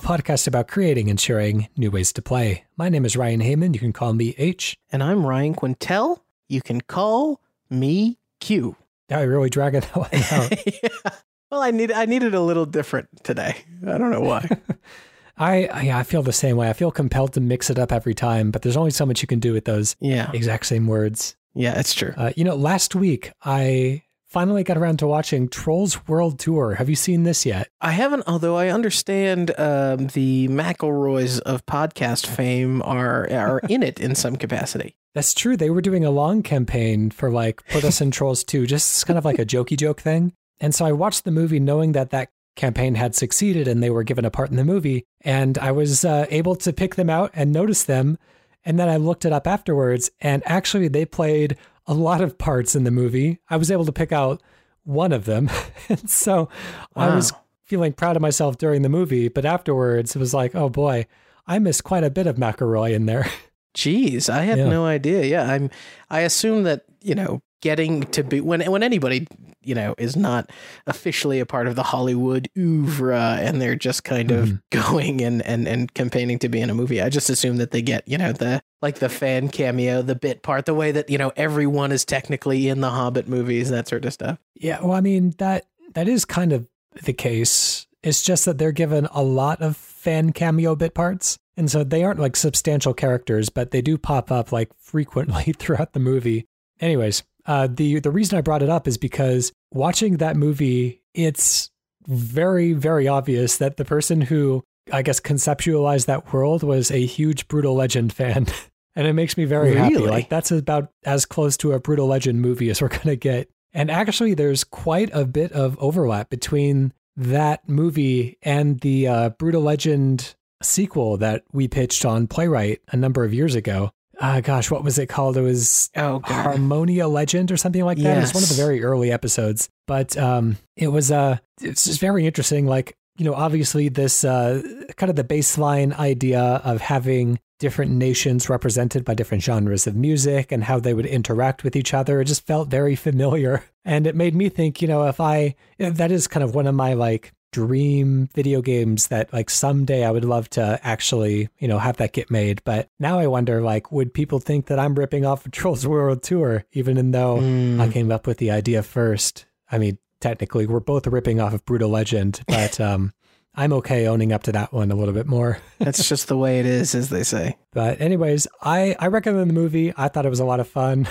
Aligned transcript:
a 0.00 0.06
podcast 0.06 0.46
about 0.46 0.68
creating 0.68 1.10
and 1.10 1.20
sharing 1.20 1.68
new 1.76 1.90
ways 1.90 2.12
to 2.12 2.22
play. 2.22 2.64
My 2.76 2.88
name 2.88 3.04
is 3.04 3.16
Ryan 3.16 3.40
Heyman. 3.40 3.74
You 3.74 3.80
can 3.80 3.92
call 3.92 4.12
me 4.12 4.34
H. 4.38 4.76
And 4.90 5.02
I'm 5.02 5.26
Ryan 5.26 5.54
Quintel. 5.54 6.20
You 6.48 6.62
can 6.62 6.80
call 6.80 7.40
me 7.68 8.18
Q. 8.40 8.76
Now 9.08 9.20
you're 9.20 9.30
really 9.30 9.50
dragging 9.50 9.80
that 9.94 9.96
one 9.96 10.10
out. 10.30 10.66
yeah. 10.66 11.10
Well, 11.50 11.62
I 11.62 11.72
need 11.72 11.90
I 11.90 12.04
needed 12.04 12.28
it 12.28 12.34
a 12.34 12.40
little 12.40 12.64
different 12.64 13.24
today. 13.24 13.56
I 13.84 13.98
don't 13.98 14.12
know 14.12 14.20
why. 14.20 14.48
I 15.36 15.82
yeah, 15.82 15.98
I 15.98 16.04
feel 16.04 16.22
the 16.22 16.32
same 16.32 16.56
way. 16.56 16.70
I 16.70 16.74
feel 16.74 16.92
compelled 16.92 17.32
to 17.32 17.40
mix 17.40 17.70
it 17.70 17.76
up 17.76 17.90
every 17.90 18.14
time, 18.14 18.52
but 18.52 18.62
there's 18.62 18.76
only 18.76 18.92
so 18.92 19.04
much 19.04 19.20
you 19.20 19.26
can 19.26 19.40
do 19.40 19.52
with 19.52 19.64
those 19.64 19.96
yeah. 19.98 20.30
exact 20.32 20.66
same 20.66 20.86
words. 20.86 21.34
Yeah, 21.54 21.76
it's 21.76 21.92
true. 21.92 22.14
Uh, 22.16 22.30
you 22.36 22.44
know, 22.44 22.54
last 22.54 22.94
week 22.94 23.32
I 23.42 24.04
finally 24.30 24.62
got 24.62 24.78
around 24.78 24.98
to 25.00 25.06
watching 25.06 25.48
Trolls 25.48 26.06
World 26.06 26.38
Tour. 26.38 26.76
Have 26.76 26.88
you 26.88 26.96
seen 26.96 27.24
this 27.24 27.44
yet? 27.44 27.68
I 27.80 27.90
haven't, 27.90 28.24
although 28.26 28.56
I 28.56 28.68
understand 28.68 29.50
um, 29.58 30.06
the 30.08 30.48
McElroys 30.48 31.40
of 31.40 31.66
podcast 31.66 32.26
fame 32.26 32.80
are 32.82 33.28
are 33.30 33.60
in 33.68 33.82
it 33.82 33.98
in 34.00 34.14
some 34.14 34.36
capacity. 34.36 34.94
That's 35.14 35.34
true. 35.34 35.56
They 35.56 35.70
were 35.70 35.80
doing 35.80 36.04
a 36.04 36.10
long 36.10 36.42
campaign 36.42 37.10
for 37.10 37.30
like 37.30 37.66
put 37.68 37.84
us 37.84 38.00
in 38.00 38.12
Trolls 38.12 38.44
2, 38.44 38.66
just 38.66 39.06
kind 39.06 39.18
of 39.18 39.24
like 39.24 39.40
a 39.40 39.46
jokey 39.46 39.76
joke 39.76 40.00
thing. 40.00 40.32
And 40.60 40.74
so 40.74 40.84
I 40.84 40.92
watched 40.92 41.24
the 41.24 41.32
movie 41.32 41.58
knowing 41.58 41.92
that 41.92 42.10
that 42.10 42.28
campaign 42.54 42.94
had 42.94 43.16
succeeded 43.16 43.66
and 43.66 43.82
they 43.82 43.90
were 43.90 44.04
given 44.04 44.24
a 44.24 44.30
part 44.30 44.50
in 44.50 44.56
the 44.56 44.64
movie. 44.64 45.04
And 45.22 45.58
I 45.58 45.72
was 45.72 46.04
uh, 46.04 46.26
able 46.30 46.54
to 46.56 46.72
pick 46.72 46.94
them 46.94 47.10
out 47.10 47.32
and 47.34 47.50
notice 47.50 47.82
them. 47.82 48.18
And 48.64 48.78
then 48.78 48.88
I 48.88 48.98
looked 48.98 49.24
it 49.24 49.32
up 49.32 49.46
afterwards, 49.46 50.10
and 50.20 50.42
actually, 50.44 50.88
they 50.88 51.06
played 51.06 51.56
a 51.90 51.94
lot 51.94 52.20
of 52.20 52.38
parts 52.38 52.76
in 52.76 52.84
the 52.84 52.90
movie. 52.92 53.40
I 53.50 53.56
was 53.56 53.68
able 53.68 53.84
to 53.84 53.92
pick 53.92 54.12
out 54.12 54.40
one 54.84 55.12
of 55.12 55.24
them. 55.24 55.50
and 55.88 56.08
so 56.08 56.48
wow. 56.94 57.08
I 57.08 57.14
was 57.14 57.32
feeling 57.64 57.92
proud 57.92 58.14
of 58.14 58.22
myself 58.22 58.58
during 58.58 58.82
the 58.82 58.88
movie, 58.88 59.26
but 59.26 59.44
afterwards, 59.44 60.14
it 60.14 60.20
was 60.20 60.32
like, 60.32 60.54
oh 60.54 60.68
boy, 60.68 61.06
I 61.48 61.58
missed 61.58 61.82
quite 61.82 62.04
a 62.04 62.10
bit 62.10 62.28
of 62.28 62.36
McElroy 62.36 62.94
in 62.94 63.06
there. 63.06 63.28
Jeez, 63.74 64.30
I 64.30 64.44
had 64.44 64.58
yeah. 64.58 64.68
no 64.68 64.84
idea. 64.84 65.24
Yeah, 65.24 65.50
I'm. 65.50 65.70
I 66.08 66.20
assume 66.20 66.62
that 66.64 66.84
you 67.02 67.14
know 67.14 67.40
getting 67.60 68.02
to 68.02 68.22
be 68.22 68.40
when 68.40 68.62
when 68.70 68.82
anybody 68.82 69.26
you 69.62 69.74
know 69.74 69.94
is 69.98 70.16
not 70.16 70.50
officially 70.86 71.40
a 71.40 71.46
part 71.46 71.66
of 71.66 71.76
the 71.76 71.82
Hollywood 71.82 72.48
oeuvre 72.56 73.38
and 73.40 73.60
they're 73.60 73.76
just 73.76 74.04
kind 74.04 74.30
of 74.30 74.48
mm-hmm. 74.48 74.56
going 74.92 75.20
and 75.20 75.42
and 75.42 75.68
and 75.68 75.92
campaigning 75.94 76.38
to 76.40 76.48
be 76.48 76.60
in 76.60 76.70
a 76.70 76.74
movie. 76.74 77.00
I 77.00 77.08
just 77.08 77.30
assume 77.30 77.56
that 77.58 77.70
they 77.70 77.82
get 77.82 78.06
you 78.08 78.18
know 78.18 78.32
the 78.32 78.62
like 78.82 78.98
the 78.98 79.08
fan 79.08 79.48
cameo, 79.48 80.02
the 80.02 80.14
bit 80.14 80.42
part, 80.42 80.66
the 80.66 80.74
way 80.74 80.92
that 80.92 81.10
you 81.10 81.18
know 81.18 81.32
everyone 81.36 81.92
is 81.92 82.04
technically 82.04 82.68
in 82.68 82.80
the 82.80 82.90
Hobbit 82.90 83.28
movies, 83.28 83.70
that 83.70 83.88
sort 83.88 84.04
of 84.04 84.12
stuff. 84.12 84.38
Yeah, 84.54 84.80
well, 84.80 84.92
I 84.92 85.00
mean 85.00 85.34
that 85.38 85.66
that 85.94 86.08
is 86.08 86.24
kind 86.24 86.52
of 86.52 86.68
the 87.02 87.12
case. 87.12 87.86
It's 88.02 88.22
just 88.22 88.46
that 88.46 88.58
they're 88.58 88.72
given 88.72 89.06
a 89.12 89.22
lot 89.22 89.60
of 89.60 89.76
fan 89.76 90.32
cameo 90.32 90.74
bit 90.74 90.94
parts. 90.94 91.38
And 91.56 91.70
so 91.70 91.84
they 91.84 92.02
aren't 92.04 92.20
like 92.20 92.36
substantial 92.36 92.94
characters, 92.94 93.50
but 93.50 93.70
they 93.70 93.82
do 93.82 93.98
pop 93.98 94.30
up 94.32 94.50
like 94.50 94.70
frequently 94.78 95.52
throughout 95.58 95.92
the 95.92 96.00
movie. 96.00 96.46
Anyways, 96.80 97.22
uh, 97.50 97.66
the 97.66 97.98
the 97.98 98.12
reason 98.12 98.38
I 98.38 98.42
brought 98.42 98.62
it 98.62 98.68
up 98.68 98.86
is 98.86 98.96
because 98.96 99.52
watching 99.72 100.18
that 100.18 100.36
movie, 100.36 101.02
it's 101.14 101.68
very 102.06 102.74
very 102.74 103.08
obvious 103.08 103.56
that 103.56 103.76
the 103.76 103.84
person 103.84 104.20
who 104.20 104.62
I 104.92 105.02
guess 105.02 105.18
conceptualized 105.18 106.06
that 106.06 106.32
world 106.32 106.62
was 106.62 106.92
a 106.92 107.04
huge 107.04 107.48
brutal 107.48 107.74
legend 107.74 108.12
fan. 108.12 108.46
and 108.94 109.04
it 109.04 109.14
makes 109.14 109.36
me 109.36 109.46
very 109.46 109.70
really? 109.70 109.80
happy. 109.80 109.98
Like 109.98 110.28
that's 110.28 110.52
about 110.52 110.92
as 111.04 111.26
close 111.26 111.56
to 111.56 111.72
a 111.72 111.80
brutal 111.80 112.06
legend 112.06 112.40
movie 112.40 112.70
as 112.70 112.80
we're 112.80 112.86
gonna 112.86 113.16
get. 113.16 113.50
And 113.72 113.90
actually, 113.90 114.34
there's 114.34 114.62
quite 114.62 115.10
a 115.12 115.24
bit 115.24 115.50
of 115.50 115.76
overlap 115.80 116.30
between 116.30 116.92
that 117.16 117.68
movie 117.68 118.38
and 118.42 118.78
the 118.78 119.08
uh, 119.08 119.28
brutal 119.30 119.62
legend 119.62 120.36
sequel 120.62 121.16
that 121.16 121.42
we 121.52 121.66
pitched 121.66 122.04
on 122.04 122.28
Playwright 122.28 122.80
a 122.92 122.96
number 122.96 123.24
of 123.24 123.34
years 123.34 123.56
ago 123.56 123.90
uh, 124.20 124.40
gosh, 124.42 124.70
what 124.70 124.84
was 124.84 124.98
it 124.98 125.06
called? 125.06 125.36
It 125.38 125.42
was 125.42 125.90
oh, 125.96 126.20
Harmonia 126.22 127.08
Legend 127.08 127.50
or 127.50 127.56
something 127.56 127.84
like 127.84 127.96
that. 127.98 128.04
Yes. 128.04 128.16
It 128.16 128.20
was 128.20 128.34
one 128.34 128.42
of 128.42 128.48
the 128.50 128.62
very 128.62 128.84
early 128.84 129.10
episodes, 129.10 129.70
but 129.86 130.16
um, 130.18 130.58
it 130.76 130.88
was 130.88 131.10
uh, 131.10 131.38
it's 131.60 131.84
just 131.84 132.00
very 132.00 132.26
interesting. 132.26 132.66
Like 132.66 132.96
you 133.16 133.24
know, 133.24 133.34
obviously 133.34 133.88
this 133.88 134.22
uh, 134.22 134.62
kind 134.96 135.08
of 135.08 135.16
the 135.16 135.24
baseline 135.24 135.98
idea 135.98 136.40
of 136.64 136.82
having 136.82 137.40
different 137.58 137.92
nations 137.92 138.48
represented 138.48 139.04
by 139.04 139.14
different 139.14 139.42
genres 139.42 139.86
of 139.86 139.94
music 139.94 140.50
and 140.52 140.64
how 140.64 140.80
they 140.80 140.94
would 140.94 141.06
interact 141.06 141.62
with 141.62 141.76
each 141.76 141.92
other. 141.92 142.20
It 142.20 142.26
just 142.26 142.46
felt 142.46 142.68
very 142.68 142.96
familiar, 142.96 143.64
and 143.86 144.06
it 144.06 144.14
made 144.14 144.34
me 144.34 144.50
think. 144.50 144.82
You 144.82 144.88
know, 144.88 145.06
if 145.06 145.18
I 145.18 145.54
that 145.78 146.12
is 146.12 146.28
kind 146.28 146.44
of 146.44 146.54
one 146.54 146.66
of 146.66 146.74
my 146.74 146.92
like 146.92 147.32
dream 147.52 148.28
video 148.34 148.62
games 148.62 149.08
that 149.08 149.32
like 149.32 149.50
someday 149.50 150.04
I 150.04 150.10
would 150.10 150.24
love 150.24 150.48
to 150.50 150.80
actually, 150.82 151.48
you 151.58 151.68
know, 151.68 151.78
have 151.78 151.96
that 151.98 152.12
get 152.12 152.30
made. 152.30 152.62
But 152.64 152.88
now 152.98 153.18
I 153.18 153.26
wonder 153.26 153.60
like 153.60 153.90
would 153.92 154.14
people 154.14 154.38
think 154.38 154.66
that 154.66 154.78
I'm 154.78 154.94
ripping 154.94 155.24
off 155.24 155.46
a 155.46 155.48
Trolls 155.50 155.86
World 155.86 156.22
Tour 156.22 156.64
even 156.72 157.10
though 157.10 157.38
mm. 157.38 157.80
I 157.80 157.88
came 157.88 158.12
up 158.12 158.26
with 158.26 158.38
the 158.38 158.50
idea 158.50 158.82
first? 158.82 159.46
I 159.70 159.78
mean, 159.78 159.98
technically 160.20 160.66
we're 160.66 160.80
both 160.80 161.06
ripping 161.06 161.40
off 161.40 161.54
of 161.54 161.64
Brutal 161.64 161.90
Legend, 161.90 162.40
but 162.48 162.80
um 162.80 163.12
I'm 163.52 163.72
okay 163.74 164.06
owning 164.06 164.32
up 164.32 164.44
to 164.44 164.52
that 164.52 164.72
one 164.72 164.92
a 164.92 164.94
little 164.94 165.12
bit 165.12 165.26
more. 165.26 165.58
That's 165.78 166.08
just 166.08 166.28
the 166.28 166.36
way 166.36 166.60
it 166.60 166.66
is, 166.66 166.94
as 166.94 167.10
they 167.10 167.24
say. 167.24 167.58
But 167.72 168.00
anyways, 168.00 168.46
I 168.62 168.94
I 168.98 169.08
recommend 169.08 169.50
the 169.50 169.54
movie. 169.54 169.92
I 169.96 170.08
thought 170.08 170.24
it 170.26 170.30
was 170.30 170.40
a 170.40 170.44
lot 170.44 170.60
of 170.60 170.68
fun. 170.68 171.08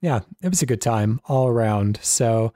yeah, 0.00 0.20
it 0.42 0.48
was 0.48 0.62
a 0.62 0.66
good 0.66 0.80
time 0.80 1.20
all 1.26 1.48
around. 1.48 1.98
So 2.02 2.54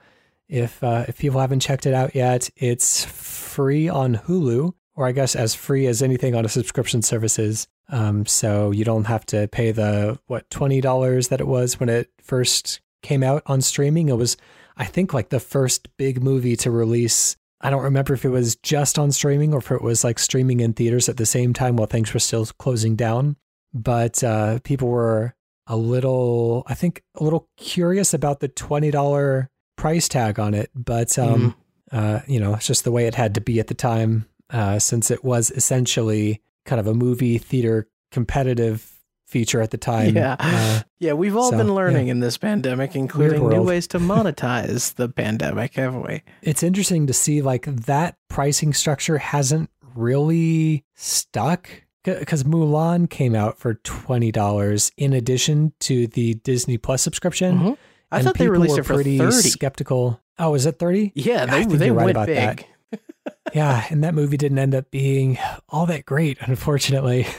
if 0.48 0.82
uh, 0.82 1.04
if 1.08 1.18
people 1.18 1.40
haven't 1.40 1.60
checked 1.60 1.86
it 1.86 1.94
out 1.94 2.14
yet, 2.14 2.50
it's 2.56 3.04
free 3.04 3.88
on 3.88 4.16
Hulu, 4.16 4.72
or 4.94 5.06
I 5.06 5.12
guess 5.12 5.34
as 5.34 5.54
free 5.54 5.86
as 5.86 6.02
anything 6.02 6.34
on 6.34 6.44
a 6.44 6.48
subscription 6.48 7.02
services. 7.02 7.66
Um, 7.88 8.26
so 8.26 8.72
you 8.72 8.84
don't 8.84 9.04
have 9.04 9.24
to 9.26 9.48
pay 9.48 9.72
the 9.72 10.18
what 10.26 10.48
twenty 10.50 10.80
dollars 10.80 11.28
that 11.28 11.40
it 11.40 11.46
was 11.46 11.78
when 11.78 11.88
it 11.88 12.10
first 12.22 12.80
came 13.02 13.22
out 13.22 13.42
on 13.46 13.60
streaming. 13.60 14.08
It 14.08 14.16
was, 14.16 14.36
I 14.76 14.84
think, 14.84 15.14
like 15.14 15.28
the 15.28 15.40
first 15.40 15.88
big 15.96 16.22
movie 16.22 16.56
to 16.56 16.70
release. 16.70 17.36
I 17.60 17.70
don't 17.70 17.84
remember 17.84 18.14
if 18.14 18.24
it 18.24 18.30
was 18.30 18.56
just 18.56 18.98
on 18.98 19.12
streaming 19.12 19.54
or 19.54 19.58
if 19.58 19.70
it 19.70 19.82
was 19.82 20.04
like 20.04 20.18
streaming 20.18 20.60
in 20.60 20.72
theaters 20.72 21.08
at 21.08 21.16
the 21.16 21.26
same 21.26 21.52
time 21.52 21.76
while 21.76 21.86
things 21.86 22.12
were 22.12 22.20
still 22.20 22.46
closing 22.58 22.96
down. 22.96 23.36
But 23.72 24.22
uh, 24.22 24.58
people 24.62 24.88
were 24.88 25.34
a 25.66 25.76
little, 25.76 26.62
I 26.66 26.74
think, 26.74 27.02
a 27.14 27.24
little 27.24 27.48
curious 27.56 28.14
about 28.14 28.40
the 28.40 28.48
twenty 28.48 28.90
dollar 28.90 29.50
price 29.76 30.08
tag 30.08 30.38
on 30.38 30.54
it, 30.54 30.70
but 30.74 31.18
um, 31.18 31.54
mm-hmm. 31.92 31.96
uh, 31.96 32.20
you 32.26 32.40
know, 32.40 32.54
it's 32.54 32.66
just 32.66 32.84
the 32.84 32.92
way 32.92 33.06
it 33.06 33.14
had 33.14 33.34
to 33.34 33.40
be 33.40 33.60
at 33.60 33.68
the 33.68 33.74
time, 33.74 34.26
uh, 34.50 34.78
since 34.78 35.10
it 35.10 35.24
was 35.24 35.50
essentially 35.50 36.42
kind 36.64 36.80
of 36.80 36.86
a 36.86 36.94
movie 36.94 37.38
theater 37.38 37.88
competitive 38.10 38.92
feature 39.26 39.60
at 39.60 39.70
the 39.70 39.78
time. 39.78 40.16
Yeah, 40.16 40.36
uh, 40.38 40.82
yeah, 40.98 41.12
we've 41.12 41.36
all 41.36 41.50
so, 41.50 41.56
been 41.56 41.74
learning 41.74 42.06
yeah. 42.06 42.12
in 42.12 42.20
this 42.20 42.38
pandemic, 42.38 42.94
including 42.96 43.48
new 43.48 43.62
ways 43.62 43.86
to 43.88 43.98
monetize 44.00 44.94
the 44.94 45.08
pandemic, 45.08 45.74
haven't 45.74 46.06
we? 46.06 46.22
It's 46.42 46.62
interesting 46.62 47.06
to 47.06 47.12
see 47.12 47.42
like 47.42 47.64
that 47.66 48.16
pricing 48.28 48.72
structure 48.72 49.18
hasn't 49.18 49.70
really 49.94 50.84
stuck 50.94 51.68
because 52.04 52.44
Mulan 52.44 53.10
came 53.10 53.34
out 53.34 53.58
for 53.58 53.74
twenty 53.74 54.30
dollars 54.30 54.92
in 54.96 55.12
addition 55.12 55.72
to 55.80 56.06
the 56.06 56.34
Disney 56.34 56.78
Plus 56.78 57.02
subscription. 57.02 57.58
Mm-hmm. 57.58 57.72
I 58.10 58.22
thought 58.22 58.38
they 58.38 58.48
released 58.48 58.78
it 58.78 58.84
for 58.84 58.94
pretty 58.94 59.18
30. 59.18 59.32
skeptical. 59.48 60.20
Oh, 60.38 60.54
is 60.54 60.66
it 60.66 60.78
30? 60.78 61.12
Yeah, 61.14 61.46
they, 61.46 61.64
they 61.64 61.90
went 61.90 62.16
right 62.16 62.26
big. 62.26 62.66
yeah, 63.54 63.84
and 63.90 64.04
that 64.04 64.14
movie 64.14 64.36
didn't 64.36 64.58
end 64.58 64.74
up 64.74 64.90
being 64.90 65.38
all 65.68 65.86
that 65.86 66.04
great, 66.04 66.38
unfortunately. 66.40 67.26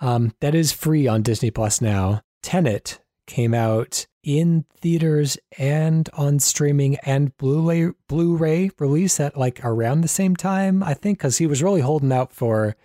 Um, 0.00 0.34
that 0.40 0.56
is 0.56 0.72
free 0.72 1.06
on 1.06 1.22
Disney 1.22 1.50
Plus 1.50 1.80
now. 1.80 2.20
Tenet 2.42 3.00
came 3.26 3.54
out 3.54 4.06
in 4.24 4.64
theaters 4.80 5.38
and 5.56 6.10
on 6.14 6.40
streaming 6.40 6.96
and 7.04 7.34
Blu-ray 7.38 7.92
Blu-ray 8.08 8.70
release 8.78 9.20
at 9.20 9.38
like 9.38 9.64
around 9.64 10.00
the 10.00 10.08
same 10.08 10.34
time, 10.34 10.82
I 10.82 10.94
think, 10.94 11.18
because 11.18 11.38
he 11.38 11.46
was 11.46 11.62
really 11.62 11.80
holding 11.80 12.12
out 12.12 12.32
for 12.32 12.76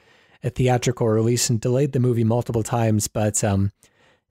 a 0.43 0.49
theatrical 0.49 1.07
release 1.07 1.49
and 1.49 1.59
delayed 1.59 1.91
the 1.91 1.99
movie 1.99 2.23
multiple 2.23 2.63
times. 2.63 3.07
But 3.07 3.43
um, 3.43 3.71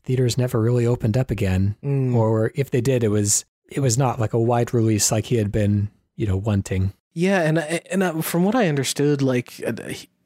theaters 0.08 0.38
never 0.38 0.58
really 0.58 0.86
opened 0.86 1.18
up 1.18 1.30
again, 1.30 1.76
mm. 1.84 2.14
or 2.14 2.50
if 2.54 2.70
they 2.70 2.80
did, 2.80 3.04
it 3.04 3.08
was 3.08 3.44
it 3.70 3.80
was 3.80 3.98
not 3.98 4.18
like 4.18 4.32
a 4.32 4.40
wide 4.40 4.72
release 4.72 5.12
like 5.12 5.26
he 5.26 5.36
had 5.36 5.52
been, 5.52 5.90
you 6.16 6.26
know, 6.26 6.36
wanting. 6.36 6.94
Yeah, 7.12 7.42
and 7.42 7.58
and 7.58 8.02
uh, 8.02 8.22
from 8.22 8.42
what 8.42 8.54
I 8.54 8.68
understood, 8.68 9.20
like 9.20 9.62
uh, 9.64 9.74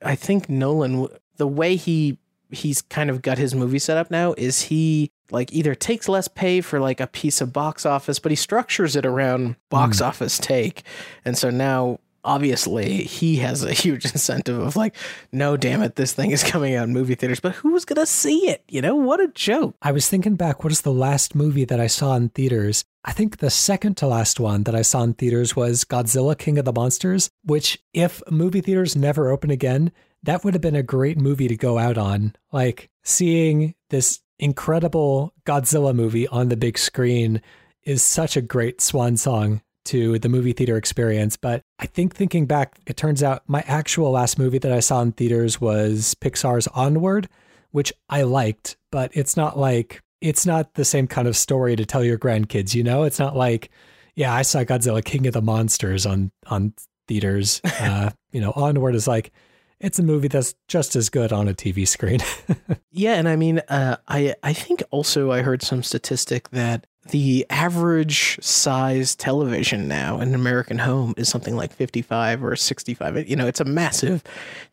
I 0.01 0.15
think 0.15 0.49
Nolan, 0.49 1.09
the 1.37 1.49
way 1.49 1.75
he 1.75 2.17
he's 2.51 2.81
kind 2.81 3.11
of 3.11 3.23
got 3.23 3.39
his 3.39 3.57
movie 3.57 3.81
set 3.81 3.97
up 3.97 4.09
now 4.09 4.35
is 4.39 4.63
he 4.63 5.11
like 5.33 5.53
either 5.53 5.75
takes 5.75 6.09
less 6.09 6.29
pay 6.29 6.61
for 6.61 6.79
like 6.79 7.01
a 7.01 7.09
piece 7.09 7.41
of 7.41 7.53
box 7.53 7.85
office, 7.85 8.21
but 8.21 8.31
he 8.31 8.37
structures 8.37 8.95
it 8.95 9.05
around 9.05 9.57
box 9.69 10.01
mm. 10.01 10.07
office 10.07 10.39
take, 10.39 10.85
and 11.25 11.37
so 11.37 11.51
now 11.51 11.99
obviously 12.25 13.05
he 13.05 13.37
has 13.37 13.63
a 13.63 13.73
huge 13.73 14.05
incentive 14.13 14.59
of 14.59 14.77
like, 14.77 14.97
no, 15.31 15.57
damn 15.57 15.83
it, 15.83 15.97
this 15.97 16.13
thing 16.13 16.31
is 16.31 16.43
coming 16.43 16.75
out 16.75 16.89
in 16.89 16.95
movie 16.95 17.15
theaters, 17.15 17.41
but 17.41 17.55
who's 17.57 17.85
gonna 17.85 18.07
see 18.07 18.49
it? 18.49 18.63
You 18.69 18.83
know, 18.83 18.95
what 18.95 19.21
a 19.21 19.29
joke. 19.29 19.77
I 19.83 19.93
was 19.93 20.09
thinking 20.09 20.37
back, 20.37 20.65
what 20.65 20.73
is 20.73 20.83
the 20.83 20.93
last 20.93 21.35
movie 21.35 21.65
that 21.65 21.81
I 21.81 21.87
saw 21.87 22.17
in 22.17 22.31
theaters? 22.31 22.85
I 23.05 23.13
think 23.13 23.39
the 23.39 23.51
second 23.51 23.97
to 23.99 24.07
last 24.07 24.39
one 24.39 24.63
that 24.65 24.75
I 24.75 24.83
saw 24.83 25.03
in 25.03 25.15
theaters 25.15 25.57
was 25.57 25.85
Godzilla 25.85 26.39
King 26.39 26.59
of 26.59 26.65
the 26.65 26.73
Monsters, 26.73 27.31
which, 27.43 27.83
if 27.93 28.23
movie 28.31 28.61
theaters 28.61 28.95
never 28.95 29.31
open 29.31 29.51
again, 29.51 29.91
that 30.23 30.45
would 30.45 30.55
have 30.55 30.61
been 30.61 30.77
a 30.77 30.85
great 30.85 31.19
movie 31.19 31.49
to 31.49 31.57
go 31.57 31.79
out 31.79 31.99
on. 31.99 32.37
Like 32.53 32.91
seeing 33.03 33.75
this 33.91 34.21
incredible 34.39 35.35
Godzilla 35.45 35.95
movie 35.95 36.29
on 36.29 36.49
the 36.49 36.57
big 36.57 36.79
screen 36.79 37.43
is 37.83 38.03
such 38.03 38.37
a 38.37 38.43
great 38.43 38.81
swan 38.81 39.17
song 39.17 39.63
to 39.87 40.19
the 40.19 40.29
movie 40.29 40.53
theater 40.53 40.77
experience. 40.77 41.37
But 41.37 41.63
I 41.79 41.87
think 41.87 42.15
thinking 42.15 42.47
back, 42.47 42.79
it 42.87 42.97
turns 42.97 43.23
out 43.23 43.43
my 43.47 43.63
actual 43.67 44.11
last 44.13 44.39
movie 44.39 44.59
that 44.59 44.73
I 44.73 44.81
saw 44.81 45.03
in 45.03 45.13
theaters 45.13 45.61
was 45.61 46.15
Pixar's 46.21 46.69
Onward, 46.69 47.29
which 47.71 47.93
I 48.09 48.23
liked, 48.23 48.77
but 48.91 49.11
it's 49.15 49.37
not 49.37 49.59
like 49.59 50.01
it's 50.21 50.47
not 50.47 50.75
the 50.75 50.85
same 50.85 51.07
kind 51.07 51.27
of 51.27 51.37
story 51.37 51.75
to 51.77 51.85
tell 51.85 52.05
your 52.05 52.19
grandkids, 52.19 52.75
you 52.75 52.85
know? 52.85 53.03
It's 53.03 53.19
not 53.19 53.37
like, 53.37 53.71
yeah, 54.15 54.33
I 54.33 54.43
saw 54.43 54.63
Godzilla 54.63 55.05
King 55.05 55.27
of 55.27 55.33
the 55.33 55.43
Monsters 55.43 56.07
on 56.07 56.31
on 56.47 56.75
theaters. 57.09 57.61
Uh, 57.81 58.11
you 58.31 58.41
know, 58.41 58.53
Onward 58.55 58.95
is 58.95 59.09
like 59.09 59.33
it's 59.81 59.99
a 59.99 60.03
movie 60.03 60.29
that's 60.29 60.55
just 60.69 60.95
as 60.95 61.11
good 61.11 61.33
on 61.33 61.49
a 61.49 61.55
TV 61.55 61.87
screen. 61.87 62.21
yeah, 62.93 63.15
and 63.15 63.29
I 63.29 63.37
mean, 63.37 63.59
uh, 63.69 63.97
I 64.07 64.35
I 64.43 64.53
think 64.53 64.83
also 64.91 65.33
I 65.33 65.43
heard 65.43 65.63
some 65.63 65.83
statistic 65.83 66.51
that 66.51 66.87
the 67.09 67.45
average 67.51 68.39
size 68.43 69.17
television 69.17 69.89
now 69.89 70.21
in 70.21 70.29
an 70.29 70.35
American 70.35 70.79
home 70.79 71.15
is 71.17 71.29
something 71.29 71.57
like 71.57 71.73
55 71.73 72.45
or 72.45 72.55
65. 72.55 73.29
You 73.29 73.37
know, 73.37 73.47
it's 73.47 73.61
a 73.61 73.65
massive 73.65 74.23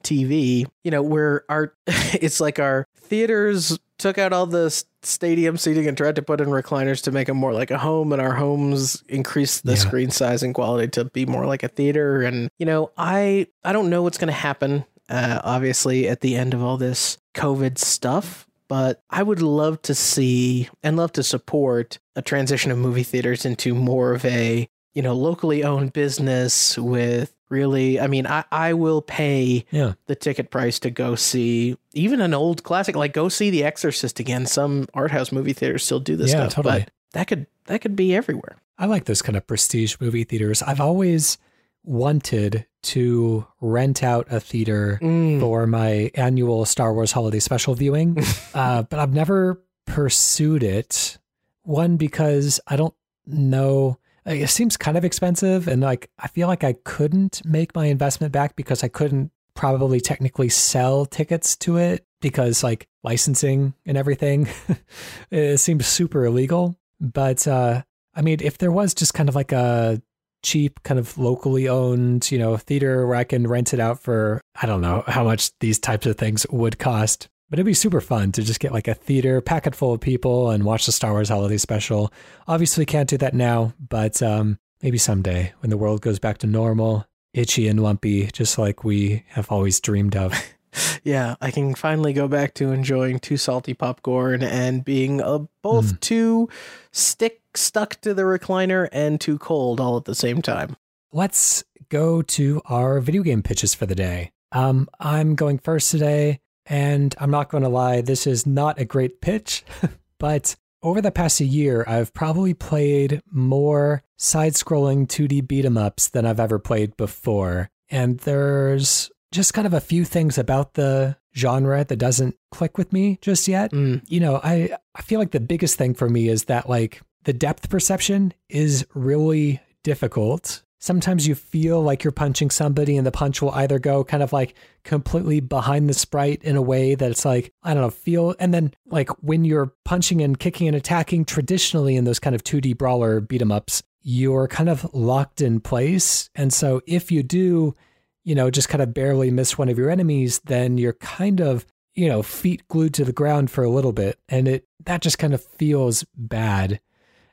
TV, 0.04 0.66
you 0.84 0.92
know, 0.92 1.02
where 1.02 1.44
our, 1.50 1.74
it's 1.88 2.40
like 2.40 2.60
our 2.60 2.88
theaters 2.96 3.80
took 3.98 4.18
out 4.18 4.32
all 4.32 4.46
the 4.46 4.70
stadium 5.02 5.58
seating 5.58 5.88
and 5.88 5.98
tried 5.98 6.16
to 6.16 6.22
put 6.22 6.42
in 6.42 6.48
recliners 6.48 7.02
to 7.04 7.12
make 7.12 7.28
them 7.28 7.38
more 7.38 7.54
like 7.54 7.72
a 7.72 7.78
home 7.78 8.12
and 8.12 8.22
our 8.22 8.34
homes 8.34 9.04
increased 9.08 9.66
the 9.66 9.72
yeah. 9.72 9.78
screen 9.78 10.10
size 10.10 10.44
and 10.44 10.54
quality 10.54 10.88
to 10.88 11.06
be 11.06 11.26
more 11.26 11.46
like 11.46 11.64
a 11.64 11.68
theater 11.68 12.22
and 12.22 12.50
you 12.58 12.66
know 12.66 12.92
i 12.98 13.48
i 13.64 13.72
don't 13.72 13.90
know 13.90 14.04
what's 14.04 14.18
going 14.18 14.28
to 14.28 14.34
happen 14.34 14.84
uh, 15.10 15.40
obviously 15.44 16.08
at 16.08 16.20
the 16.20 16.36
end 16.36 16.54
of 16.54 16.62
all 16.62 16.76
this 16.76 17.18
covid 17.34 17.78
stuff 17.78 18.49
but 18.70 19.04
I 19.10 19.24
would 19.24 19.42
love 19.42 19.82
to 19.84 19.96
see 19.96 20.70
and 20.84 20.96
love 20.96 21.12
to 21.14 21.24
support 21.24 22.00
a 22.16 22.22
transition 22.22 22.72
of 22.72 22.78
movie 22.78 23.04
theaters 23.04 23.44
into 23.44 23.74
more 23.74 24.14
of 24.14 24.24
a, 24.24 24.70
you 24.94 25.02
know, 25.02 25.16
locally 25.16 25.64
owned 25.64 25.92
business 25.92 26.78
with 26.78 27.34
really 27.50 28.00
I 28.00 28.08
mean, 28.08 28.28
I, 28.28 28.46
I 28.52 28.74
will 28.74 29.02
pay 29.02 29.66
yeah. 29.72 29.94
the 30.06 30.16
ticket 30.16 30.52
price 30.52 30.80
to 30.80 30.92
go 30.92 31.16
see 31.16 31.78
even 31.94 32.22
an 32.22 32.34
old 32.36 32.64
classic, 32.64 32.96
like 32.96 33.12
go 33.12 33.28
see 33.28 33.50
The 33.50 33.64
Exorcist 33.64 34.20
again. 34.20 34.46
Some 34.46 34.88
art 34.94 35.12
house 35.12 35.32
movie 35.32 35.54
theaters 35.54 35.84
still 35.84 36.00
do 36.00 36.16
this 36.16 36.32
yeah, 36.32 36.48
stuff. 36.48 36.54
Totally. 36.64 36.82
But 36.82 36.92
that 37.14 37.28
could 37.28 37.48
that 37.66 37.82
could 37.82 37.96
be 37.96 38.16
everywhere. 38.16 38.58
I 38.78 38.86
like 38.86 39.06
those 39.06 39.24
kind 39.24 39.36
of 39.36 39.48
prestige 39.48 39.96
movie 40.00 40.24
theaters. 40.24 40.62
I've 40.62 40.80
always 40.80 41.40
wanted 41.84 42.68
to 42.82 43.46
rent 43.62 44.04
out 44.04 44.28
a 44.30 44.40
theater 44.40 45.00
mm. 45.02 45.40
for 45.40 45.68
my 45.68 46.12
annual 46.16 46.66
Star 46.66 46.94
Wars 46.94 47.12
holiday 47.12 47.40
special 47.40 47.76
viewing, 47.76 48.18
uh, 48.54 48.84
but 48.84 49.00
I've 49.00 49.14
never 49.14 49.62
pursued 49.86 50.64
it. 50.64 51.18
One, 51.64 51.98
because 51.98 52.60
I 52.68 52.76
don't 52.76 52.96
know. 53.26 54.00
It 54.26 54.50
seems 54.50 54.78
kind 54.78 54.98
of 54.98 55.06
expensive, 55.06 55.68
and 55.68 55.82
like 55.82 56.10
I 56.20 56.28
feel 56.28 56.48
like 56.48 56.64
I 56.64 56.74
couldn't 56.74 57.42
make 57.46 57.76
my 57.76 57.86
investment 57.86 58.32
back 58.32 58.56
because 58.56 58.84
I 58.84 58.88
couldn't 58.88 59.32
probably 59.56 60.00
technically 60.00 60.50
sell 60.50 61.06
tickets 61.06 61.56
to 61.58 61.78
it 61.78 62.06
because 62.22 62.64
like 62.64 62.88
licensing 63.04 63.74
and 63.86 63.98
everything 63.98 64.48
it 65.32 65.58
seems 65.58 65.86
super 65.86 66.26
illegal. 66.26 66.78
But 67.00 67.48
uh, 67.48 67.84
I 68.16 68.22
mean, 68.22 68.40
if 68.42 68.58
there 68.58 68.72
was 68.72 68.94
just 68.94 69.14
kind 69.14 69.30
of 69.30 69.36
like 69.36 69.52
a 69.52 70.02
cheap, 70.44 70.82
kind 70.84 71.00
of 71.00 71.18
locally 71.18 71.68
owned, 71.68 72.32
you 72.32 72.38
know, 72.38 72.58
theater 72.58 73.06
where 73.06 73.16
I 73.16 73.24
can 73.24 73.48
rent 73.48 73.74
it 73.74 73.80
out 73.80 74.00
for, 74.00 74.42
I 74.62 74.66
don't 74.66 74.82
know 74.82 75.04
how 75.08 75.24
much 75.24 75.52
these 75.60 75.80
types 75.80 76.06
of 76.06 76.18
things 76.18 76.46
would 76.50 76.80
cost. 76.80 77.30
But 77.50 77.58
it'd 77.58 77.66
be 77.66 77.74
super 77.74 78.02
fun 78.02 78.32
to 78.34 78.44
just 78.44 78.60
get 78.60 78.74
like 78.74 78.88
a 78.88 78.94
theater 78.94 79.42
packet 79.42 79.76
full 79.76 79.94
of 79.94 80.02
people 80.02 80.52
and 80.52 80.64
watch 80.64 80.86
the 80.86 80.92
Star 80.92 81.12
Wars 81.12 81.30
holiday 81.30 81.58
special. 81.58 82.14
Obviously, 82.48 82.86
can't 82.86 83.10
do 83.10 83.18
that 83.18 83.34
now, 83.34 83.74
but 83.80 84.22
um, 84.22 84.60
maybe 84.84 85.00
someday 85.00 85.54
when 85.62 85.72
the 85.72 85.78
world 85.78 86.02
goes 86.02 86.20
back 86.20 86.38
to 86.40 86.48
normal, 86.48 87.08
itchy 87.34 87.68
and 87.68 87.82
lumpy, 87.82 88.28
just 88.28 88.60
like 88.60 88.84
we 88.84 89.24
have 89.30 89.52
always 89.52 89.80
dreamed 89.80 90.16
of. 90.16 90.34
yeah, 91.04 91.36
I 91.42 91.52
can 91.52 91.76
finally 91.76 92.14
go 92.14 92.28
back 92.28 92.54
to 92.56 92.72
enjoying 92.72 93.20
too 93.20 93.38
salty 93.38 93.74
popcorn 93.74 94.44
and 94.44 94.84
being 94.84 95.22
uh, 95.22 95.40
both 95.62 95.94
mm. 95.94 96.00
too 96.00 96.50
stick 96.92 97.42
stuck 97.56 98.00
to 98.02 98.14
the 98.14 98.24
recliner 98.24 98.88
and 98.92 99.20
too 99.20 99.38
cold 99.38 99.80
all 99.80 99.98
at 99.98 100.06
the 100.06 100.16
same 100.16 100.42
time. 100.42 100.76
Let's 101.12 101.64
go 101.90 102.22
to 102.22 102.62
our 102.66 103.00
video 103.00 103.24
game 103.24 103.42
pitches 103.42 103.74
for 103.74 103.86
the 103.86 103.96
day. 103.96 104.32
Um, 104.52 104.88
I'm 105.00 105.36
going 105.36 105.60
first 105.60 105.92
today, 105.92 106.40
and 106.66 107.14
I'm 107.20 107.32
not 107.32 107.50
going 107.50 107.64
to 107.64 107.70
lie, 107.70 108.02
this 108.02 108.28
is 108.28 108.46
not 108.46 108.80
a 108.80 108.86
great 108.86 109.22
pitch, 109.22 109.64
but 110.20 110.56
over 110.82 111.02
the 111.02 111.12
past 111.12 111.42
year, 111.42 111.84
I've 111.88 112.14
probably 112.14 112.54
played 112.54 113.22
more 113.30 114.04
side 114.18 114.54
scrolling 114.54 115.08
2D 115.08 115.48
beat 115.48 115.66
'em 115.66 115.78
ups 115.78 116.08
than 116.08 116.26
I've 116.26 116.40
ever 116.40 116.60
played 116.60 116.96
before. 116.96 117.70
And 117.90 118.20
there's 118.20 119.12
just 119.32 119.54
kind 119.54 119.68
of 119.68 119.74
a 119.74 119.82
few 119.82 120.06
things 120.06 120.38
about 120.38 120.74
the 120.74 121.16
genre 121.36 121.84
that 121.84 121.98
doesn't 121.98 122.36
click 122.52 122.78
with 122.78 122.92
me 122.92 123.20
just 123.22 123.48
yet. 123.48 123.72
Mm. 123.72 124.04
You 124.08 124.20
know, 124.20 124.40
I 124.44 124.76
I 124.96 125.02
feel 125.02 125.20
like 125.20 125.32
the 125.32 125.40
biggest 125.40 125.78
thing 125.78 125.94
for 125.94 126.10
me 126.10 126.28
is 126.28 126.46
that 126.46 126.70
like 126.70 127.02
the 127.24 127.34
depth 127.34 127.70
perception 127.70 128.34
is 128.50 128.86
really 128.94 129.62
difficult. 129.84 130.64
Sometimes 130.82 131.28
you 131.28 131.36
feel 131.36 131.82
like 131.82 132.06
you're 132.06 132.12
punching 132.12 132.50
somebody 132.50 132.96
and 132.96 133.06
the 133.06 133.12
punch 133.12 133.42
will 133.42 133.52
either 133.52 133.80
go 133.80 134.06
kind 134.06 134.24
of 134.24 134.32
like 134.32 134.56
completely 134.86 135.42
behind 135.42 135.90
the 135.90 135.94
sprite 135.94 136.42
in 136.42 136.56
a 136.56 136.62
way 136.62 136.96
that 136.96 137.12
it's 137.12 137.26
like, 137.26 137.54
I 137.64 137.74
don't 137.74 137.84
know, 137.84 137.90
feel. 137.90 138.34
And 138.40 138.54
then 138.54 138.74
like 138.86 139.10
when 139.22 139.44
you're 139.44 139.74
punching 139.84 140.22
and 140.22 140.40
kicking 140.40 140.68
and 140.68 140.78
attacking 140.78 141.26
traditionally 141.26 141.98
in 141.98 142.06
those 142.06 142.20
kind 142.20 142.34
of 142.34 142.46
2D 142.46 142.78
brawler 142.78 143.20
beat 143.20 143.42
'em 143.42 143.52
ups, 143.52 143.84
you're 144.02 144.48
kind 144.48 144.70
of 144.70 144.90
locked 144.94 145.42
in 145.42 145.60
place. 145.60 146.30
And 146.34 146.54
so 146.54 146.82
if 146.88 147.12
you 147.12 147.24
do 147.24 147.76
you 148.24 148.36
know, 148.36 148.50
just 148.50 148.70
kind 148.70 148.82
of 148.82 148.94
barely 148.94 149.32
miss 149.32 149.58
one 149.58 149.70
of 149.70 149.78
your 149.78 149.90
enemies, 149.90 150.40
then 150.46 150.78
you're 150.78 150.94
kind 150.94 151.40
of, 151.40 151.66
you 151.96 152.08
know, 152.08 152.22
feet 152.22 152.68
glued 152.68 152.94
to 152.96 153.06
the 153.06 153.14
ground 153.14 153.50
for 153.52 153.64
a 153.64 153.70
little 153.70 153.94
bit. 153.94 154.20
And 154.30 154.48
it 154.48 154.66
that 154.86 155.02
just 155.02 155.20
kind 155.20 155.34
of 155.34 155.44
feels 155.44 156.06
bad. 156.16 156.80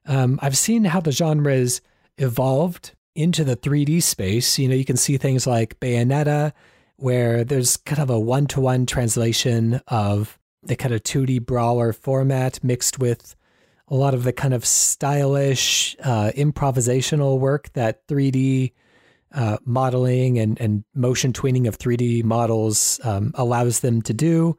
Um, 0.06 0.38
I've 0.42 0.56
seen 0.56 0.84
how 0.84 1.00
the 1.00 1.12
genres 1.12 1.80
evolved 2.18 2.92
into 3.14 3.44
the 3.44 3.56
3D 3.56 4.02
space. 4.02 4.58
You 4.58 4.68
know, 4.68 4.74
you 4.74 4.84
can 4.84 4.96
see 4.96 5.16
things 5.16 5.46
like 5.46 5.80
Bayonetta, 5.80 6.52
where 6.96 7.44
there's 7.44 7.76
kind 7.76 8.00
of 8.00 8.10
a 8.10 8.18
one 8.18 8.46
to 8.48 8.60
one 8.60 8.86
translation 8.86 9.80
of 9.88 10.38
the 10.62 10.76
kind 10.76 10.94
of 10.94 11.02
2D 11.02 11.44
brawler 11.44 11.92
format 11.92 12.62
mixed 12.62 12.98
with 12.98 13.36
a 13.88 13.94
lot 13.94 14.14
of 14.14 14.24
the 14.24 14.32
kind 14.32 14.52
of 14.52 14.64
stylish 14.64 15.96
uh, 16.02 16.32
improvisational 16.36 17.38
work 17.38 17.72
that 17.74 18.06
3D 18.08 18.72
uh, 19.36 19.58
modeling 19.64 20.38
and, 20.38 20.60
and 20.60 20.84
motion 20.94 21.32
tweening 21.32 21.68
of 21.68 21.78
3D 21.78 22.24
models 22.24 22.98
um, 23.04 23.32
allows 23.34 23.80
them 23.80 24.02
to 24.02 24.14
do. 24.14 24.56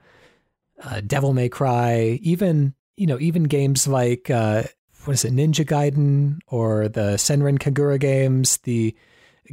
Uh, 0.81 1.01
Devil 1.05 1.33
May 1.33 1.49
Cry, 1.49 2.19
even 2.21 2.75
you 2.95 3.07
know, 3.07 3.19
even 3.19 3.43
games 3.43 3.87
like 3.87 4.29
uh, 4.29 4.63
what 5.05 5.13
is 5.13 5.25
it, 5.25 5.33
Ninja 5.33 5.65
Gaiden 5.65 6.39
or 6.47 6.87
the 6.87 7.15
Senran 7.15 7.59
Kagura 7.59 7.99
games, 7.99 8.57
the 8.63 8.95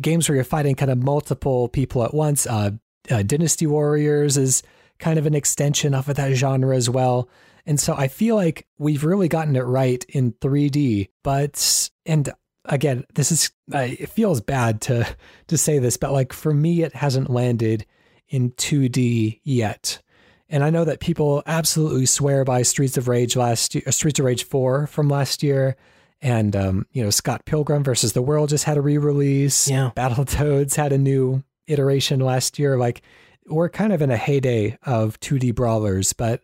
games 0.00 0.28
where 0.28 0.36
you're 0.36 0.44
fighting 0.44 0.74
kind 0.74 0.90
of 0.90 0.98
multiple 0.98 1.68
people 1.68 2.04
at 2.04 2.14
once. 2.14 2.46
Uh, 2.46 2.72
uh, 3.10 3.22
Dynasty 3.22 3.66
Warriors 3.66 4.36
is 4.36 4.62
kind 4.98 5.18
of 5.18 5.26
an 5.26 5.34
extension 5.34 5.94
off 5.94 6.08
of 6.08 6.16
that 6.16 6.32
genre 6.34 6.76
as 6.76 6.88
well. 6.90 7.28
And 7.66 7.80
so 7.80 7.94
I 7.94 8.08
feel 8.08 8.36
like 8.36 8.66
we've 8.78 9.04
really 9.04 9.28
gotten 9.28 9.56
it 9.56 9.60
right 9.60 10.04
in 10.08 10.32
3D, 10.32 11.08
but 11.22 11.90
and 12.04 12.30
again, 12.64 13.04
this 13.14 13.32
is 13.32 13.50
uh, 13.74 13.78
it 13.78 14.08
feels 14.08 14.40
bad 14.40 14.80
to 14.82 15.06
to 15.48 15.58
say 15.58 15.78
this, 15.78 15.96
but 15.96 16.12
like 16.12 16.32
for 16.32 16.52
me, 16.52 16.82
it 16.82 16.94
hasn't 16.94 17.30
landed 17.30 17.86
in 18.28 18.50
2D 18.52 19.40
yet. 19.44 20.00
And 20.48 20.62
I 20.62 20.70
know 20.70 20.84
that 20.84 21.00
people 21.00 21.42
absolutely 21.46 22.06
swear 22.06 22.44
by 22.44 22.62
Streets 22.62 22.96
of 22.96 23.08
Rage 23.08 23.34
last 23.34 23.74
year, 23.74 23.84
Streets 23.90 24.20
of 24.20 24.26
Rage 24.26 24.44
4 24.44 24.86
from 24.86 25.08
last 25.08 25.42
year. 25.42 25.76
And, 26.20 26.54
um, 26.54 26.86
you 26.92 27.02
know, 27.02 27.10
Scott 27.10 27.44
Pilgrim 27.44 27.82
versus 27.82 28.12
the 28.12 28.22
World 28.22 28.50
just 28.50 28.64
had 28.64 28.76
a 28.76 28.80
re 28.80 28.98
release. 28.98 29.68
Yeah. 29.68 29.90
Battletoads 29.96 30.74
had 30.74 30.92
a 30.92 30.98
new 30.98 31.42
iteration 31.66 32.20
last 32.20 32.58
year. 32.58 32.76
Like, 32.78 33.02
we're 33.46 33.68
kind 33.68 33.92
of 33.92 34.00
in 34.00 34.10
a 34.10 34.16
heyday 34.16 34.78
of 34.84 35.18
2D 35.20 35.54
brawlers, 35.54 36.12
but 36.12 36.42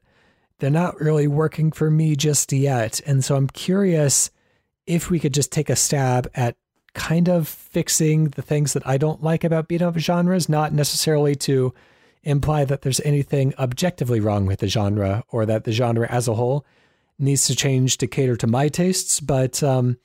they're 0.59 0.71
not 0.71 1.01
really 1.01 1.27
working 1.27 1.73
for 1.73 1.91
me 1.91 2.15
just 2.15 2.53
yet. 2.53 3.01
And 3.07 3.25
so 3.25 3.37
I'm 3.37 3.49
curious 3.49 4.31
if 4.91 5.09
we 5.09 5.21
could 5.21 5.33
just 5.33 5.53
take 5.53 5.71
a 5.71 5.77
stab 5.77 6.29
at 6.35 6.57
kind 6.95 7.29
of 7.29 7.47
fixing 7.47 8.25
the 8.31 8.43
things 8.43 8.73
that 8.73 8.85
I 8.85 8.99
don't 8.99 9.23
like 9.23 9.45
about 9.45 9.69
beat 9.69 9.83
up 9.83 9.97
genres, 9.97 10.49
not 10.49 10.73
necessarily 10.73 11.37
to 11.37 11.73
imply 12.25 12.65
that 12.65 12.83
there's 12.83 13.01
anything 13.03 13.55
objectively 13.57 14.19
wrong 14.19 14.47
with 14.47 14.59
the 14.59 14.67
genre 14.67 15.23
or 15.29 15.47
that 15.47 15.63
the 15.63 15.71
genre 15.71 16.09
as 16.11 16.27
a 16.27 16.35
whole 16.35 16.67
needs 17.21 17.47
to 17.47 17.55
change 17.55 17.99
to 17.99 18.09
cater 18.09 18.35
to 18.37 18.49
my 18.49 18.67
tastes. 18.67 19.21
But 19.21 19.63
um, 19.63 19.97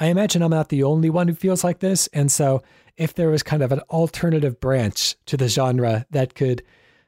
I 0.00 0.06
imagine 0.06 0.42
I'm 0.42 0.50
not 0.50 0.70
the 0.70 0.82
only 0.82 1.08
one 1.08 1.28
who 1.28 1.34
feels 1.34 1.62
like 1.62 1.78
this. 1.78 2.08
And 2.08 2.30
so 2.30 2.64
if 2.96 3.14
there 3.14 3.30
was 3.30 3.44
kind 3.44 3.62
of 3.62 3.70
an 3.70 3.80
alternative 3.90 4.58
branch 4.58 5.14
to 5.26 5.36
the 5.36 5.48
genre 5.48 6.04
that 6.10 6.34
could 6.34 6.64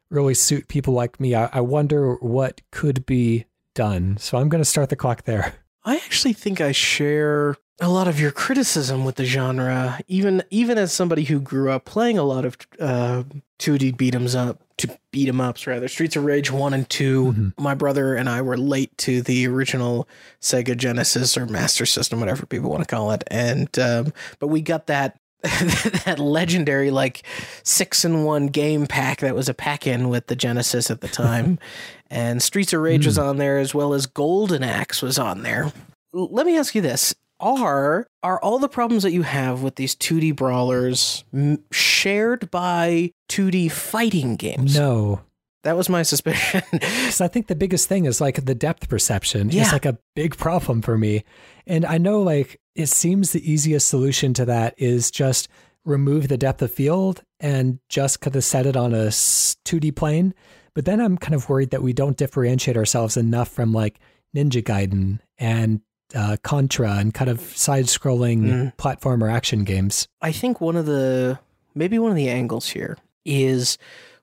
really 0.08 0.34
suit 0.34 0.68
people 0.68 0.94
like 0.94 1.18
me, 1.18 1.34
I, 1.34 1.50
I 1.52 1.62
wonder 1.62 2.14
what 2.14 2.60
could 2.70 3.04
be 3.04 3.46
done. 3.74 4.18
So 4.18 4.38
I'm 4.38 4.48
going 4.48 4.62
to 4.62 4.64
start 4.64 4.88
the 4.88 4.96
clock 4.96 5.24
there. 5.24 5.54
I 5.84 5.96
actually 5.96 6.32
think 6.32 6.60
I 6.60 6.72
share 6.72 7.56
a 7.80 7.88
lot 7.88 8.06
of 8.06 8.20
your 8.20 8.30
criticism 8.30 9.04
with 9.04 9.16
the 9.16 9.24
genre, 9.24 10.00
even 10.06 10.42
even 10.50 10.78
as 10.78 10.92
somebody 10.92 11.24
who 11.24 11.40
grew 11.40 11.70
up 11.70 11.84
playing 11.84 12.18
a 12.18 12.22
lot 12.22 12.44
of 12.44 12.56
uh, 12.80 13.24
2D 13.58 13.96
beat 13.96 14.14
'em 14.14 14.26
up, 14.36 14.62
to 14.78 14.98
beat 15.10 15.28
'em 15.28 15.40
ups 15.40 15.66
rather. 15.66 15.88
Streets 15.88 16.16
of 16.16 16.24
Rage 16.24 16.50
one 16.50 16.72
and 16.72 16.88
2 16.88 17.24
mm-hmm. 17.24 17.62
My 17.62 17.74
brother 17.74 18.14
and 18.14 18.28
I 18.28 18.42
were 18.42 18.56
late 18.56 18.96
to 18.98 19.22
the 19.22 19.46
original 19.46 20.08
Sega 20.40 20.76
Genesis 20.76 21.36
or 21.36 21.46
Master 21.46 21.84
System, 21.84 22.20
whatever 22.20 22.46
people 22.46 22.70
want 22.70 22.82
to 22.82 22.94
call 22.94 23.10
it, 23.10 23.24
and 23.28 23.76
um, 23.78 24.12
but 24.38 24.48
we 24.48 24.60
got 24.62 24.86
that 24.86 25.18
that 26.04 26.18
legendary 26.18 26.90
like 26.90 27.22
six 27.62 28.04
in 28.04 28.24
one 28.24 28.46
game 28.46 28.86
pack 28.86 29.20
that 29.20 29.34
was 29.34 29.48
a 29.48 29.54
pack 29.54 29.86
in 29.86 30.08
with 30.08 30.26
the 30.28 30.36
Genesis 30.36 30.90
at 30.90 31.02
the 31.02 31.08
time. 31.08 31.58
and 32.10 32.42
Streets 32.42 32.72
of 32.72 32.80
Rage 32.80 33.02
mm. 33.02 33.06
was 33.06 33.18
on 33.18 33.36
there 33.36 33.58
as 33.58 33.74
well 33.74 33.92
as 33.92 34.06
Golden 34.06 34.62
Axe 34.62 35.02
was 35.02 35.18
on 35.18 35.42
there. 35.42 35.70
Let 36.12 36.46
me 36.46 36.56
ask 36.56 36.74
you 36.74 36.80
this. 36.80 37.14
Are 37.40 38.06
are 38.22 38.40
all 38.40 38.58
the 38.58 38.68
problems 38.68 39.02
that 39.02 39.12
you 39.12 39.22
have 39.22 39.62
with 39.62 39.74
these 39.74 39.94
2D 39.94 40.34
brawlers 40.34 41.24
m- 41.34 41.62
shared 41.70 42.50
by 42.50 43.10
2D 43.28 43.70
fighting 43.70 44.36
games? 44.36 44.76
No. 44.76 45.20
That 45.64 45.76
was 45.76 45.88
my 45.88 46.02
suspicion. 46.02 46.62
Because 46.70 47.20
I 47.20 47.28
think 47.28 47.48
the 47.48 47.54
biggest 47.54 47.88
thing 47.88 48.06
is 48.06 48.20
like 48.20 48.44
the 48.44 48.54
depth 48.54 48.88
perception 48.88 49.50
yeah. 49.50 49.62
is 49.62 49.72
like 49.72 49.84
a 49.84 49.98
big 50.14 50.36
problem 50.36 50.80
for 50.82 50.96
me. 50.96 51.24
And 51.66 51.84
I 51.84 51.98
know 51.98 52.22
like 52.22 52.60
it 52.74 52.88
seems 52.88 53.32
the 53.32 53.50
easiest 53.50 53.88
solution 53.88 54.34
to 54.34 54.44
that 54.44 54.74
is 54.76 55.10
just 55.10 55.48
remove 55.84 56.28
the 56.28 56.38
depth 56.38 56.62
of 56.62 56.72
field 56.72 57.22
and 57.40 57.78
just 57.88 58.20
kind 58.20 58.34
of 58.34 58.44
set 58.44 58.66
it 58.66 58.76
on 58.76 58.94
a 58.94 59.08
2D 59.08 59.94
plane. 59.94 60.34
But 60.74 60.86
then 60.86 61.00
I'm 61.00 61.16
kind 61.18 61.34
of 61.34 61.48
worried 61.48 61.70
that 61.70 61.82
we 61.82 61.92
don't 61.92 62.16
differentiate 62.16 62.76
ourselves 62.76 63.16
enough 63.16 63.48
from 63.48 63.72
like 63.72 64.00
Ninja 64.34 64.62
Gaiden 64.62 65.20
and 65.38 65.80
uh, 66.14 66.36
Contra 66.42 66.92
and 66.92 67.14
kind 67.14 67.30
of 67.30 67.40
side 67.40 67.84
scrolling 67.84 68.42
mm. 68.42 68.76
platformer 68.76 69.32
action 69.32 69.64
games. 69.64 70.08
I 70.20 70.32
think 70.32 70.60
one 70.60 70.76
of 70.76 70.86
the, 70.86 71.38
maybe 71.74 71.98
one 71.98 72.10
of 72.10 72.16
the 72.16 72.28
angles 72.28 72.68
here 72.68 72.96
is 73.24 73.78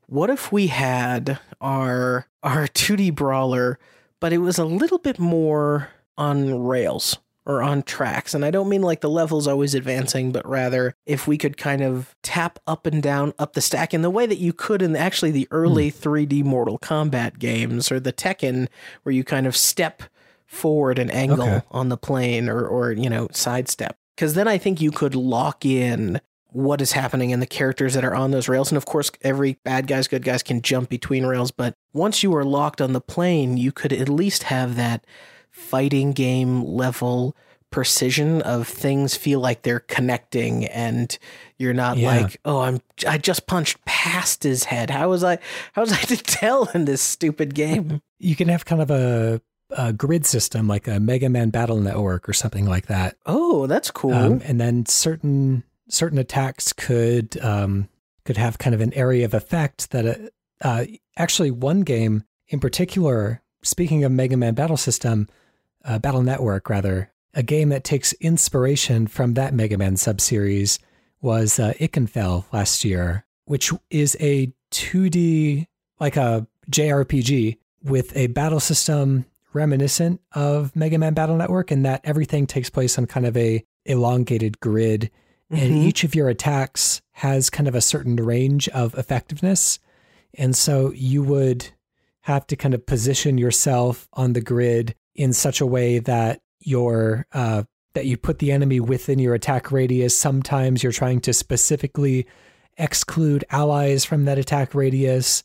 what 0.08 0.29
if 0.29 0.51
we 0.51 0.67
had 0.67 1.39
our 1.62 2.27
our 2.43 2.67
2D 2.67 3.15
brawler, 3.15 3.79
but 4.20 4.34
it 4.34 4.39
was 4.39 4.58
a 4.58 4.65
little 4.65 4.98
bit 4.98 5.20
more 5.20 5.89
on 6.17 6.63
rails 6.63 7.17
or 7.45 7.62
on 7.62 7.83
tracks. 7.83 8.33
And 8.33 8.45
I 8.45 8.51
don't 8.51 8.69
mean 8.69 8.81
like 8.81 9.01
the 9.01 9.10
level's 9.10 9.48
always 9.48 9.74
advancing, 9.74 10.31
but 10.31 10.48
rather 10.48 10.93
if 11.05 11.27
we 11.27 11.38
could 11.38 11.57
kind 11.57 11.81
of 11.81 12.15
tap 12.21 12.60
up 12.67 12.86
and 12.86 13.01
down 13.01 13.33
up 13.39 13.53
the 13.53 13.62
stack 13.62 13.93
in 13.93 14.01
the 14.01 14.10
way 14.10 14.25
that 14.25 14.38
you 14.38 14.53
could 14.53 14.81
in 14.81 14.95
actually 14.95 15.31
the 15.31 15.48
early 15.51 15.91
mm. 15.91 16.27
3D 16.27 16.43
Mortal 16.43 16.77
Kombat 16.79 17.39
games 17.39 17.91
or 17.91 18.00
the 18.00 18.13
Tekken, 18.13 18.67
where 19.03 19.13
you 19.13 19.24
kind 19.24 19.48
of 19.48 19.55
step 19.55 20.03
forward 20.45 21.00
an 21.00 21.10
angle 21.10 21.41
okay. 21.41 21.65
on 21.71 21.89
the 21.89 21.98
plane 21.98 22.50
or, 22.50 22.65
or, 22.65 22.91
you 22.91 23.10
know, 23.10 23.27
sidestep. 23.31 23.98
Because 24.15 24.33
then 24.33 24.48
I 24.48 24.57
think 24.57 24.81
you 24.81 24.91
could 24.91 25.15
lock 25.15 25.65
in 25.65 26.21
what 26.51 26.81
is 26.81 26.91
happening 26.91 27.31
and 27.31 27.41
the 27.41 27.48
characters 27.48 27.93
that 27.93 28.03
are 28.03 28.13
on 28.13 28.31
those 28.31 28.50
rails. 28.50 28.69
And 28.69 28.77
of 28.77 28.86
course, 28.86 29.10
every 29.21 29.57
bad 29.63 29.88
guys, 29.88 30.07
good 30.07 30.24
guys 30.24 30.43
can 30.43 30.62
jump 30.62 30.89
between 30.89 31.25
rails. 31.25 31.50
But 31.50 31.75
once 31.93 32.24
you 32.24 32.36
are 32.36 32.43
locked 32.43 32.81
on 32.81 32.93
the 32.93 33.01
plane, 33.01 33.57
you 33.57 33.71
could 33.71 33.93
at 33.93 34.10
least 34.10 34.43
have 34.43 34.75
that 34.75 35.05
fighting 35.62 36.12
game 36.12 36.63
level 36.63 37.36
precision 37.72 38.41
of 38.41 38.68
things 38.68 39.15
feel 39.15 39.39
like 39.39 39.62
they're 39.62 39.80
connecting 39.80 40.65
and 40.65 41.18
you're 41.58 41.74
not 41.74 41.98
yeah. 41.98 42.22
like 42.24 42.38
oh 42.44 42.60
i'm 42.60 42.82
i 43.08 43.18
just 43.18 43.48
punched 43.48 43.84
past 43.86 44.44
his 44.44 44.65
head 44.65 44.89
how 44.89 45.10
was 45.10 45.24
i 45.24 45.38
how 45.72 45.82
was 45.82 45.94
i 45.94 45.98
to 46.01 46.18
tell 46.24 46.70
in 46.74 46.84
this 46.84 47.01
stupid 47.01 47.56
game 47.56 48.01
you 48.20 48.36
can 48.36 48.50
have 48.50 48.65
kind 48.65 48.82
of 48.82 48.91
a 48.91 49.41
a 49.77 49.94
grid 49.94 50.25
system 50.25 50.68
like 50.68 50.88
a 50.88 51.00
Mega 51.00 51.30
Man 51.30 51.50
Battle 51.50 51.80
Network 51.80 52.27
or 52.27 52.34
something 52.34 52.65
like 52.65 52.88
that. 52.88 53.15
Oh, 53.25 53.68
that's 53.68 53.91
cool. 53.91 54.13
Um, 54.13 54.41
and 54.44 54.60
then 54.60 54.86
certain 54.86 55.63
certain 55.88 56.18
attacks 56.18 56.74
could 56.74 57.39
um, 57.41 57.89
could 58.25 58.38
have 58.38 58.58
kind 58.58 58.74
of 58.74 58.82
an 58.82 58.94
area 58.94 59.25
of 59.25 59.34
effect 59.34 59.91
that 59.91 60.06
uh, 60.06 60.68
uh, 60.68 60.86
actually 61.18 61.51
one 61.51 61.82
game 61.82 62.24
in 62.48 62.60
particular. 62.60 63.41
Speaking 63.63 64.03
of 64.03 64.12
Mega 64.12 64.36
Man 64.36 64.56
Battle 64.56 64.77
System, 64.77 65.27
uh, 65.86 66.00
Battle 66.00 66.22
Network 66.24 66.70
rather, 66.70 67.12
a 67.34 67.44
game 67.44 67.70
that 67.70 67.84
takes 67.84 68.14
inspiration 68.14 69.08
from 69.08 69.34
that 69.36 69.54
Mega 69.54 69.78
Man 69.78 69.96
subseries 69.96 70.80
was 71.22 71.60
uh, 71.60 71.74
Ikenfell 71.80 72.46
last 72.52 72.84
year, 72.84 73.26
which 73.46 73.72
is 73.90 74.18
a 74.20 74.54
2D 74.72 75.68
like 76.00 76.18
a 76.18 76.48
JRPG 76.70 77.58
with 77.84 78.16
a 78.16 78.28
battle 78.28 78.60
system 78.60 79.26
reminiscent 79.54 80.22
of 80.34 80.76
Mega 80.76 80.98
Man 80.98 81.14
Battle 81.14 81.36
Network, 81.36 81.72
in 81.72 81.84
that 81.84 82.02
everything 82.04 82.48
takes 82.48 82.70
place 82.70 82.98
on 82.98 83.06
kind 83.06 83.26
of 83.26 83.38
a 83.38 83.64
elongated 83.86 84.60
grid 84.60 85.12
mm-hmm. 85.52 85.64
and 85.64 85.74
each 85.74 86.04
of 86.04 86.16
your 86.16 86.30
attacks 86.30 87.02
has 87.12 87.50
kind 87.50 87.68
of 87.68 87.76
a 87.76 87.82
certain 87.82 88.16
range 88.16 88.68
of 88.70 88.96
effectiveness. 88.96 89.80
And 90.36 90.56
so 90.56 90.92
you 90.92 91.24
would 91.24 91.70
have 92.22 92.48
to 92.48 92.56
kind 92.56 92.74
of 92.74 92.86
position 92.86 93.38
yourself 93.38 94.08
on 94.14 94.34
the 94.34 94.42
grid 94.42 94.96
in 95.22 95.34
such 95.34 95.62
a 95.62 95.66
way 95.66 96.00
that 96.00 96.42
your 96.60 97.28
uh, 97.34 97.63
that 97.94 98.06
you 98.06 98.18
put 98.18 98.40
the 98.40 98.51
enemy 98.51 98.80
within 98.80 99.20
your 99.20 99.34
attack 99.34 99.72
radius. 99.72 100.18
Sometimes 100.18 100.82
you're 100.82 100.92
trying 100.92 101.22
to 101.22 101.34
specifically 101.34 102.25
exclude 102.78 103.44
allies 103.51 104.06
from 104.06 104.25
that 104.25 104.38
attack 104.38 104.74
radius. 104.74 105.44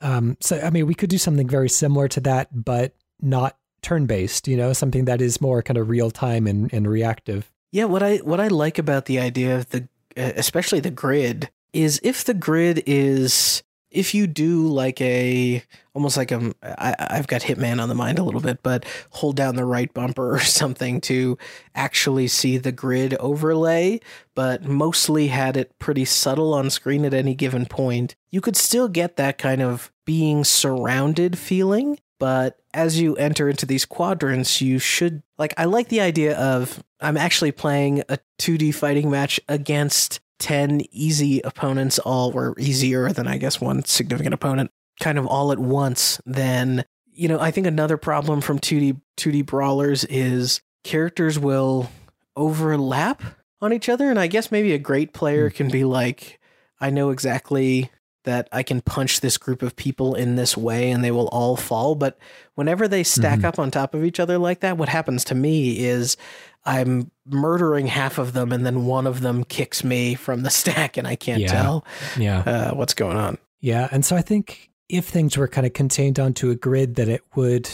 Um, 0.00 0.36
so 0.40 0.60
I 0.60 0.70
mean, 0.70 0.86
we 0.86 0.94
could 0.94 1.10
do 1.10 1.18
something 1.18 1.48
very 1.48 1.68
similar 1.68 2.08
to 2.08 2.20
that, 2.20 2.64
but 2.64 2.94
not 3.20 3.56
turn 3.82 4.06
based. 4.06 4.48
You 4.48 4.56
know, 4.56 4.72
something 4.72 5.04
that 5.04 5.20
is 5.20 5.40
more 5.40 5.62
kind 5.62 5.76
of 5.76 5.88
real 5.88 6.10
time 6.10 6.46
and, 6.46 6.72
and 6.72 6.88
reactive. 6.88 7.50
Yeah, 7.70 7.84
what 7.84 8.02
I 8.02 8.16
what 8.18 8.40
I 8.40 8.48
like 8.48 8.78
about 8.78 9.04
the 9.04 9.18
idea 9.18 9.56
of 9.56 9.68
the 9.70 9.88
especially 10.16 10.80
the 10.80 10.90
grid 10.90 11.50
is 11.72 12.00
if 12.02 12.24
the 12.24 12.34
grid 12.34 12.82
is 12.86 13.62
if 13.90 14.14
you 14.14 14.26
do 14.26 14.66
like 14.68 15.00
a 15.00 15.62
almost 15.94 16.16
like 16.16 16.30
a 16.30 16.54
I, 16.62 16.94
I've 16.98 17.26
got 17.26 17.42
Hitman 17.42 17.82
on 17.82 17.88
the 17.88 17.94
mind 17.94 18.18
a 18.18 18.22
little 18.22 18.40
bit, 18.40 18.62
but 18.62 18.84
hold 19.10 19.36
down 19.36 19.56
the 19.56 19.64
right 19.64 19.92
bumper 19.92 20.34
or 20.34 20.40
something 20.40 21.00
to 21.02 21.38
actually 21.74 22.28
see 22.28 22.58
the 22.58 22.72
grid 22.72 23.14
overlay, 23.14 24.00
but 24.34 24.64
mostly 24.64 25.28
had 25.28 25.56
it 25.56 25.78
pretty 25.78 26.04
subtle 26.04 26.54
on 26.54 26.70
screen 26.70 27.04
at 27.04 27.14
any 27.14 27.34
given 27.34 27.66
point, 27.66 28.14
you 28.30 28.40
could 28.40 28.56
still 28.56 28.88
get 28.88 29.16
that 29.16 29.38
kind 29.38 29.62
of 29.62 29.92
being 30.04 30.44
surrounded 30.44 31.38
feeling 31.38 31.98
but 32.18 32.58
as 32.74 33.00
you 33.00 33.14
enter 33.16 33.48
into 33.48 33.64
these 33.64 33.84
quadrants, 33.84 34.60
you 34.60 34.78
should 34.78 35.22
like. 35.38 35.54
I 35.56 35.64
like 35.66 35.88
the 35.88 36.00
idea 36.00 36.36
of 36.36 36.82
I'm 37.00 37.16
actually 37.16 37.52
playing 37.52 38.02
a 38.08 38.18
2D 38.40 38.74
fighting 38.74 39.10
match 39.10 39.40
against 39.48 40.20
10 40.38 40.82
easy 40.90 41.40
opponents, 41.40 41.98
all 41.98 42.32
were 42.32 42.54
easier 42.58 43.12
than 43.12 43.26
I 43.26 43.38
guess 43.38 43.60
one 43.60 43.84
significant 43.84 44.34
opponent, 44.34 44.70
kind 45.00 45.18
of 45.18 45.26
all 45.26 45.52
at 45.52 45.58
once. 45.58 46.20
Then, 46.24 46.84
you 47.12 47.28
know, 47.28 47.40
I 47.40 47.50
think 47.50 47.66
another 47.66 47.96
problem 47.96 48.40
from 48.40 48.58
2D 48.58 49.00
2D 49.16 49.46
brawlers 49.46 50.04
is 50.04 50.60
characters 50.84 51.38
will 51.38 51.90
overlap 52.36 53.22
on 53.60 53.72
each 53.72 53.88
other. 53.88 54.10
And 54.10 54.18
I 54.18 54.28
guess 54.28 54.52
maybe 54.52 54.72
a 54.72 54.78
great 54.78 55.12
player 55.12 55.48
hmm. 55.50 55.56
can 55.56 55.68
be 55.68 55.84
like, 55.84 56.38
I 56.80 56.90
know 56.90 57.10
exactly 57.10 57.90
that 58.24 58.48
I 58.52 58.62
can 58.62 58.80
punch 58.80 59.20
this 59.20 59.38
group 59.38 59.62
of 59.62 59.76
people 59.76 60.14
in 60.14 60.36
this 60.36 60.56
way 60.56 60.90
and 60.90 61.02
they 61.02 61.10
will 61.10 61.28
all 61.28 61.56
fall. 61.56 61.94
But 61.94 62.18
whenever 62.54 62.88
they 62.88 63.02
stack 63.02 63.38
mm-hmm. 63.38 63.46
up 63.46 63.58
on 63.58 63.70
top 63.70 63.94
of 63.94 64.04
each 64.04 64.20
other 64.20 64.38
like 64.38 64.60
that, 64.60 64.76
what 64.76 64.88
happens 64.88 65.24
to 65.24 65.34
me 65.34 65.78
is 65.78 66.16
I'm 66.64 67.10
murdering 67.26 67.86
half 67.86 68.18
of 68.18 68.32
them 68.32 68.52
and 68.52 68.66
then 68.66 68.84
one 68.86 69.06
of 69.06 69.20
them 69.20 69.44
kicks 69.44 69.82
me 69.82 70.14
from 70.14 70.42
the 70.42 70.50
stack 70.50 70.96
and 70.96 71.06
I 71.06 71.16
can't 71.16 71.40
yeah. 71.40 71.52
tell 71.52 71.84
yeah. 72.18 72.40
Uh, 72.40 72.74
what's 72.74 72.94
going 72.94 73.16
on. 73.16 73.38
Yeah. 73.60 73.88
And 73.90 74.04
so 74.04 74.16
I 74.16 74.22
think 74.22 74.70
if 74.88 75.06
things 75.06 75.36
were 75.36 75.48
kind 75.48 75.66
of 75.66 75.72
contained 75.72 76.18
onto 76.18 76.50
a 76.50 76.54
grid, 76.54 76.96
that 76.96 77.08
it 77.08 77.22
would. 77.34 77.68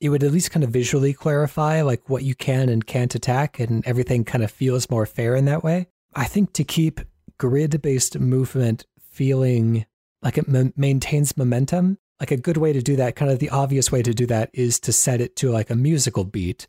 It 0.00 0.08
would 0.08 0.24
at 0.24 0.32
least 0.32 0.50
kind 0.50 0.64
of 0.64 0.70
visually 0.70 1.12
clarify 1.12 1.82
like 1.82 2.08
what 2.08 2.22
you 2.22 2.34
can 2.34 2.70
and 2.70 2.86
can't 2.86 3.14
attack, 3.14 3.60
and 3.60 3.86
everything 3.86 4.24
kind 4.24 4.42
of 4.42 4.50
feels 4.50 4.88
more 4.88 5.04
fair 5.04 5.36
in 5.36 5.44
that 5.44 5.62
way. 5.62 5.88
I 6.14 6.24
think 6.24 6.54
to 6.54 6.64
keep 6.64 7.02
grid 7.36 7.82
based 7.82 8.18
movement 8.18 8.86
feeling 9.10 9.84
like 10.22 10.38
it 10.38 10.46
m- 10.48 10.72
maintains 10.76 11.36
momentum. 11.36 11.98
Like 12.18 12.30
a 12.32 12.36
good 12.36 12.58
way 12.58 12.74
to 12.74 12.82
do 12.82 12.96
that, 12.96 13.16
kind 13.16 13.30
of 13.30 13.38
the 13.38 13.48
obvious 13.48 13.90
way 13.90 14.02
to 14.02 14.12
do 14.12 14.26
that 14.26 14.50
is 14.52 14.78
to 14.80 14.92
set 14.92 15.22
it 15.22 15.36
to 15.36 15.50
like 15.50 15.70
a 15.70 15.74
musical 15.74 16.24
beat. 16.24 16.66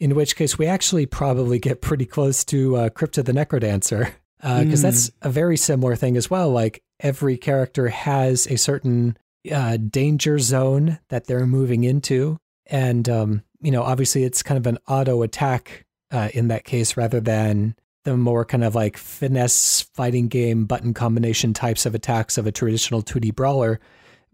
In 0.00 0.16
which 0.16 0.34
case, 0.34 0.58
we 0.58 0.66
actually 0.66 1.06
probably 1.06 1.58
get 1.60 1.80
pretty 1.80 2.04
close 2.04 2.44
to 2.46 2.76
uh, 2.76 2.88
Crypt 2.88 3.18
of 3.18 3.24
the 3.24 3.32
Necrodancer, 3.32 4.12
because 4.38 4.52
uh, 4.52 4.62
mm. 4.62 4.82
that's 4.82 5.10
a 5.22 5.30
very 5.30 5.56
similar 5.56 5.94
thing 5.94 6.16
as 6.16 6.28
well. 6.28 6.50
Like 6.50 6.82
every 6.98 7.36
character 7.36 7.88
has 7.88 8.46
a 8.48 8.56
certain 8.56 9.16
uh, 9.52 9.76
danger 9.76 10.40
zone 10.40 10.98
that 11.10 11.26
they're 11.26 11.46
moving 11.46 11.84
into, 11.84 12.36
and 12.66 13.08
um, 13.08 13.42
you 13.60 13.70
know, 13.70 13.82
obviously, 13.82 14.24
it's 14.24 14.42
kind 14.42 14.58
of 14.58 14.66
an 14.66 14.78
auto 14.88 15.22
attack 15.22 15.84
uh, 16.10 16.28
in 16.34 16.48
that 16.48 16.64
case 16.64 16.96
rather 16.96 17.20
than 17.20 17.76
the 18.04 18.16
more 18.16 18.44
kind 18.44 18.64
of 18.64 18.74
like 18.74 18.96
finesse 18.96 19.82
fighting 19.94 20.28
game 20.28 20.64
button 20.64 20.94
combination 20.94 21.52
types 21.52 21.86
of 21.86 21.94
attacks 21.94 22.38
of 22.38 22.46
a 22.46 22.52
traditional 22.52 23.02
2D 23.02 23.34
brawler. 23.34 23.80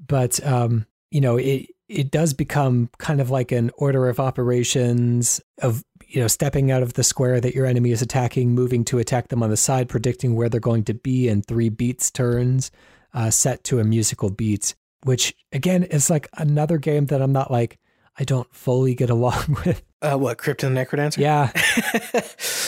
But 0.07 0.45
um, 0.47 0.87
you 1.11 1.21
know, 1.21 1.37
it 1.37 1.69
it 1.89 2.11
does 2.11 2.33
become 2.33 2.89
kind 2.99 3.21
of 3.21 3.31
like 3.31 3.53
an 3.53 3.71
order 3.77 4.09
of 4.09 4.19
operations 4.19 5.41
of 5.63 5.85
you 6.07 6.21
know 6.21 6.29
stepping 6.29 6.71
out 6.71 6.83
of 6.83 6.95
the 6.95 7.05
square 7.05 7.41
that 7.41 7.55
your 7.55 7.67
enemy 7.67 7.91
is 7.91 8.03
attacking, 8.03 8.53
moving 8.53 8.85
to 8.87 8.99
attack 8.99 9.29
them 9.29 9.43
on 9.43 9.51
the 9.51 9.57
side, 9.57 9.89
predicting 9.89 10.35
where 10.35 10.49
they're 10.49 10.61
going 10.61 10.85
to 10.85 10.95
be 10.95 11.29
in 11.29 11.43
three 11.43 11.69
beats 11.69 12.11
turns, 12.11 12.71
uh, 13.13 13.31
set 13.31 13.65
to 13.65 13.81
a 13.81 13.85
musical 13.85 14.31
beat. 14.31 14.75
Which 15.05 15.35
again 15.53 15.83
is 15.85 16.09
like 16.09 16.29
another 16.35 16.79
game 16.79 17.07
that 17.07 17.21
I'm 17.21 17.33
not 17.33 17.51
like 17.51 17.79
I 18.19 18.25
don't 18.25 18.53
fully 18.55 18.95
get 18.95 19.11
along 19.11 19.59
with. 19.67 19.83
Uh, 20.01 20.17
what 20.17 20.39
the 20.39 20.53
Necrodancer? 20.53 21.19
Yeah, 21.19 21.51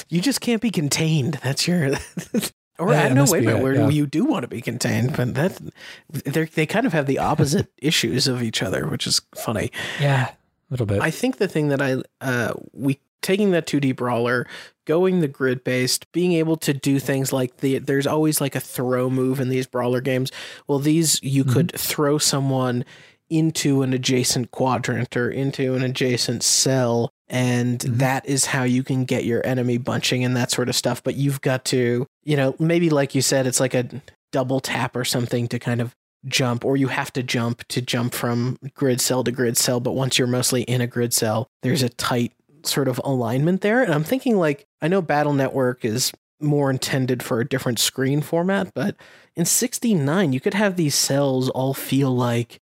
you 0.09 0.21
just 0.21 0.41
can't 0.41 0.63
be 0.63 0.71
contained. 0.71 1.39
That's 1.43 1.69
your. 1.69 1.97
or 2.79 2.93
yeah, 2.93 3.09
no, 3.13 3.27
wait 3.29 3.45
a 3.45 3.47
minute. 3.47 3.63
Where 3.63 3.75
yeah. 3.75 3.89
you 3.89 4.07
do 4.07 4.25
want 4.25 4.43
to 4.43 4.49
be 4.49 4.63
contained, 4.63 5.17
but 5.17 5.35
that 5.35 5.61
they 6.09 6.45
they 6.45 6.67
kind 6.67 6.87
of 6.87 6.93
have 6.93 7.07
the 7.07 7.19
opposite 7.19 7.71
issues 7.79 8.27
of 8.27 8.43
each 8.43 8.63
other, 8.63 8.87
which 8.87 9.07
is 9.07 9.21
funny. 9.35 9.71
Yeah, 10.01 10.29
a 10.29 10.35
little 10.71 10.87
bit. 10.87 11.03
I 11.03 11.11
think 11.11 11.37
the 11.37 11.49
thing 11.49 11.69
that 11.69 11.83
I 11.83 12.03
uh 12.21 12.55
we 12.73 12.99
taking 13.23 13.51
that 13.51 13.67
2D 13.67 13.97
brawler, 13.97 14.47
going 14.85 15.21
the 15.21 15.29
grid 15.29 15.65
based, 15.65 16.11
being 16.13 16.33
able 16.33 16.57
to 16.59 16.73
do 16.73 16.99
things 16.99 17.33
like 17.33 17.59
the 17.59 17.79
there's 17.79 18.07
always 18.07 18.41
like 18.41 18.55
a 18.55 18.61
throw 18.61 19.11
move 19.11 19.41
in 19.41 19.49
these 19.49 19.67
brawler 19.67 20.01
games. 20.01 20.31
Well, 20.67 20.79
these 20.79 21.23
you 21.23 21.45
mm-hmm. 21.45 21.53
could 21.53 21.73
throw 21.73 22.19
someone 22.19 22.85
into 23.29 23.83
an 23.83 23.93
adjacent 23.93 24.51
quadrant 24.51 25.17
or 25.17 25.31
into 25.31 25.75
an 25.75 25.83
adjacent 25.83 26.43
cell 26.43 27.11
and 27.29 27.81
mm-hmm. 27.81 27.99
that 27.99 28.27
is 28.27 28.47
how 28.47 28.63
you 28.63 28.83
can 28.83 29.05
get 29.05 29.25
your 29.25 29.45
enemy 29.45 29.79
bunching 29.79 30.25
and 30.25 30.37
that 30.37 30.51
sort 30.51 30.69
of 30.69 30.77
stuff. 30.77 31.03
But 31.03 31.17
you've 31.17 31.41
got 31.41 31.65
to 31.67 32.07
you 32.25 32.37
know 32.37 32.55
maybe 32.59 32.91
like 32.91 33.15
you 33.15 33.23
said 33.23 33.47
it's 33.47 33.61
like 33.61 33.75
a 33.75 33.89
double 34.33 34.61
tap 34.61 34.97
or 34.97 35.05
something 35.05 35.49
to 35.49 35.59
kind 35.59 35.81
of 35.81 35.95
jump 36.27 36.65
or 36.65 36.77
you 36.77 36.89
have 36.89 37.13
to 37.13 37.23
jump 37.23 37.67
to 37.69 37.81
jump 37.81 38.13
from 38.13 38.59
grid 38.75 39.01
cell 39.01 39.25
to 39.25 39.33
grid 39.33 39.57
cell. 39.57 39.81
But 39.81 39.93
once 39.93 40.19
you're 40.19 40.29
mostly 40.29 40.63
in 40.63 40.81
a 40.81 40.87
grid 40.87 41.13
cell 41.13 41.49
there's 41.63 41.83
a 41.83 41.89
tight 41.89 42.33
sort 42.65 42.89
of 42.89 43.01
alignment 43.05 43.61
there. 43.61 43.83
And 43.83 43.95
i'm 43.95 44.05
thinking 44.05 44.37
like 44.37 44.67
i 44.83 44.89
know 44.89 45.03
battle 45.03 45.33
network 45.33 45.85
is 45.85 46.13
more 46.41 46.71
intended 46.71 47.23
for 47.23 47.41
a 47.41 47.49
different 47.49 47.79
screen 47.79 48.21
format 48.21 48.71
but 48.75 48.95
in 49.37 49.47
69 49.47 50.35
you 50.35 50.41
could 50.41 50.53
have 50.53 50.77
these 50.77 50.95
cells 50.95 51.49
all 51.49 51.73
feel 51.73 52.15
like 52.15 52.61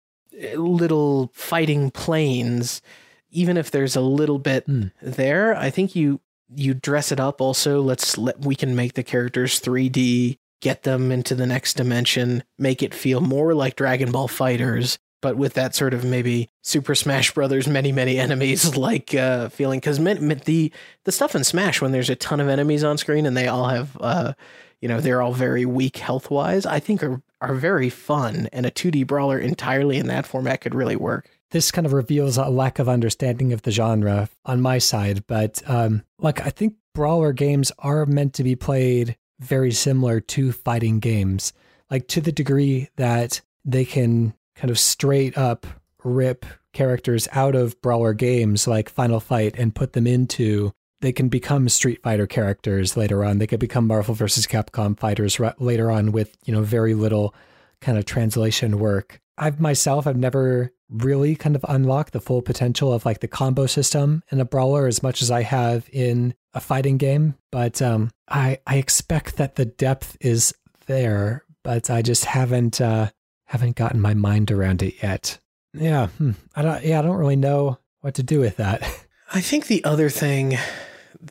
little 0.54 1.30
fighting 1.34 1.90
planes, 1.90 2.82
even 3.30 3.56
if 3.56 3.70
there's 3.70 3.96
a 3.96 4.00
little 4.00 4.38
bit 4.38 4.66
mm. 4.66 4.90
there, 5.02 5.56
I 5.56 5.70
think 5.70 5.94
you 5.96 6.20
you 6.54 6.74
dress 6.74 7.10
it 7.10 7.20
up 7.20 7.40
also. 7.40 7.80
Let's 7.80 8.16
let 8.18 8.40
we 8.40 8.54
can 8.54 8.76
make 8.76 8.94
the 8.94 9.02
characters 9.02 9.60
3D, 9.60 10.38
get 10.60 10.82
them 10.82 11.10
into 11.10 11.34
the 11.34 11.46
next 11.46 11.74
dimension, 11.74 12.44
make 12.58 12.82
it 12.82 12.94
feel 12.94 13.20
more 13.20 13.54
like 13.54 13.76
Dragon 13.76 14.12
Ball 14.12 14.28
Fighters, 14.28 14.98
but 15.20 15.36
with 15.36 15.54
that 15.54 15.74
sort 15.74 15.94
of 15.94 16.04
maybe 16.04 16.50
Super 16.62 16.94
Smash 16.94 17.32
Brothers 17.32 17.66
many 17.66 17.92
many 17.92 18.18
enemies 18.20 18.76
like 18.76 19.14
uh, 19.14 19.48
feeling 19.48 19.80
because 19.80 19.98
the 19.98 20.72
the 21.04 21.12
stuff 21.12 21.34
in 21.34 21.44
Smash 21.44 21.80
when 21.80 21.92
there's 21.92 22.10
a 22.10 22.16
ton 22.16 22.40
of 22.40 22.48
enemies 22.48 22.84
on 22.84 22.98
screen 22.98 23.26
and 23.26 23.36
they 23.36 23.48
all 23.48 23.68
have 23.68 23.96
uh, 24.00 24.34
you 24.80 24.88
know 24.88 25.00
they're 25.00 25.22
all 25.22 25.32
very 25.32 25.64
weak 25.64 25.96
health 25.96 26.30
wise. 26.30 26.66
I 26.66 26.78
think 26.78 27.02
are 27.02 27.22
are 27.44 27.54
very 27.54 27.88
fun, 27.90 28.48
and 28.52 28.66
a 28.66 28.70
2D 28.70 29.06
brawler 29.06 29.38
entirely 29.38 29.98
in 29.98 30.06
that 30.08 30.26
format 30.26 30.60
could 30.60 30.74
really 30.74 30.96
work. 30.96 31.28
This 31.50 31.70
kind 31.70 31.86
of 31.86 31.92
reveals 31.92 32.36
a 32.36 32.48
lack 32.48 32.78
of 32.78 32.88
understanding 32.88 33.52
of 33.52 33.62
the 33.62 33.70
genre 33.70 34.28
on 34.44 34.60
my 34.60 34.78
side, 34.78 35.24
but 35.26 35.62
um, 35.66 36.02
like 36.18 36.44
I 36.44 36.50
think 36.50 36.74
brawler 36.94 37.32
games 37.32 37.70
are 37.78 38.06
meant 38.06 38.34
to 38.34 38.44
be 38.44 38.56
played 38.56 39.16
very 39.40 39.72
similar 39.72 40.20
to 40.20 40.52
fighting 40.52 41.00
games, 41.00 41.52
like 41.90 42.08
to 42.08 42.20
the 42.20 42.32
degree 42.32 42.88
that 42.96 43.40
they 43.64 43.84
can 43.84 44.34
kind 44.54 44.70
of 44.70 44.78
straight 44.78 45.36
up 45.36 45.66
rip 46.02 46.44
characters 46.72 47.28
out 47.32 47.54
of 47.54 47.80
brawler 47.80 48.14
games 48.14 48.66
like 48.66 48.88
Final 48.88 49.20
Fight 49.20 49.54
and 49.56 49.74
put 49.74 49.92
them 49.92 50.06
into 50.06 50.72
they 51.04 51.12
can 51.12 51.28
become 51.28 51.68
Street 51.68 52.02
Fighter 52.02 52.26
characters 52.26 52.96
later 52.96 53.24
on. 53.24 53.38
They 53.38 53.46
could 53.46 53.60
become 53.60 53.86
Marvel 53.86 54.14
versus 54.14 54.46
Capcom 54.46 54.98
fighters 54.98 55.38
later 55.58 55.90
on 55.90 56.12
with, 56.12 56.36
you 56.44 56.52
know, 56.52 56.62
very 56.62 56.94
little 56.94 57.34
kind 57.82 57.98
of 57.98 58.06
translation 58.06 58.78
work. 58.78 59.20
I've 59.36 59.60
myself, 59.60 60.06
I've 60.06 60.16
never 60.16 60.72
really 60.88 61.36
kind 61.36 61.56
of 61.56 61.64
unlocked 61.68 62.12
the 62.12 62.20
full 62.20 62.40
potential 62.40 62.92
of 62.92 63.04
like 63.04 63.20
the 63.20 63.28
combo 63.28 63.66
system 63.66 64.22
in 64.30 64.40
a 64.40 64.44
brawler 64.44 64.86
as 64.86 65.02
much 65.02 65.20
as 65.20 65.30
I 65.30 65.42
have 65.42 65.88
in 65.92 66.34
a 66.54 66.60
fighting 66.60 66.96
game. 66.96 67.34
But 67.50 67.82
um, 67.82 68.10
I 68.28 68.58
I 68.66 68.76
expect 68.76 69.36
that 69.36 69.56
the 69.56 69.66
depth 69.66 70.16
is 70.20 70.54
there, 70.86 71.44
but 71.62 71.90
I 71.90 72.00
just 72.00 72.24
haven't 72.24 72.80
uh, 72.80 73.10
haven't 73.46 73.76
gotten 73.76 74.00
my 74.00 74.14
mind 74.14 74.50
around 74.50 74.82
it 74.82 75.02
yet. 75.02 75.38
Yeah, 75.74 76.06
hmm. 76.06 76.32
I 76.54 76.62
don't. 76.62 76.82
Yeah, 76.82 77.00
I 77.00 77.02
don't 77.02 77.16
really 77.16 77.36
know 77.36 77.78
what 78.00 78.14
to 78.14 78.22
do 78.22 78.40
with 78.40 78.56
that. 78.56 78.82
I 79.34 79.40
think 79.40 79.66
the 79.66 79.84
other 79.84 80.10
thing 80.10 80.56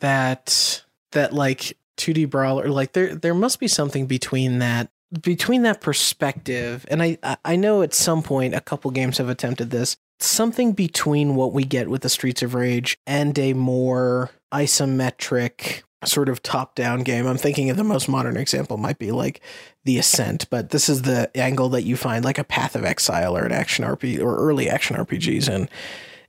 that 0.02 0.84
that 1.12 1.34
like 1.34 1.78
2D 1.98 2.30
brawler 2.30 2.70
like 2.70 2.94
there 2.94 3.16
there 3.16 3.34
must 3.34 3.60
be 3.60 3.68
something 3.68 4.08
between 4.08 4.60
that 4.60 4.90
between 5.22 5.62
that 5.64 5.82
perspective. 5.82 6.86
And 6.90 7.02
I 7.04 7.18
I 7.46 7.56
know 7.56 7.82
at 7.82 7.94
some 7.94 8.24
point 8.24 8.56
a 8.56 8.62
couple 8.62 8.92
games 8.92 9.18
have 9.18 9.30
attempted 9.30 9.70
this. 9.70 9.98
Something 10.20 10.72
between 10.74 11.36
what 11.36 11.54
we 11.54 11.64
get 11.64 11.90
with 11.90 12.02
the 12.02 12.10
Streets 12.10 12.42
of 12.42 12.54
Rage 12.54 12.98
and 13.06 13.38
a 13.38 13.54
more 13.54 14.32
isometric 14.54 15.84
sort 16.06 16.30
of 16.30 16.44
top 16.44 16.76
down 16.76 17.02
game. 17.02 17.28
I'm 17.28 17.38
thinking 17.38 17.70
of 17.70 17.78
the 17.78 17.84
most 17.84 18.10
modern 18.10 18.38
example 18.38 18.78
might 18.78 19.00
be 19.00 19.12
like 19.12 19.42
The 19.86 19.98
Ascent, 19.98 20.50
but 20.50 20.70
this 20.70 20.90
is 20.90 21.04
the 21.04 21.30
angle 21.36 21.70
that 21.70 21.84
you 21.84 21.96
find 21.96 22.26
like 22.26 22.38
a 22.38 22.44
Path 22.44 22.76
of 22.76 22.86
Exile 22.86 23.38
or 23.38 23.44
an 23.44 23.52
action 23.52 23.86
RPG 23.86 24.20
or 24.20 24.36
early 24.36 24.70
action 24.70 24.96
RPGs 24.98 25.48
and 25.48 25.70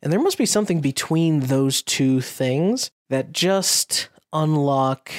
and 0.05 0.13
there 0.13 0.21
must 0.21 0.37
be 0.37 0.47
something 0.47 0.81
between 0.81 1.41
those 1.41 1.83
two 1.83 2.21
things 2.21 2.91
that 3.09 3.33
just 3.33 4.11
unlock 4.35 5.11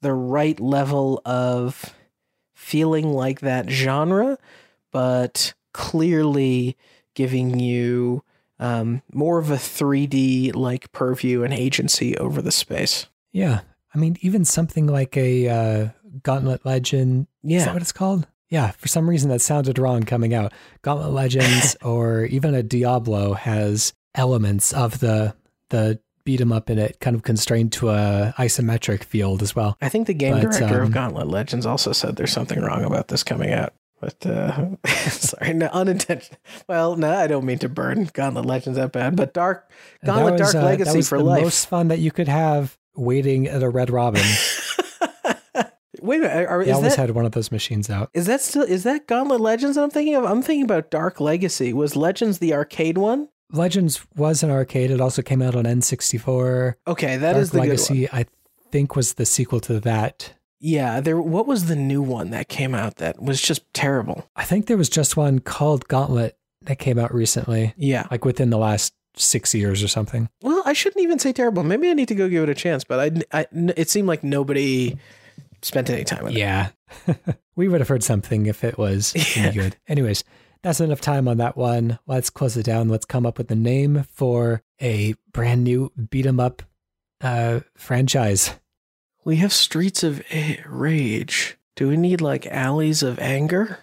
the 0.00 0.14
right 0.14 0.58
level 0.58 1.20
of 1.26 1.94
feeling 2.54 3.12
like 3.12 3.40
that 3.40 3.68
genre, 3.68 4.38
but 4.90 5.52
clearly 5.74 6.78
giving 7.14 7.60
you 7.60 8.24
um, 8.58 9.02
more 9.12 9.38
of 9.38 9.50
a 9.50 9.56
3D 9.56 10.54
like 10.56 10.90
purview 10.90 11.42
and 11.42 11.52
agency 11.52 12.16
over 12.16 12.40
the 12.40 12.52
space. 12.52 13.08
Yeah. 13.32 13.60
I 13.94 13.98
mean, 13.98 14.16
even 14.22 14.46
something 14.46 14.86
like 14.86 15.18
a 15.18 15.48
uh, 15.48 15.88
Gauntlet 16.22 16.64
Legend. 16.64 17.26
Yeah. 17.42 17.58
Is 17.58 17.64
that 17.66 17.74
what 17.74 17.82
it's 17.82 17.92
called? 17.92 18.26
Yeah. 18.48 18.70
For 18.70 18.88
some 18.88 19.08
reason, 19.08 19.28
that 19.28 19.42
sounded 19.42 19.78
wrong 19.78 20.04
coming 20.04 20.32
out. 20.32 20.54
Gauntlet 20.80 21.12
Legends 21.12 21.76
or 21.82 22.24
even 22.24 22.54
a 22.54 22.62
Diablo 22.62 23.34
has 23.34 23.92
elements 24.14 24.72
of 24.72 25.00
the 25.00 25.34
the 25.70 26.00
beat 26.24 26.40
'em 26.40 26.52
up 26.52 26.68
in 26.68 26.78
it 26.78 27.00
kind 27.00 27.16
of 27.16 27.22
constrained 27.22 27.72
to 27.72 27.90
a 27.90 28.34
isometric 28.38 29.04
field 29.04 29.42
as 29.42 29.56
well. 29.56 29.76
I 29.80 29.88
think 29.88 30.06
the 30.06 30.14
game 30.14 30.34
but, 30.34 30.42
director 30.42 30.80
um, 30.80 30.88
of 30.88 30.92
Gauntlet 30.92 31.28
Legends 31.28 31.66
also 31.66 31.92
said 31.92 32.16
there's 32.16 32.32
something 32.32 32.60
wrong 32.60 32.84
about 32.84 33.08
this 33.08 33.22
coming 33.22 33.52
out. 33.52 33.72
But 34.00 34.24
uh, 34.26 34.76
sorry, 34.86 35.52
no, 35.52 35.66
unintentional. 35.66 36.38
Well, 36.68 36.96
no, 36.96 37.12
I 37.12 37.26
don't 37.26 37.44
mean 37.44 37.58
to 37.58 37.68
burn 37.68 38.08
Gauntlet 38.12 38.46
Legends 38.46 38.78
that 38.78 38.92
bad, 38.92 39.14
but 39.14 39.34
Dark 39.34 39.70
Gauntlet 40.04 40.40
was, 40.40 40.52
Dark 40.52 40.64
uh, 40.64 40.66
Legacy 40.66 40.90
that 40.90 40.96
was 40.96 41.08
for 41.08 41.18
the 41.18 41.24
life. 41.24 41.42
Most 41.42 41.66
fun 41.66 41.88
that 41.88 41.98
you 41.98 42.10
could 42.10 42.28
have 42.28 42.78
waiting 42.94 43.46
at 43.46 43.62
a 43.62 43.68
Red 43.68 43.90
Robin. 43.90 44.22
Wait 46.02 46.16
a 46.16 46.20
minute, 46.20 46.48
are, 46.48 46.64
they 46.64 46.70
always 46.70 46.96
that, 46.96 47.08
had 47.08 47.10
one 47.10 47.26
of 47.26 47.32
those 47.32 47.52
machines 47.52 47.90
out. 47.90 48.08
Is 48.14 48.24
that 48.24 48.40
still 48.40 48.62
is 48.62 48.84
that 48.84 49.06
Gauntlet 49.06 49.40
Legends? 49.40 49.76
I'm 49.76 49.90
thinking 49.90 50.14
of. 50.14 50.24
I'm 50.24 50.40
thinking 50.40 50.64
about 50.64 50.90
Dark 50.90 51.20
Legacy. 51.20 51.74
Was 51.74 51.94
Legends 51.94 52.38
the 52.38 52.54
arcade 52.54 52.96
one? 52.96 53.28
Legends 53.52 54.06
was 54.16 54.42
an 54.42 54.50
arcade. 54.50 54.90
It 54.90 55.00
also 55.00 55.22
came 55.22 55.42
out 55.42 55.54
on 55.54 55.64
N64. 55.64 56.74
Okay, 56.86 57.16
that 57.16 57.32
Dark 57.32 57.42
is 57.42 57.50
the 57.50 57.58
Legacy. 57.58 58.08
I 58.10 58.26
think 58.70 58.96
was 58.96 59.14
the 59.14 59.26
sequel 59.26 59.60
to 59.60 59.80
that. 59.80 60.34
Yeah, 60.60 61.00
there. 61.00 61.20
What 61.20 61.46
was 61.46 61.66
the 61.66 61.76
new 61.76 62.02
one 62.02 62.30
that 62.30 62.48
came 62.48 62.74
out 62.74 62.96
that 62.96 63.20
was 63.20 63.40
just 63.40 63.62
terrible? 63.72 64.28
I 64.36 64.44
think 64.44 64.66
there 64.66 64.76
was 64.76 64.90
just 64.90 65.16
one 65.16 65.38
called 65.38 65.88
Gauntlet 65.88 66.36
that 66.62 66.78
came 66.78 66.98
out 66.98 67.14
recently. 67.14 67.72
Yeah, 67.76 68.06
like 68.10 68.24
within 68.24 68.50
the 68.50 68.58
last 68.58 68.94
six 69.16 69.54
years 69.54 69.82
or 69.82 69.88
something. 69.88 70.28
Well, 70.42 70.62
I 70.66 70.74
shouldn't 70.74 71.02
even 71.02 71.18
say 71.18 71.32
terrible. 71.32 71.62
Maybe 71.62 71.88
I 71.88 71.94
need 71.94 72.08
to 72.08 72.14
go 72.14 72.28
give 72.28 72.42
it 72.42 72.48
a 72.48 72.54
chance. 72.54 72.84
But 72.84 73.24
I, 73.32 73.40
I 73.40 73.46
it 73.76 73.88
seemed 73.88 74.06
like 74.06 74.22
nobody 74.22 74.98
spent 75.62 75.88
any 75.88 76.04
time 76.04 76.24
with 76.24 76.34
yeah. 76.34 76.70
it. 77.06 77.16
Yeah, 77.26 77.32
we 77.56 77.68
would 77.68 77.80
have 77.80 77.88
heard 77.88 78.04
something 78.04 78.46
if 78.46 78.62
it 78.62 78.76
was 78.78 79.14
yeah. 79.36 79.52
good. 79.52 79.76
Anyways, 79.88 80.24
that's 80.62 80.80
enough 80.80 81.00
time 81.00 81.26
on 81.28 81.38
that 81.38 81.56
one. 81.56 81.98
Let's 82.06 82.30
close 82.30 82.56
it 82.56 82.64
down. 82.64 82.88
Let's 82.88 83.04
come 83.06 83.24
up 83.26 83.38
with 83.38 83.50
a 83.50 83.54
name 83.56 84.04
for 84.12 84.62
a 84.80 85.14
brand 85.32 85.64
new 85.64 85.92
beat 86.10 86.26
'em 86.26 86.40
up 86.40 86.62
uh, 87.20 87.60
franchise. 87.76 88.52
We 89.24 89.36
have 89.36 89.52
Streets 89.52 90.02
of 90.02 90.22
Rage. 90.66 91.56
Do 91.76 91.88
we 91.88 91.96
need 91.96 92.20
like 92.20 92.46
alleys 92.46 93.02
of 93.02 93.18
anger? 93.18 93.78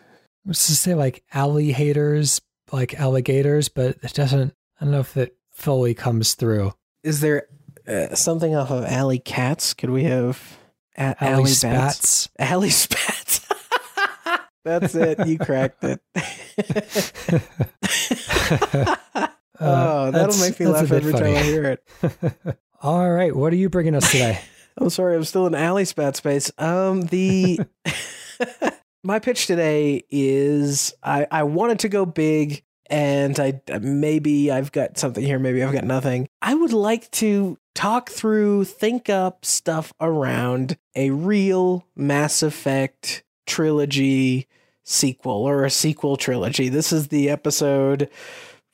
Let's 0.46 0.68
just 0.68 0.82
say 0.82 0.94
like 0.96 1.24
alley 1.34 1.72
haters, 1.72 2.42
like 2.72 2.94
alligators, 3.00 3.70
but 3.70 3.98
it 4.02 4.13
doesn't. 4.13 4.54
I 4.80 4.86
don't 4.86 4.92
know 4.92 5.00
if 5.00 5.18
it 5.18 5.36
fully 5.52 5.94
comes 5.94 6.34
through. 6.36 6.74
Is 7.04 7.22
there 7.22 7.48
uh, 7.88 8.13
something 8.16 8.56
off 8.56 8.70
of 8.72 8.84
Alley 8.86 9.20
Cats? 9.20 9.74
Could 9.74 9.90
we 9.90 10.04
have 10.04 10.58
a- 10.98 11.16
Alley, 11.24 11.34
alley 11.34 11.50
Spats? 11.52 12.30
Alley 12.40 12.70
Spats. 12.70 13.42
That's 14.67 14.95
it. 14.95 15.25
You 15.25 15.39
cracked 15.39 15.86
it. 15.86 16.01
oh, 19.62 20.12
that'll 20.12 20.38
make 20.39 20.60
me 20.60 20.67
laugh 20.67 20.91
every 20.91 21.13
funny. 21.13 21.34
time 21.34 21.38
I 21.38 21.43
hear 21.43 21.63
it. 21.63 22.60
All 22.82 23.10
right, 23.10 23.34
what 23.34 23.53
are 23.53 23.56
you 23.56 23.69
bringing 23.69 23.95
us 23.95 24.12
today? 24.12 24.41
I'm 24.77 24.89
sorry, 24.89 25.15
I'm 25.15 25.23
still 25.23 25.47
in 25.47 25.56
alley 25.56 25.86
spat 25.86 26.17
space. 26.17 26.51
Um, 26.58 27.03
the 27.03 27.62
my 29.06 29.19
pitch 29.19 29.47
today 29.47 30.03
is 30.12 30.93
I 31.01 31.27
I 31.32 31.43
wanted 31.43 31.80
to 31.80 31.89
go 31.89 32.06
big, 32.06 32.65
and 32.89 33.39
I 33.39 33.62
maybe 33.80 34.51
I've 34.51 34.73
got 34.73 34.97
something 34.97 35.23
here, 35.23 35.39
maybe 35.39 35.63
I've 35.63 35.73
got 35.73 35.86
nothing. 35.86 36.27
I 36.41 36.53
would 36.53 36.73
like 36.73 37.10
to 37.12 37.58
talk 37.73 38.10
through, 38.10 38.65
think 38.65 39.10
up 39.10 39.45
stuff 39.45 39.93
around 40.01 40.77
a 40.93 41.12
real 41.12 41.86
Mass 41.95 42.43
Effect 42.43 43.23
trilogy 43.47 44.47
sequel 44.88 45.47
or 45.47 45.65
a 45.65 45.69
sequel 45.69 46.17
trilogy. 46.17 46.69
This 46.69 46.91
is 46.91 47.10
the 47.10 47.30
episode 47.30 48.10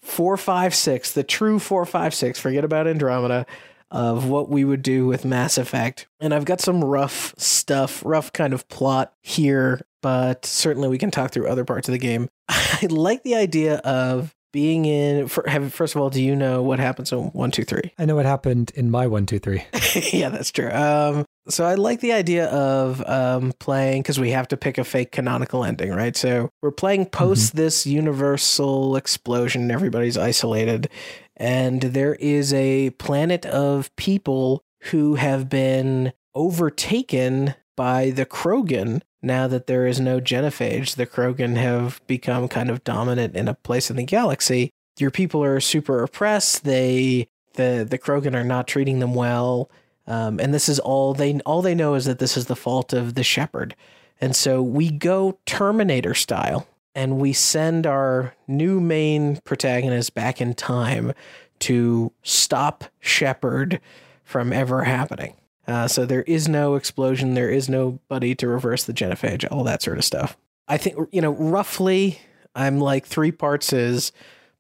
456, 0.04 1.14
the 1.14 1.24
true 1.24 1.60
456, 1.60 2.40
forget 2.40 2.64
about 2.64 2.88
Andromeda, 2.88 3.46
of 3.90 4.28
what 4.28 4.50
we 4.50 4.64
would 4.64 4.82
do 4.82 5.08
with 5.08 5.26
Mass 5.26 5.58
Effect. 5.58 6.08
And 6.20 6.34
I've 6.34 6.46
got 6.46 6.62
some 6.62 6.84
rough 6.84 7.34
stuff, 7.38 8.04
rough 8.06 8.32
kind 8.32 8.54
of 8.54 8.68
plot 8.70 9.14
here, 9.22 9.82
but 10.02 10.46
certainly 10.46 10.90
we 10.90 10.98
can 10.98 11.12
talk 11.12 11.32
through 11.32 11.48
other 11.48 11.66
parts 11.66 11.88
of 11.88 11.94
the 11.94 12.00
game. 12.00 12.30
I 12.50 12.88
like 12.90 13.24
the 13.24 13.36
idea 13.36 13.78
of 13.78 14.36
being 14.52 14.86
in 14.86 15.28
for, 15.28 15.48
have, 15.50 15.74
first 15.74 15.96
of 15.96 16.02
all 16.02 16.12
do 16.12 16.22
you 16.22 16.36
know 16.36 16.62
what 16.62 16.78
happens 16.78 17.12
in 17.12 17.18
123 17.18 17.92
i 17.98 18.06
know 18.06 18.16
what 18.16 18.28
happened 18.28 18.72
in 18.76 18.92
my 18.92 19.08
123 19.08 19.66
yeah 20.20 20.30
that's 20.30 20.52
true 20.52 20.70
um, 20.70 21.26
so 21.50 21.66
i 21.66 21.76
like 21.76 22.00
the 22.00 22.14
idea 22.14 22.48
of 22.48 23.04
um, 23.08 23.54
playing 23.60 24.02
because 24.02 24.20
we 24.20 24.32
have 24.32 24.48
to 24.48 24.58
pick 24.58 24.78
a 24.78 24.84
fake 24.84 25.12
canonical 25.12 25.64
ending 25.64 25.92
right 25.92 26.16
so 26.16 26.50
we're 26.62 26.72
playing 26.72 27.06
post 27.06 27.50
mm-hmm. 27.50 27.58
this 27.58 27.86
universal 27.86 28.96
explosion 28.96 29.70
everybody's 29.72 30.18
isolated 30.18 30.90
and 31.36 31.82
there 31.82 32.16
is 32.16 32.54
a 32.54 32.92
planet 32.92 33.46
of 33.46 33.94
people 33.96 34.64
who 34.92 35.16
have 35.16 35.50
been 35.50 36.14
overtaken 36.36 37.56
by 37.76 38.12
the 38.12 38.26
Krogan 38.26 39.02
now 39.22 39.48
that 39.48 39.68
there 39.68 39.88
is 39.88 40.00
no 40.00 40.20
genophage, 40.20 40.96
the 40.96 41.08
Krogan 41.08 41.56
have 41.56 42.02
become 42.08 42.48
kind 42.48 42.70
of 42.70 42.84
dominant 42.84 43.36
in 43.36 43.48
a 43.48 43.54
place 43.54 43.90
in 43.90 43.96
the 43.96 44.04
galaxy. 44.04 44.70
Your 45.00 45.12
people 45.12 45.44
are 45.44 45.60
super 45.60 46.04
oppressed. 46.04 46.66
They 46.66 47.28
the 47.54 47.86
the 47.90 47.98
Krogan 47.98 48.36
are 48.36 48.44
not 48.44 48.68
treating 48.68 49.00
them 49.00 49.16
well, 49.16 49.72
um, 50.08 50.40
and 50.40 50.54
this 50.54 50.68
is 50.68 50.80
all 50.80 51.14
they 51.14 51.40
all 51.42 51.62
they 51.62 51.76
know 51.76 51.96
is 51.96 52.06
that 52.06 52.20
this 52.20 52.36
is 52.38 52.48
the 52.48 52.56
fault 52.56 52.94
of 52.94 53.16
the 53.16 53.24
Shepard. 53.24 53.76
And 54.22 54.36
so 54.36 54.62
we 54.62 54.92
go 54.92 55.38
Terminator 55.46 56.14
style, 56.14 56.68
and 56.96 57.20
we 57.20 57.34
send 57.34 57.88
our 57.88 58.36
new 58.48 58.80
main 58.80 59.38
protagonist 59.44 60.14
back 60.14 60.40
in 60.40 60.54
time 60.54 61.14
to 61.60 62.12
stop 62.22 62.86
Shepard 63.00 63.80
from 64.24 64.54
ever 64.54 64.84
happening. 64.84 65.36
Uh, 65.68 65.88
so 65.88 66.06
there 66.06 66.24
is 66.24 66.48
no 66.48 66.76
explosion, 66.76 67.34
there 67.34 67.50
is 67.50 67.70
nobody 67.70 68.36
to 68.36 68.48
reverse 68.48 68.84
the 68.84 68.94
genophage, 68.94 69.46
all 69.50 69.64
that 69.64 69.82
sort 69.82 69.98
of 69.98 70.04
stuff. 70.04 70.38
I 70.68 70.78
think 70.78 70.98
you 71.12 71.22
know 71.22 71.32
roughly. 71.32 72.20
I'm 72.56 72.80
like 72.80 73.08
three 73.08 73.32
parts 73.32 73.74
is 73.74 74.12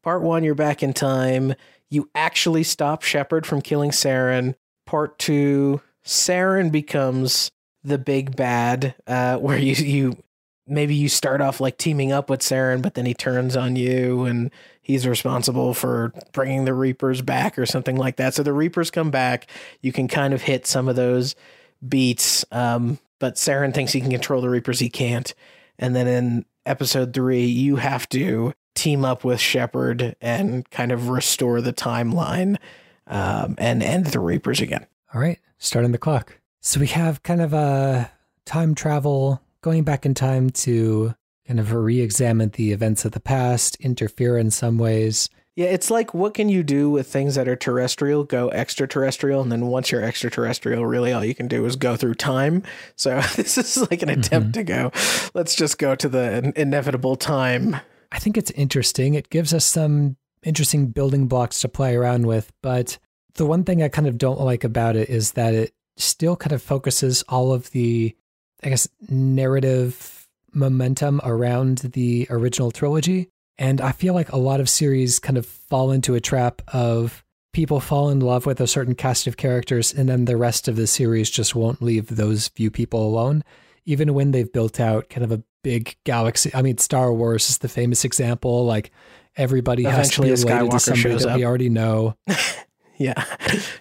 part 0.01 0.23
one, 0.23 0.43
you're 0.43 0.55
back 0.55 0.81
in 0.81 0.93
time. 0.93 1.53
You 1.89 2.09
actually 2.15 2.63
stop 2.63 3.03
Shepard 3.03 3.45
from 3.45 3.61
killing 3.61 3.91
Saren. 3.91 4.55
Part 4.93 5.17
two, 5.17 5.81
Saren 6.05 6.71
becomes 6.71 7.49
the 7.83 7.97
big 7.97 8.35
bad, 8.35 8.93
uh, 9.07 9.37
where 9.37 9.57
you 9.57 9.73
you 9.73 10.23
maybe 10.67 10.93
you 10.93 11.09
start 11.09 11.41
off 11.41 11.59
like 11.59 11.79
teaming 11.79 12.11
up 12.11 12.29
with 12.29 12.41
Saren, 12.41 12.83
but 12.83 12.93
then 12.93 13.07
he 13.07 13.15
turns 13.15 13.57
on 13.57 13.75
you 13.75 14.25
and 14.25 14.51
he's 14.83 15.07
responsible 15.07 15.73
for 15.73 16.13
bringing 16.31 16.65
the 16.65 16.75
Reapers 16.75 17.23
back 17.23 17.57
or 17.57 17.65
something 17.65 17.95
like 17.97 18.17
that. 18.17 18.35
So 18.35 18.43
the 18.43 18.53
Reapers 18.53 18.91
come 18.91 19.09
back. 19.09 19.47
You 19.81 19.91
can 19.91 20.07
kind 20.07 20.31
of 20.31 20.43
hit 20.43 20.67
some 20.67 20.87
of 20.87 20.95
those 20.95 21.33
beats, 21.89 22.45
um, 22.51 22.99
but 23.19 23.33
Saren 23.33 23.73
thinks 23.73 23.93
he 23.93 24.01
can 24.01 24.11
control 24.11 24.41
the 24.41 24.49
Reapers. 24.51 24.77
He 24.77 24.91
can't. 24.91 25.33
And 25.79 25.95
then 25.95 26.05
in 26.05 26.45
episode 26.67 27.15
three, 27.15 27.47
you 27.47 27.77
have 27.77 28.07
to 28.09 28.53
team 28.75 29.05
up 29.05 29.23
with 29.23 29.39
Shepard 29.39 30.15
and 30.21 30.69
kind 30.69 30.91
of 30.91 31.09
restore 31.09 31.61
the 31.61 31.73
timeline 31.73 32.59
um, 33.07 33.55
and 33.57 33.83
end 33.83 34.07
the 34.07 34.19
Reapers 34.19 34.61
again. 34.61 34.85
All 35.13 35.21
right, 35.21 35.39
starting 35.57 35.91
the 35.91 35.97
clock. 35.97 36.39
So 36.61 36.79
we 36.79 36.87
have 36.87 37.23
kind 37.23 37.41
of 37.41 37.53
a 37.53 38.11
time 38.45 38.75
travel 38.75 39.41
going 39.61 39.83
back 39.83 40.05
in 40.05 40.13
time 40.13 40.49
to 40.49 41.13
kind 41.47 41.59
of 41.59 41.73
re-examine 41.73 42.49
the 42.49 42.71
events 42.71 43.05
of 43.05 43.11
the 43.11 43.19
past, 43.19 43.75
interfere 43.79 44.37
in 44.37 44.49
some 44.49 44.77
ways. 44.77 45.29
Yeah, 45.55 45.67
it's 45.67 45.91
like 45.91 46.13
what 46.15 46.33
can 46.33 46.49
you 46.49 46.63
do 46.63 46.89
with 46.89 47.07
things 47.07 47.35
that 47.35 47.47
are 47.47 47.55
terrestrial, 47.55 48.23
go 48.23 48.49
extraterrestrial, 48.49 49.41
and 49.41 49.51
then 49.51 49.67
once 49.67 49.91
you're 49.91 50.03
extraterrestrial, 50.03 50.85
really 50.85 51.13
all 51.13 51.23
you 51.23 51.35
can 51.35 51.47
do 51.47 51.65
is 51.65 51.75
go 51.75 51.95
through 51.95 52.15
time. 52.15 52.63
So 52.95 53.21
this 53.35 53.57
is 53.57 53.77
like 53.91 54.01
an 54.01 54.09
attempt 54.09 54.49
mm-hmm. 54.49 54.51
to 54.51 54.63
go, 54.63 54.91
let's 55.33 55.53
just 55.53 55.77
go 55.77 55.95
to 55.95 56.09
the 56.09 56.53
inevitable 56.55 57.15
time. 57.15 57.77
I 58.11 58.19
think 58.19 58.37
it's 58.37 58.51
interesting. 58.51 59.13
It 59.13 59.29
gives 59.29 59.53
us 59.53 59.65
some 59.65 60.17
interesting 60.43 60.87
building 60.87 61.27
blocks 61.27 61.61
to 61.61 61.69
play 61.69 61.95
around 61.95 62.25
with, 62.27 62.51
but 62.61 62.97
the 63.35 63.45
one 63.45 63.63
thing 63.63 63.81
I 63.81 63.89
kind 63.89 64.07
of 64.07 64.17
don't 64.17 64.39
like 64.39 64.63
about 64.63 64.95
it 64.95 65.09
is 65.09 65.33
that 65.33 65.53
it 65.53 65.73
still 65.97 66.35
kind 66.35 66.53
of 66.53 66.61
focuses 66.61 67.23
all 67.29 67.51
of 67.53 67.71
the 67.71 68.15
I 68.63 68.69
guess, 68.69 68.87
narrative 69.09 70.27
momentum 70.53 71.21
around 71.23 71.79
the 71.79 72.27
original 72.29 72.71
trilogy. 72.71 73.29
And 73.57 73.81
I 73.81 73.91
feel 73.91 74.13
like 74.13 74.31
a 74.31 74.37
lot 74.37 74.59
of 74.59 74.69
series 74.69 75.19
kind 75.19 75.37
of 75.37 75.45
fall 75.45 75.91
into 75.91 76.15
a 76.15 76.21
trap 76.21 76.61
of 76.69 77.23
people 77.53 77.79
fall 77.79 78.09
in 78.09 78.19
love 78.19 78.45
with 78.45 78.59
a 78.59 78.67
certain 78.67 78.95
cast 78.95 79.27
of 79.27 79.37
characters, 79.37 79.93
and 79.93 80.09
then 80.09 80.25
the 80.25 80.37
rest 80.37 80.67
of 80.67 80.75
the 80.75 80.87
series 80.87 81.29
just 81.29 81.53
won't 81.53 81.81
leave 81.81 82.07
those 82.07 82.47
few 82.47 82.71
people 82.71 83.05
alone, 83.05 83.43
even 83.85 84.13
when 84.13 84.31
they've 84.31 84.51
built 84.51 84.79
out 84.79 85.09
kind 85.09 85.23
of 85.23 85.31
a 85.31 85.43
big 85.63 85.95
galaxy. 86.03 86.49
I 86.53 86.63
mean, 86.63 86.79
Star 86.79 87.13
Wars 87.13 87.49
is 87.49 87.59
the 87.59 87.69
famous 87.69 88.05
example. 88.05 88.65
Like 88.65 88.91
everybody 89.35 89.85
Eventually 89.85 90.29
has 90.29 90.41
to 90.41 90.47
be 90.47 90.53
related 90.53 90.71
to 90.71 90.79
somebody 90.79 91.15
that 91.15 91.27
up. 91.27 91.37
we 91.37 91.45
already 91.45 91.69
know. 91.69 92.15
yeah, 92.97 93.23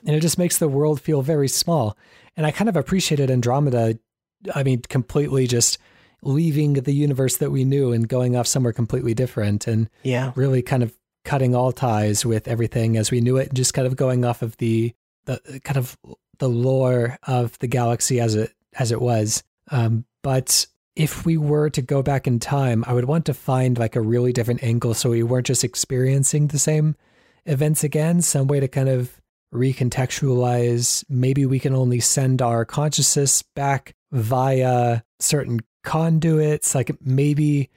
and 0.07 0.17
it 0.17 0.21
just 0.21 0.39
makes 0.39 0.59
the 0.59 0.69
world 0.69 1.01
feel 1.01 1.23
very 1.23 1.49
small. 1.49 1.97
And 2.37 2.47
I 2.47 2.51
kind 2.51 2.69
of 2.69 2.77
appreciated 2.77 3.31
Andromeda 3.31 3.99
I 4.55 4.63
mean, 4.63 4.83
completely 4.83 5.47
just 5.47 5.79
leaving 6.23 6.75
the 6.75 6.93
universe 6.93 7.39
that 7.39 7.51
we 7.51 7.65
knew 7.65 7.93
and 7.93 8.09
going 8.09 8.37
off 8.37 8.47
somewhere 8.47 8.73
completely 8.73 9.13
different 9.13 9.67
and 9.67 9.91
yeah 10.05 10.31
really 10.37 10.63
kind 10.63 10.85
of 10.85 10.97
cutting 11.25 11.53
all 11.53 11.73
ties 11.73 12.25
with 12.25 12.47
everything 12.47 12.97
as 12.97 13.11
we 13.11 13.21
knew 13.21 13.37
it 13.37 13.53
just 13.53 13.75
kind 13.75 13.89
of 13.89 13.97
going 13.97 14.25
off 14.25 14.41
of 14.41 14.57
the 14.59 14.93
the 15.25 15.61
kind 15.65 15.77
of 15.77 15.99
the 16.39 16.49
lore 16.49 17.19
of 17.27 17.59
the 17.59 17.67
galaxy 17.67 18.21
as 18.21 18.37
it 18.37 18.53
as 18.79 18.93
it 18.93 19.01
was 19.01 19.43
um, 19.73 20.05
but 20.23 20.67
if 20.95 21.25
we 21.25 21.37
were 21.37 21.71
to 21.71 21.83
go 21.83 22.03
back 22.03 22.27
in 22.27 22.39
time 22.39 22.85
i 22.87 22.93
would 22.93 23.05
want 23.05 23.25
to 23.27 23.35
find 23.35 23.79
like 23.79 23.97
a 23.97 24.01
really 24.01 24.33
different 24.33 24.63
angle 24.63 24.95
so 24.95 25.11
we 25.11 25.23
weren't 25.23 25.47
just 25.47 25.65
experiencing 25.65 26.49
the 26.49 26.59
same 26.59 26.97
events 27.47 27.83
again 27.83 28.21
some 28.21 28.47
way 28.47 28.61
to 28.61 28.69
kind 28.69 28.89
of 28.89 29.21
recontextualize 29.55 31.05
maybe 31.09 31.45
we 31.45 31.59
can 31.59 31.75
only 31.75 32.01
send 32.01 32.41
our 32.41 32.65
consciousness 32.65 33.43
back 33.55 33.95
via 34.11 35.03
certain 35.19 35.61
conduits 35.83 36.75
like 36.75 36.95
maybe 37.03 37.69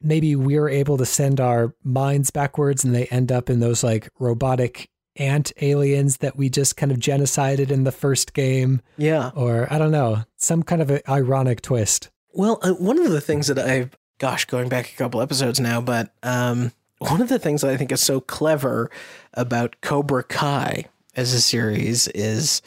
maybe 0.00 0.34
we're 0.34 0.68
able 0.68 0.96
to 0.96 1.06
send 1.06 1.40
our 1.40 1.74
minds 1.84 2.30
backwards 2.30 2.84
and 2.84 2.94
they 2.94 3.06
end 3.06 3.30
up 3.30 3.50
in 3.50 3.60
those 3.60 3.84
like 3.84 4.08
robotic 4.18 4.88
ant 5.16 5.52
aliens 5.60 6.18
that 6.18 6.36
we 6.36 6.48
just 6.48 6.76
kind 6.76 6.90
of 6.90 6.98
genocided 6.98 7.70
in 7.70 7.84
the 7.84 7.92
first 7.92 8.32
game. 8.32 8.80
Yeah. 8.96 9.30
Or 9.34 9.70
i 9.72 9.78
don't 9.78 9.90
know 9.90 10.24
some 10.36 10.62
kind 10.62 10.80
of 10.80 10.90
an 10.90 11.00
ironic 11.08 11.60
twist 11.60 12.10
well 12.32 12.58
uh, 12.62 12.72
one 12.72 12.98
of 12.98 13.10
the 13.10 13.20
things 13.20 13.46
that 13.46 13.58
i 13.58 13.88
gosh 14.18 14.44
going 14.44 14.68
back 14.68 14.92
a 14.92 14.96
couple 14.96 15.20
episodes 15.20 15.60
now 15.60 15.80
but 15.80 16.12
um 16.22 16.72
one 16.98 17.20
of 17.20 17.28
the 17.28 17.38
things 17.38 17.62
that 17.62 17.70
i 17.70 17.76
think 17.76 17.92
is 17.92 18.02
so 18.02 18.20
clever 18.20 18.90
about 19.34 19.76
cobra 19.80 20.22
kai 20.22 20.84
as 21.16 21.32
a 21.32 21.40
series 21.40 22.08
is 22.08 22.62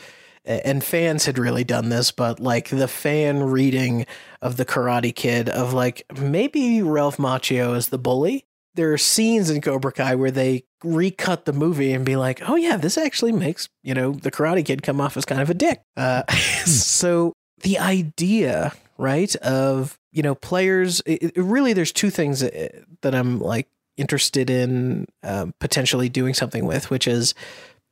and 0.45 0.83
fans 0.83 1.25
had 1.25 1.37
really 1.37 1.63
done 1.63 1.89
this, 1.89 2.11
but 2.11 2.39
like 2.39 2.69
the 2.69 2.87
fan 2.87 3.43
reading 3.43 4.05
of 4.41 4.57
the 4.57 4.65
Karate 4.65 5.15
Kid 5.15 5.47
of 5.49 5.73
like 5.73 6.05
maybe 6.19 6.81
Ralph 6.81 7.17
Macchio 7.17 7.75
is 7.75 7.89
the 7.89 7.97
bully. 7.97 8.45
There 8.75 8.91
are 8.91 8.97
scenes 8.97 9.49
in 9.49 9.61
Cobra 9.61 9.91
Kai 9.91 10.15
where 10.15 10.31
they 10.31 10.63
recut 10.83 11.45
the 11.45 11.53
movie 11.53 11.93
and 11.93 12.03
be 12.03 12.15
like, 12.15 12.41
oh 12.49 12.55
yeah, 12.55 12.75
this 12.75 12.97
actually 12.97 13.31
makes 13.31 13.69
you 13.83 13.93
know 13.93 14.11
the 14.11 14.31
Karate 14.31 14.65
Kid 14.65 14.83
come 14.83 14.99
off 14.99 15.15
as 15.15 15.25
kind 15.25 15.41
of 15.41 15.49
a 15.49 15.53
dick. 15.53 15.81
Uh, 15.95 16.23
so 16.65 17.33
the 17.61 17.79
idea, 17.79 18.73
right, 18.97 19.35
of 19.37 19.99
you 20.11 20.23
know 20.23 20.35
players, 20.35 21.01
it, 21.05 21.23
it 21.23 21.37
really 21.37 21.73
there's 21.73 21.91
two 21.91 22.09
things 22.09 22.41
that, 22.41 22.83
that 23.01 23.15
I'm 23.15 23.39
like 23.39 23.67
interested 23.97 24.49
in 24.49 25.07
um, 25.23 25.53
potentially 25.59 26.09
doing 26.09 26.33
something 26.33 26.65
with, 26.65 26.89
which 26.89 27.07
is 27.07 27.33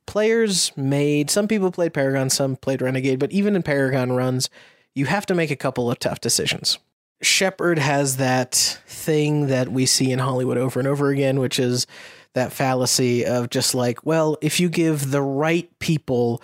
players 0.06 0.72
made 0.76 1.30
some 1.30 1.48
people 1.48 1.70
played 1.70 1.94
Paragon, 1.94 2.30
some 2.30 2.56
played 2.56 2.82
Renegade, 2.82 3.18
but 3.18 3.32
even 3.32 3.56
in 3.56 3.62
Paragon 3.62 4.12
runs, 4.12 4.50
you 4.94 5.06
have 5.06 5.26
to 5.26 5.34
make 5.34 5.50
a 5.50 5.56
couple 5.56 5.90
of 5.90 5.98
tough 5.98 6.20
decisions. 6.20 6.78
Shepard 7.22 7.78
has 7.78 8.16
that 8.16 8.54
thing 8.86 9.46
that 9.46 9.68
we 9.68 9.86
see 9.86 10.10
in 10.10 10.18
Hollywood 10.18 10.58
over 10.58 10.80
and 10.80 10.88
over 10.88 11.10
again, 11.10 11.38
which 11.38 11.58
is 11.58 11.86
that 12.34 12.52
fallacy 12.52 13.24
of 13.24 13.50
just 13.50 13.74
like, 13.74 14.04
well, 14.04 14.36
if 14.40 14.58
you 14.58 14.68
give 14.68 15.10
the 15.10 15.22
right 15.22 15.70
people 15.78 16.42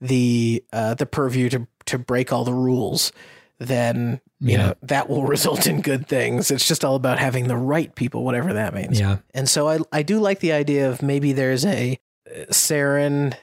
the 0.00 0.64
uh, 0.72 0.94
the 0.94 1.06
purview 1.06 1.48
to 1.50 1.66
to 1.86 1.98
break 1.98 2.32
all 2.32 2.44
the 2.44 2.54
rules, 2.54 3.12
then 3.60 4.20
you 4.40 4.52
yeah. 4.52 4.56
know 4.56 4.74
that 4.82 5.08
will 5.08 5.24
result 5.26 5.66
in 5.66 5.82
good 5.82 6.08
things. 6.08 6.50
It's 6.50 6.66
just 6.66 6.84
all 6.84 6.96
about 6.96 7.18
having 7.18 7.46
the 7.46 7.56
right 7.56 7.94
people, 7.94 8.24
whatever 8.24 8.54
that 8.54 8.74
means. 8.74 8.98
Yeah. 8.98 9.18
And 9.32 9.48
so 9.48 9.68
I 9.68 9.78
I 9.92 10.02
do 10.02 10.18
like 10.18 10.40
the 10.40 10.52
idea 10.52 10.90
of 10.90 11.02
maybe 11.02 11.32
there's 11.32 11.64
a 11.64 11.98
uh, 12.26 12.46
Saren 12.46 13.34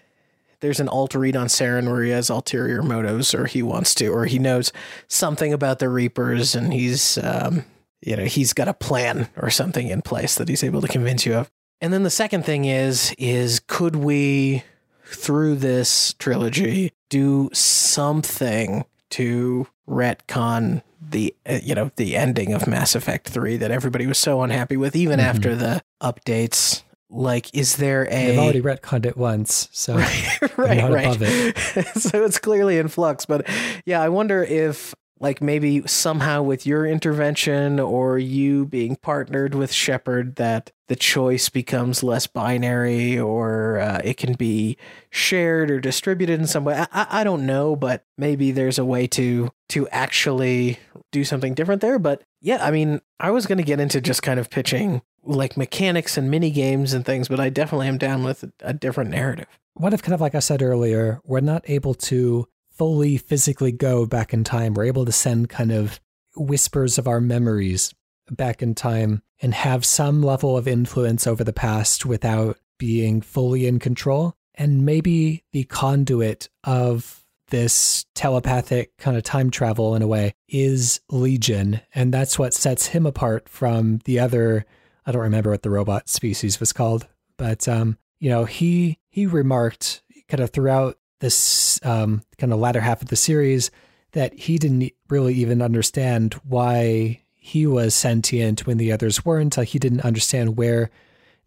there's 0.60 0.80
an 0.80 0.90
alt 0.90 1.14
read 1.14 1.36
on 1.36 1.46
Saren 1.48 1.88
where 1.88 2.02
he 2.02 2.10
has 2.10 2.32
ulterior 2.32 2.82
motives 2.82 3.36
or 3.36 3.46
he 3.46 3.62
wants 3.62 3.94
to 3.96 4.08
or 4.08 4.26
he 4.26 4.40
knows 4.40 4.74
something 5.08 5.54
about 5.54 5.78
the 5.78 5.88
Reapers 5.88 6.56
and 6.56 6.74
he's 6.74 7.20
um, 7.20 7.64
you 8.02 8.16
know 8.16 8.26
he's 8.26 8.54
got 8.54 8.68
a 8.68 8.74
plan 8.74 9.30
or 9.38 9.52
something 9.52 9.88
in 9.88 10.02
place 10.02 10.36
that 10.36 10.50
he's 10.50 10.64
able 10.64 10.82
to 10.82 10.88
convince 10.88 11.26
you 11.26 11.36
of. 11.36 11.52
And 11.80 11.94
then 11.94 12.02
the 12.02 12.10
second 12.10 12.44
thing 12.44 12.66
is 12.66 13.14
is 13.20 13.60
could 13.60 13.96
we 13.96 14.64
through 15.06 15.56
this 15.56 16.14
trilogy 16.14 16.92
do 17.10 17.50
something 17.54 18.84
to 19.12 19.68
retcon 19.88 20.82
the 21.02 21.34
uh, 21.48 21.60
you 21.64 21.76
know 21.76 21.92
the 21.96 22.16
ending 22.16 22.54
of 22.54 22.68
Mass 22.68 22.96
Effect 22.96 23.30
3 23.30 23.58
that 23.58 23.72
everybody 23.72 24.08
was 24.08 24.18
so 24.18 24.42
unhappy 24.42 24.78
with 24.78 24.96
even 24.96 25.20
mm-hmm. 25.20 25.30
after 25.30 25.56
the 25.56 25.82
updates 26.02 26.84
like 27.10 27.54
is 27.56 27.78
there 27.78 28.06
a 28.06 28.10
they've 28.10 28.40
already 28.40 28.62
retconned 28.62 29.06
it 29.06 29.16
once 29.16 29.70
so 29.72 29.96
right 29.98 30.58
right, 30.58 30.92
right. 30.92 31.18
It. 31.22 31.88
so 31.96 32.26
it's 32.26 32.38
clearly 32.38 32.78
in 32.78 32.90
flux 32.90 33.26
but 33.26 33.48
yeah 33.86 34.02
i 34.02 34.10
wonder 34.10 34.44
if 34.44 34.94
like 35.20 35.42
maybe 35.42 35.82
somehow 35.88 36.42
with 36.42 36.66
your 36.66 36.86
intervention 36.86 37.80
or 37.80 38.18
you 38.18 38.66
being 38.66 38.96
partnered 38.96 39.56
with 39.56 39.72
Shepard 39.72 40.36
that 40.36 40.72
the 40.88 40.96
choice 40.96 41.50
becomes 41.50 42.04
less 42.04 42.28
binary 42.28 43.20
or 43.20 43.80
uh, 43.80 44.00
it 44.04 44.18
can 44.18 44.34
be 44.34 44.78
shared 45.10 45.70
or 45.70 45.80
distributed 45.80 46.40
in 46.40 46.48
some 46.48 46.64
way 46.64 46.86
I, 46.92 47.08
I 47.10 47.24
don't 47.24 47.46
know 47.46 47.76
but 47.76 48.06
maybe 48.18 48.52
there's 48.52 48.80
a 48.80 48.86
way 48.86 49.08
to 49.08 49.50
to 49.70 49.88
actually 49.90 50.80
do 51.12 51.24
something 51.24 51.54
different 51.54 51.82
there 51.82 52.00
but 52.00 52.24
yeah 52.42 52.64
i 52.64 52.72
mean 52.72 53.02
i 53.20 53.32
was 53.32 53.46
going 53.46 53.58
to 53.58 53.64
get 53.64 53.80
into 53.80 54.00
just 54.00 54.24
kind 54.24 54.40
of 54.40 54.50
pitching 54.50 55.02
like 55.28 55.58
mechanics 55.58 56.18
and 56.18 56.32
mini 56.32 56.50
games 56.52 56.94
and 56.94 57.06
things, 57.06 57.28
but 57.28 57.40
I 57.40 57.50
definitely 57.50 57.88
am 57.88 57.98
down 57.98 58.24
with 58.24 58.46
a 58.62 58.74
different 58.74 59.12
narrative. 59.12 59.48
What 59.74 59.94
if, 59.94 60.02
kind 60.02 60.14
of 60.14 60.22
like 60.22 60.36
I 60.36 60.40
said 60.40 60.62
earlier, 60.62 61.22
we're 61.24 61.42
not 61.42 61.64
able 61.70 61.94
to 61.94 62.48
fully 62.78 63.18
physically 63.18 63.72
go 63.72 64.06
back 64.06 64.34
in 64.34 64.44
time? 64.44 64.74
We're 64.74 64.86
able 64.86 65.06
to 65.06 65.12
send 65.12 65.50
kind 65.50 65.72
of 65.72 66.00
whispers 66.36 66.98
of 66.98 67.08
our 67.08 67.20
memories 67.20 67.94
back 68.30 68.62
in 68.62 68.76
time 68.76 69.22
and 69.42 69.54
have 69.54 69.86
some 69.86 70.22
level 70.22 70.58
of 70.58 70.68
influence 70.68 71.28
over 71.28 71.44
the 71.44 71.54
past 71.54 72.06
without 72.06 72.58
being 72.78 73.22
fully 73.22 73.68
in 73.68 73.80
control. 73.80 74.36
And 74.56 74.86
maybe 74.86 75.44
the 75.54 75.64
conduit 75.66 76.50
of 76.64 77.24
this 77.50 78.06
telepathic 78.14 78.98
kind 78.98 79.16
of 79.16 79.24
time 79.24 79.50
travel 79.52 79.96
in 79.96 80.02
a 80.02 80.08
way 80.08 80.34
is 80.50 81.00
Legion. 81.10 81.82
And 81.96 82.14
that's 82.14 82.38
what 82.38 82.54
sets 82.54 82.88
him 82.88 83.06
apart 83.06 83.48
from 83.48 84.00
the 84.06 84.20
other 84.20 84.66
I 85.08 85.12
don't 85.14 85.22
remember 85.22 85.52
what 85.52 85.62
the 85.62 85.70
robot 85.70 86.10
species 86.10 86.60
was 86.60 86.74
called, 86.74 87.08
but 87.38 87.66
um, 87.68 87.98
you 88.20 88.30
know, 88.30 88.44
he 88.44 89.00
he 89.10 89.26
remarked 89.26 90.04
kind 90.28 90.42
of 90.42 90.50
throughout 90.50 90.98
this 91.20 91.80
um, 91.84 92.22
kind 92.38 92.54
of 92.54 92.60
latter 92.60 92.82
half 92.82 93.02
of 93.02 93.08
the 93.08 93.16
series 93.16 93.72
that 94.12 94.34
he 94.34 94.58
didn't 94.58 94.92
really 95.10 95.34
even 95.36 95.62
understand 95.62 96.36
why 96.44 97.22
he 97.34 97.68
was 97.68 97.94
sentient 97.94 98.66
when 98.66 98.78
the 98.78 98.92
others 98.92 99.26
weren't. 99.26 99.58
Like 99.58 99.70
he 99.70 99.80
didn't 99.80 100.02
understand 100.02 100.58
where 100.58 100.90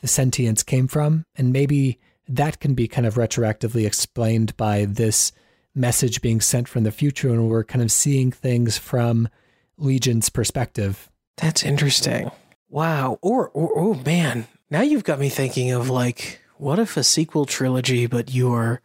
the 0.01 0.09
sentience 0.09 0.63
came 0.63 0.89
from, 0.89 1.25
and 1.37 1.53
maybe 1.53 1.99
that 2.29 2.61
can 2.61 2.75
be 2.75 2.89
kind 2.89 3.07
of 3.07 3.15
retroactively 3.15 3.87
explained 3.87 4.57
by 4.57 4.85
this 4.87 5.33
message 5.75 6.23
being 6.23 6.41
sent 6.41 6.69
from 6.69 6.85
the 6.85 6.93
future, 6.93 7.29
and 7.29 7.49
we're 7.49 7.65
kind 7.65 7.83
of 7.83 7.93
seeing 7.93 8.33
things 8.33 8.79
from 8.79 9.29
Legion's 9.77 10.29
perspective. 10.31 11.11
That's 11.37 11.65
interesting. 11.65 12.31
Wow. 12.69 13.19
Or, 13.23 13.49
or 13.51 13.79
oh 13.79 13.95
man, 13.95 14.47
now 14.71 14.83
you've 14.83 15.05
got 15.05 15.19
me 15.19 15.29
thinking 15.29 15.73
of 15.73 15.91
like, 15.91 16.41
what 16.57 16.79
if 16.79 16.97
a 16.97 17.05
sequel 17.05 17.47
trilogy, 17.47 18.07
but 18.07 18.33
you're 18.33 18.81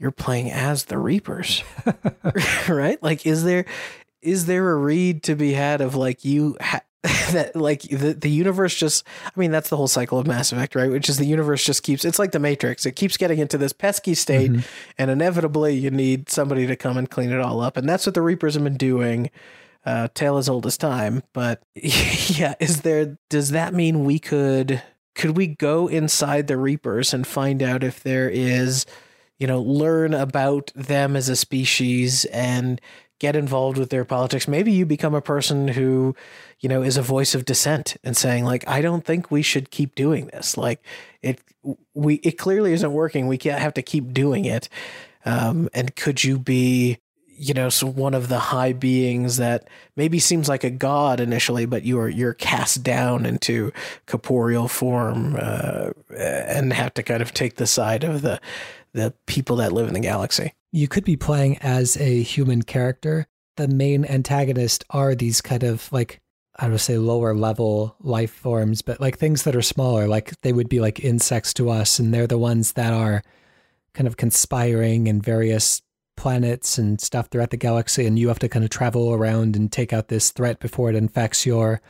you're 0.00 0.10
playing 0.10 0.50
as 0.50 0.86
the 0.86 0.98
Reapers, 0.98 1.62
right? 2.68 3.00
Like, 3.02 3.26
is 3.26 3.44
there 3.44 3.66
is 4.22 4.46
there 4.46 4.70
a 4.70 4.76
read 4.76 5.22
to 5.24 5.36
be 5.36 5.52
had 5.52 5.80
of 5.80 5.94
like 5.94 6.24
you 6.24 6.56
ha- 6.60 6.80
that 7.02 7.54
like 7.54 7.82
the 7.82 8.14
the 8.14 8.30
universe 8.30 8.74
just? 8.74 9.06
I 9.24 9.38
mean, 9.38 9.50
that's 9.50 9.68
the 9.68 9.76
whole 9.76 9.88
cycle 9.88 10.18
of 10.18 10.26
Mass 10.26 10.52
Effect, 10.52 10.74
right? 10.74 10.90
Which 10.90 11.08
is 11.08 11.18
the 11.18 11.26
universe 11.26 11.64
just 11.64 11.82
keeps. 11.82 12.04
It's 12.04 12.18
like 12.18 12.32
the 12.32 12.38
Matrix. 12.38 12.86
It 12.86 12.96
keeps 12.96 13.16
getting 13.16 13.38
into 13.38 13.58
this 13.58 13.72
pesky 13.72 14.14
state, 14.14 14.50
mm-hmm. 14.50 14.68
and 14.98 15.10
inevitably 15.10 15.74
you 15.74 15.90
need 15.90 16.30
somebody 16.30 16.66
to 16.66 16.76
come 16.76 16.96
and 16.96 17.08
clean 17.08 17.30
it 17.30 17.40
all 17.40 17.60
up, 17.60 17.76
and 17.76 17.88
that's 17.88 18.06
what 18.06 18.14
the 18.14 18.22
Reapers 18.22 18.54
have 18.54 18.64
been 18.64 18.76
doing 18.76 19.30
uh, 19.84 20.08
tale 20.14 20.36
as 20.36 20.48
old 20.48 20.66
as 20.66 20.76
time. 20.76 21.22
But 21.32 21.62
yeah, 21.74 22.54
is 22.58 22.82
there? 22.82 23.18
Does 23.28 23.50
that 23.50 23.74
mean 23.74 24.04
we 24.04 24.18
could? 24.18 24.82
Could 25.14 25.36
we 25.36 25.48
go 25.48 25.88
inside 25.88 26.46
the 26.46 26.56
Reapers 26.56 27.12
and 27.12 27.26
find 27.26 27.62
out 27.62 27.82
if 27.82 28.02
there 28.02 28.30
is, 28.30 28.86
you 29.40 29.46
know, 29.48 29.60
learn 29.60 30.14
about 30.14 30.70
them 30.76 31.16
as 31.16 31.28
a 31.28 31.34
species 31.34 32.24
and 32.26 32.80
get 33.18 33.34
involved 33.34 33.78
with 33.78 33.90
their 33.90 34.04
politics? 34.04 34.46
Maybe 34.46 34.70
you 34.70 34.86
become 34.86 35.14
a 35.14 35.20
person 35.20 35.66
who, 35.66 36.14
you 36.60 36.68
know, 36.68 36.82
is 36.82 36.96
a 36.96 37.02
voice 37.02 37.34
of 37.34 37.44
dissent 37.44 37.96
and 38.04 38.16
saying 38.16 38.44
like, 38.44 38.68
I 38.68 38.82
don't 38.82 39.04
think 39.04 39.30
we 39.30 39.42
should 39.42 39.72
keep 39.72 39.96
doing 39.96 40.26
this. 40.26 40.56
Like 40.56 40.84
it, 41.22 41.40
we 41.94 42.16
it 42.16 42.38
clearly 42.38 42.72
isn't 42.72 42.92
working. 42.92 43.26
We 43.26 43.38
can't 43.38 43.60
have 43.60 43.74
to 43.74 43.82
keep 43.82 44.12
doing 44.12 44.44
it. 44.44 44.68
Um, 45.24 45.68
and 45.74 45.96
could 45.96 46.22
you 46.22 46.38
be 46.38 46.98
you 47.42 47.54
know, 47.54 47.70
so 47.70 47.86
one 47.86 48.12
of 48.12 48.28
the 48.28 48.38
high 48.38 48.74
beings 48.74 49.38
that 49.38 49.66
maybe 49.96 50.18
seems 50.18 50.46
like 50.46 50.62
a 50.62 50.68
god 50.68 51.20
initially, 51.20 51.64
but 51.64 51.84
you 51.84 51.98
are 51.98 52.08
you're 52.08 52.34
cast 52.34 52.82
down 52.82 53.24
into 53.24 53.72
corporeal 54.04 54.68
form 54.68 55.38
uh, 55.40 55.92
and 56.14 56.70
have 56.74 56.92
to 56.92 57.02
kind 57.02 57.22
of 57.22 57.32
take 57.32 57.54
the 57.56 57.66
side 57.66 58.04
of 58.04 58.20
the 58.20 58.38
the 58.92 59.14
people 59.26 59.56
that 59.56 59.72
live 59.72 59.88
in 59.88 59.94
the 59.94 60.00
galaxy. 60.00 60.52
You 60.72 60.88
could 60.88 61.04
be 61.04 61.16
playing 61.16 61.58
as 61.58 61.96
a 61.96 62.22
human 62.22 62.62
character. 62.62 63.26
The 63.56 63.68
main 63.68 64.04
antagonist 64.04 64.84
are 64.90 65.14
these 65.14 65.40
kind 65.40 65.62
of 65.62 65.92
like 65.92 66.20
I 66.56 66.68
don't 66.68 66.78
say 66.78 66.98
lower 66.98 67.34
level 67.34 67.96
life 68.00 68.32
forms, 68.32 68.82
but 68.82 69.00
like 69.00 69.18
things 69.18 69.44
that 69.44 69.56
are 69.56 69.62
smaller, 69.62 70.06
like 70.06 70.38
they 70.42 70.52
would 70.52 70.68
be 70.68 70.80
like 70.80 71.00
insects 71.00 71.54
to 71.54 71.70
us, 71.70 71.98
and 71.98 72.12
they're 72.12 72.26
the 72.26 72.38
ones 72.38 72.72
that 72.72 72.92
are 72.92 73.22
kind 73.94 74.06
of 74.06 74.16
conspiring 74.16 75.06
in 75.06 75.20
various 75.20 75.82
planets 76.16 76.76
and 76.76 77.00
stuff 77.00 77.28
throughout 77.28 77.50
the 77.50 77.56
galaxy, 77.56 78.06
and 78.06 78.18
you 78.18 78.28
have 78.28 78.38
to 78.40 78.48
kind 78.48 78.64
of 78.64 78.70
travel 78.70 79.12
around 79.12 79.56
and 79.56 79.72
take 79.72 79.92
out 79.92 80.08
this 80.08 80.30
threat 80.30 80.60
before 80.60 80.90
it 80.90 80.96
infects 80.96 81.46
your 81.46 81.80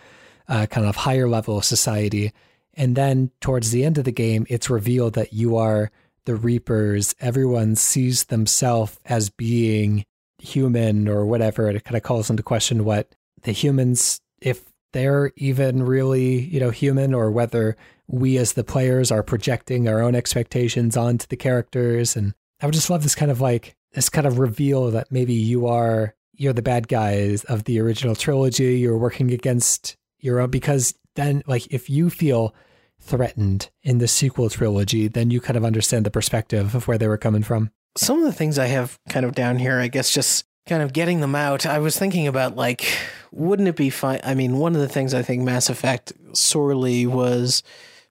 uh, 0.48 0.66
kind 0.66 0.86
of 0.86 0.96
higher 0.96 1.28
level 1.28 1.60
society. 1.62 2.32
And 2.74 2.96
then 2.96 3.32
towards 3.40 3.72
the 3.72 3.84
end 3.84 3.98
of 3.98 4.04
the 4.04 4.12
game, 4.12 4.46
it's 4.48 4.70
revealed 4.70 5.14
that 5.14 5.32
you 5.32 5.56
are 5.56 5.90
the 6.24 6.36
Reapers. 6.36 7.14
Everyone 7.20 7.76
sees 7.76 8.24
themselves 8.24 8.98
as 9.04 9.30
being 9.30 10.04
human 10.38 11.08
or 11.08 11.26
whatever. 11.26 11.68
It 11.68 11.84
kind 11.84 11.96
of 11.96 12.02
calls 12.02 12.30
into 12.30 12.42
question 12.42 12.84
what 12.84 13.14
the 13.42 13.52
humans, 13.52 14.20
if 14.40 14.64
they're 14.92 15.32
even 15.36 15.82
really, 15.82 16.40
you 16.40 16.60
know, 16.60 16.70
human 16.70 17.14
or 17.14 17.30
whether 17.30 17.76
we 18.06 18.36
as 18.38 18.54
the 18.54 18.64
players 18.64 19.10
are 19.10 19.22
projecting 19.22 19.88
our 19.88 20.00
own 20.00 20.14
expectations 20.14 20.96
onto 20.96 21.26
the 21.28 21.36
characters. 21.36 22.16
And 22.16 22.34
I 22.60 22.66
would 22.66 22.74
just 22.74 22.90
love 22.90 23.02
this 23.02 23.14
kind 23.14 23.30
of 23.30 23.40
like 23.40 23.76
this 23.92 24.08
kind 24.08 24.26
of 24.26 24.38
reveal 24.38 24.90
that 24.90 25.10
maybe 25.10 25.34
you 25.34 25.66
are 25.66 26.14
you're 26.34 26.52
the 26.54 26.62
bad 26.62 26.88
guys 26.88 27.44
of 27.44 27.64
the 27.64 27.78
original 27.80 28.14
trilogy. 28.14 28.78
You're 28.78 28.96
working 28.96 29.30
against 29.30 29.96
your 30.20 30.40
own 30.40 30.50
because 30.50 30.94
then 31.14 31.42
like 31.46 31.66
if 31.72 31.90
you 31.90 32.08
feel 32.10 32.54
threatened 33.00 33.70
in 33.82 33.98
the 33.98 34.08
sequel 34.08 34.48
trilogy, 34.48 35.08
then 35.08 35.30
you 35.30 35.40
kind 35.40 35.56
of 35.56 35.64
understand 35.64 36.06
the 36.06 36.10
perspective 36.10 36.74
of 36.74 36.86
where 36.86 36.98
they 36.98 37.08
were 37.08 37.18
coming 37.18 37.42
from. 37.42 37.70
Some 37.96 38.18
of 38.18 38.24
the 38.24 38.32
things 38.32 38.58
I 38.58 38.66
have 38.66 38.98
kind 39.08 39.26
of 39.26 39.34
down 39.34 39.58
here, 39.58 39.80
I 39.80 39.88
guess 39.88 40.12
just 40.12 40.46
kind 40.66 40.82
of 40.82 40.92
getting 40.92 41.20
them 41.20 41.34
out. 41.34 41.66
I 41.66 41.78
was 41.78 41.98
thinking 41.98 42.28
about 42.28 42.56
like, 42.56 42.86
wouldn't 43.32 43.68
it 43.68 43.76
be 43.76 43.90
fine? 43.90 44.20
I 44.22 44.34
mean, 44.34 44.58
one 44.58 44.74
of 44.74 44.80
the 44.80 44.88
things 44.88 45.14
I 45.14 45.22
think 45.22 45.42
Mass 45.42 45.68
Effect 45.68 46.12
sorely 46.32 47.06
was 47.06 47.62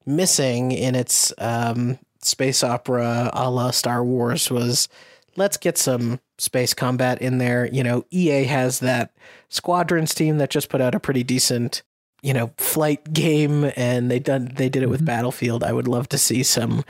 missing 0.06 0.72
in 0.72 0.96
its 0.96 1.32
um, 1.38 2.00
space 2.22 2.64
opera 2.64 3.30
a 3.34 3.50
la 3.50 3.72
Star 3.72 4.04
Wars 4.04 4.50
was 4.52 4.90
let's 5.36 5.58
get 5.58 5.78
some 5.78 6.20
space 6.38 6.74
combat 6.74 7.22
in 7.22 7.38
there. 7.38 7.68
You 7.68 7.84
know, 7.84 8.04
EA 8.12 8.44
has 8.46 8.80
that 8.80 9.14
Squadrons 9.50 10.14
team 10.14 10.38
that 10.38 10.50
just 10.50 10.70
put 10.70 10.82
out 10.82 10.96
a 10.96 11.00
pretty 11.00 11.24
decent, 11.24 11.84
you 12.22 12.34
know, 12.34 12.52
flight 12.58 13.14
game, 13.14 13.72
and 13.76 14.10
they 14.10 14.20
done 14.20 14.52
they 14.56 14.70
did 14.70 14.84
it 14.84 14.90
with 14.90 15.00
mm-hmm. 15.00 15.08
Battlefield. 15.08 15.64
I 15.64 15.74
would 15.74 15.88
love 15.88 16.10
to 16.10 16.18
see 16.18 16.44
some 16.44 16.84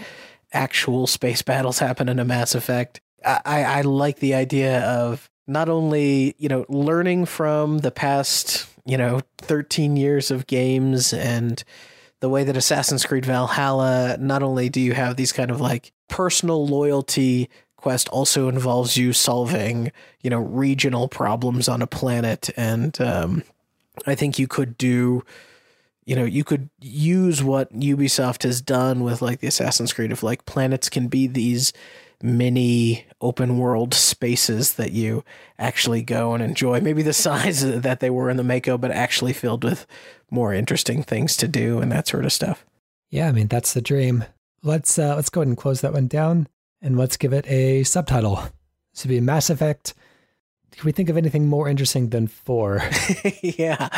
actual 0.52 1.08
space 1.08 1.42
battles 1.42 1.80
happen 1.80 2.10
in 2.10 2.20
a 2.20 2.26
Mass 2.26 2.56
Effect. 2.56 3.02
I, 3.24 3.64
I 3.64 3.82
like 3.82 4.20
the 4.20 4.34
idea 4.34 4.82
of 4.82 5.30
not 5.48 5.70
only 5.70 6.36
you 6.38 6.50
know 6.50 6.66
learning 6.70 7.26
from 7.26 7.80
the 7.80 7.92
past 7.92 8.68
you 8.86 8.98
know 8.98 9.22
13 9.40 9.98
years 9.98 10.32
of 10.32 10.48
games 10.48 11.14
and 11.14 11.64
the 12.22 12.30
way 12.30 12.44
that 12.44 12.58
Assassin's 12.58 13.06
Creed 13.06 13.26
Valhalla 13.26 14.18
not 14.20 14.44
only 14.44 14.70
do 14.70 14.82
you 14.82 14.94
have 14.94 15.16
these 15.16 15.32
kind 15.32 15.52
of 15.52 15.62
like 15.62 15.92
personal 16.08 16.66
loyalty 16.66 17.50
quest 17.80 18.10
also 18.10 18.50
involves 18.50 18.98
you 18.98 19.14
solving, 19.14 19.92
you 20.22 20.30
know, 20.30 20.40
regional 20.40 21.08
problems 21.08 21.70
on 21.70 21.82
a 21.82 21.88
planet. 21.88 22.50
And 22.58 23.00
um, 23.00 23.44
I 24.06 24.16
think 24.16 24.40
you 24.40 24.48
could 24.48 24.78
do, 24.78 25.24
you 26.06 26.16
know, 26.16 26.26
you 26.26 26.44
could 26.44 26.70
use 26.80 27.44
what 27.44 27.74
Ubisoft 27.74 28.44
has 28.44 28.62
done 28.62 29.04
with 29.04 29.22
like 29.22 29.40
the 29.40 29.48
Assassin's 29.48 29.94
Creed 29.94 30.12
of 30.12 30.24
like 30.24 30.46
planets 30.46 30.90
can 30.90 31.08
be 31.08 31.28
these 31.28 31.74
mini 32.22 33.06
open 33.22 33.58
world 33.58 33.94
spaces 33.94 34.74
that 34.74 34.92
you 34.92 35.24
actually 35.58 36.02
go 36.02 36.34
and 36.34 36.44
enjoy. 36.44 36.82
Maybe 36.82 37.02
the 37.02 37.14
size 37.28 37.62
that 37.62 38.00
they 38.00 38.10
were 38.10 38.30
in 38.30 38.38
the 38.38 38.44
Mako, 38.44 38.78
but 38.78 38.92
actually 38.92 39.34
filled 39.34 39.64
with 39.64 39.86
more 40.30 40.54
interesting 40.54 41.04
things 41.04 41.36
to 41.38 41.48
do 41.48 41.80
and 41.80 41.92
that 41.92 42.08
sort 42.08 42.26
of 42.26 42.34
stuff. 42.34 42.66
Yeah, 43.10 43.28
I 43.28 43.32
mean 43.32 43.48
that's 43.48 43.74
the 43.74 43.82
dream. 43.82 44.26
Let's 44.62 45.00
uh, 45.00 45.16
let's 45.16 45.30
go 45.30 45.42
ahead 45.42 45.48
and 45.48 45.58
close 45.58 45.82
that 45.82 45.94
one 45.94 46.08
down 46.08 46.48
and 46.82 46.98
let's 46.98 47.18
give 47.18 47.34
it 47.34 47.48
a 47.48 47.84
subtitle. 47.84 48.44
This 48.94 49.04
would 49.04 49.10
be 49.10 49.22
Mass 49.22 49.50
Effect. 49.50 49.94
Can 50.72 50.86
we 50.86 50.92
think 50.92 51.10
of 51.10 51.18
anything 51.18 51.48
more 51.48 51.68
interesting 51.68 52.10
than 52.10 52.28
four? 52.28 52.82
yeah. 53.42 53.90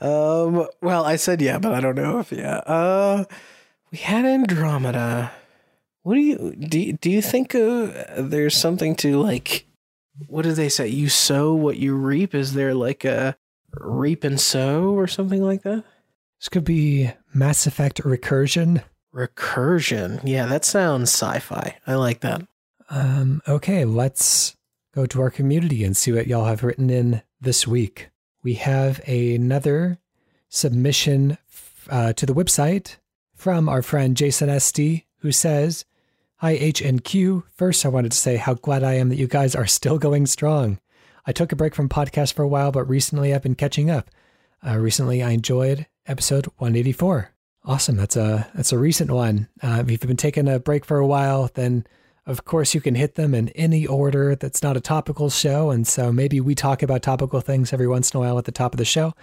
Um, 0.00 0.66
well, 0.82 1.04
I 1.04 1.16
said 1.16 1.40
yeah, 1.40 1.58
but 1.58 1.72
I 1.72 1.80
don't 1.80 1.94
know 1.94 2.18
if 2.18 2.32
yeah. 2.32 2.58
Uh, 2.58 3.24
we 3.90 3.98
had 3.98 4.24
Andromeda. 4.24 5.32
What 6.02 6.14
do 6.14 6.20
you 6.20 6.54
do? 6.56 6.78
You, 6.78 6.92
do 6.94 7.10
you 7.10 7.22
think 7.22 7.54
uh, 7.54 7.88
there's 8.18 8.56
something 8.56 8.96
to 8.96 9.20
like? 9.20 9.66
What 10.28 10.42
do 10.42 10.52
they 10.52 10.68
say? 10.68 10.88
You 10.88 11.08
sow 11.08 11.54
what 11.54 11.78
you 11.78 11.94
reap. 11.94 12.34
Is 12.34 12.54
there 12.54 12.74
like 12.74 13.04
a 13.04 13.36
reap 13.74 14.24
and 14.24 14.40
sow 14.40 14.90
or 14.90 15.06
something 15.06 15.42
like 15.42 15.62
that? 15.62 15.84
This 16.40 16.48
could 16.48 16.64
be 16.64 17.12
Mass 17.32 17.66
Effect 17.66 18.02
Recursion. 18.02 18.82
Recursion. 19.14 20.20
Yeah, 20.24 20.46
that 20.46 20.64
sounds 20.64 21.10
sci-fi. 21.10 21.78
I 21.86 21.94
like 21.94 22.20
that. 22.20 22.46
Um, 22.90 23.42
okay, 23.48 23.84
let's 23.84 24.54
go 24.96 25.04
to 25.04 25.20
our 25.20 25.30
community 25.30 25.84
and 25.84 25.94
see 25.94 26.10
what 26.10 26.26
y'all 26.26 26.46
have 26.46 26.64
written 26.64 26.88
in 26.88 27.20
this 27.38 27.66
week. 27.66 28.08
We 28.42 28.54
have 28.54 29.06
another 29.06 29.98
submission 30.48 31.36
uh, 31.90 32.14
to 32.14 32.24
the 32.24 32.32
website 32.32 32.96
from 33.34 33.68
our 33.68 33.82
friend 33.82 34.16
Jason 34.16 34.48
Esty, 34.48 35.06
who 35.18 35.32
says, 35.32 35.84
Hi, 36.36 36.52
H 36.52 36.80
and 36.80 37.04
Q. 37.04 37.44
First, 37.54 37.84
I 37.84 37.90
wanted 37.90 38.12
to 38.12 38.18
say 38.18 38.36
how 38.36 38.54
glad 38.54 38.82
I 38.82 38.94
am 38.94 39.10
that 39.10 39.18
you 39.18 39.26
guys 39.26 39.54
are 39.54 39.66
still 39.66 39.98
going 39.98 40.24
strong. 40.24 40.80
I 41.26 41.32
took 41.32 41.52
a 41.52 41.56
break 41.56 41.74
from 41.74 41.90
podcast 41.90 42.32
for 42.32 42.42
a 42.42 42.48
while, 42.48 42.72
but 42.72 42.88
recently 42.88 43.34
I've 43.34 43.42
been 43.42 43.54
catching 43.54 43.90
up. 43.90 44.10
Uh, 44.66 44.78
recently, 44.78 45.22
I 45.22 45.32
enjoyed 45.32 45.86
episode 46.06 46.46
184. 46.56 47.32
Awesome. 47.64 47.96
That's 47.96 48.16
a 48.16 48.48
that's 48.54 48.72
a 48.72 48.78
recent 48.78 49.10
one. 49.10 49.48
Uh, 49.62 49.82
if 49.84 49.90
you've 49.90 50.00
been 50.00 50.16
taking 50.16 50.48
a 50.48 50.58
break 50.58 50.86
for 50.86 50.96
a 50.96 51.06
while, 51.06 51.50
then 51.52 51.86
of 52.26 52.44
course 52.44 52.74
you 52.74 52.80
can 52.80 52.94
hit 52.94 53.14
them 53.14 53.34
in 53.34 53.48
any 53.50 53.86
order. 53.86 54.34
That's 54.34 54.62
not 54.62 54.76
a 54.76 54.80
topical 54.80 55.30
show, 55.30 55.70
and 55.70 55.86
so 55.86 56.12
maybe 56.12 56.40
we 56.40 56.54
talk 56.54 56.82
about 56.82 57.02
topical 57.02 57.40
things 57.40 57.72
every 57.72 57.88
once 57.88 58.12
in 58.12 58.18
a 58.18 58.20
while 58.20 58.38
at 58.38 58.44
the 58.44 58.52
top 58.52 58.74
of 58.74 58.78
the 58.78 58.84
show. 58.84 59.14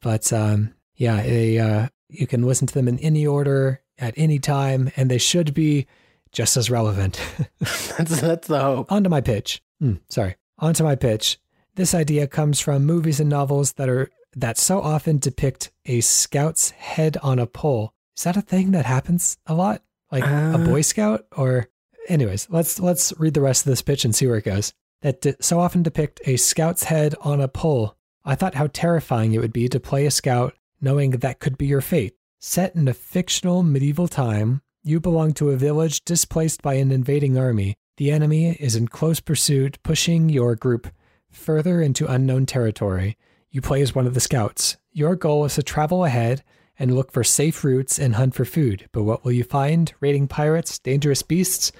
But 0.00 0.32
um, 0.32 0.74
yeah, 0.96 1.22
a, 1.22 1.58
uh, 1.58 1.88
you 2.08 2.26
can 2.26 2.42
listen 2.42 2.66
to 2.66 2.74
them 2.74 2.88
in 2.88 2.98
any 3.00 3.26
order 3.26 3.82
at 3.98 4.14
any 4.16 4.38
time, 4.38 4.90
and 4.96 5.10
they 5.10 5.18
should 5.18 5.54
be 5.54 5.86
just 6.32 6.56
as 6.56 6.70
relevant. 6.70 7.20
that's 7.60 8.20
that's 8.20 8.48
the 8.48 8.60
hope. 8.60 8.90
On 8.90 9.02
to 9.04 9.10
my 9.10 9.20
pitch. 9.20 9.62
Mm, 9.82 10.00
sorry. 10.08 10.36
On 10.58 10.74
to 10.74 10.82
my 10.82 10.94
pitch. 10.94 11.38
This 11.74 11.94
idea 11.94 12.26
comes 12.26 12.60
from 12.60 12.86
movies 12.86 13.20
and 13.20 13.28
novels 13.28 13.74
that 13.74 13.88
are 13.88 14.10
that 14.34 14.58
so 14.58 14.80
often 14.80 15.18
depict 15.18 15.72
a 15.86 16.00
scout's 16.00 16.70
head 16.70 17.16
on 17.22 17.38
a 17.38 17.46
pole. 17.46 17.92
Is 18.16 18.24
that 18.24 18.36
a 18.36 18.42
thing 18.42 18.70
that 18.72 18.86
happens 18.86 19.38
a 19.46 19.54
lot? 19.54 19.82
Like 20.12 20.24
uh, 20.24 20.52
a 20.54 20.58
Boy 20.58 20.82
Scout? 20.82 21.26
Or, 21.36 21.68
anyways, 22.08 22.48
let's 22.50 22.80
let's 22.80 23.12
read 23.18 23.34
the 23.34 23.40
rest 23.40 23.66
of 23.66 23.70
this 23.70 23.82
pitch 23.82 24.04
and 24.04 24.14
see 24.14 24.26
where 24.26 24.38
it 24.38 24.44
goes. 24.44 24.72
That 25.02 25.44
so 25.44 25.60
often 25.60 25.82
depict 25.82 26.20
a 26.24 26.36
scout's 26.36 26.84
head 26.84 27.14
on 27.20 27.40
a 27.40 27.48
pole. 27.48 27.96
I 28.24 28.34
thought 28.34 28.54
how 28.54 28.68
terrifying 28.68 29.34
it 29.34 29.40
would 29.40 29.52
be 29.52 29.68
to 29.68 29.78
play 29.78 30.06
a 30.06 30.10
scout 30.10 30.54
knowing 30.80 31.10
that 31.10 31.40
could 31.40 31.56
be 31.58 31.66
your 31.66 31.80
fate. 31.80 32.14
Set 32.40 32.74
in 32.74 32.88
a 32.88 32.94
fictional 32.94 33.62
medieval 33.62 34.08
time, 34.08 34.62
you 34.82 35.00
belong 35.00 35.32
to 35.34 35.50
a 35.50 35.56
village 35.56 36.04
displaced 36.04 36.62
by 36.62 36.74
an 36.74 36.92
invading 36.92 37.38
army. 37.38 37.76
The 37.96 38.10
enemy 38.10 38.56
is 38.60 38.76
in 38.76 38.88
close 38.88 39.20
pursuit, 39.20 39.78
pushing 39.82 40.28
your 40.28 40.54
group 40.54 40.88
further 41.30 41.80
into 41.80 42.10
unknown 42.10 42.46
territory. 42.46 43.16
You 43.50 43.60
play 43.60 43.80
as 43.80 43.94
one 43.94 44.06
of 44.06 44.14
the 44.14 44.20
scouts. 44.20 44.76
Your 44.92 45.16
goal 45.16 45.44
is 45.44 45.54
to 45.54 45.62
travel 45.62 46.04
ahead 46.04 46.42
and 46.78 46.94
look 46.94 47.10
for 47.10 47.24
safe 47.24 47.64
routes 47.64 47.98
and 47.98 48.14
hunt 48.14 48.34
for 48.34 48.44
food. 48.44 48.88
But 48.92 49.04
what 49.04 49.24
will 49.24 49.32
you 49.32 49.44
find? 49.44 49.92
Raiding 50.00 50.28
pirates, 50.28 50.78
dangerous 50.78 51.22
beasts, 51.22 51.72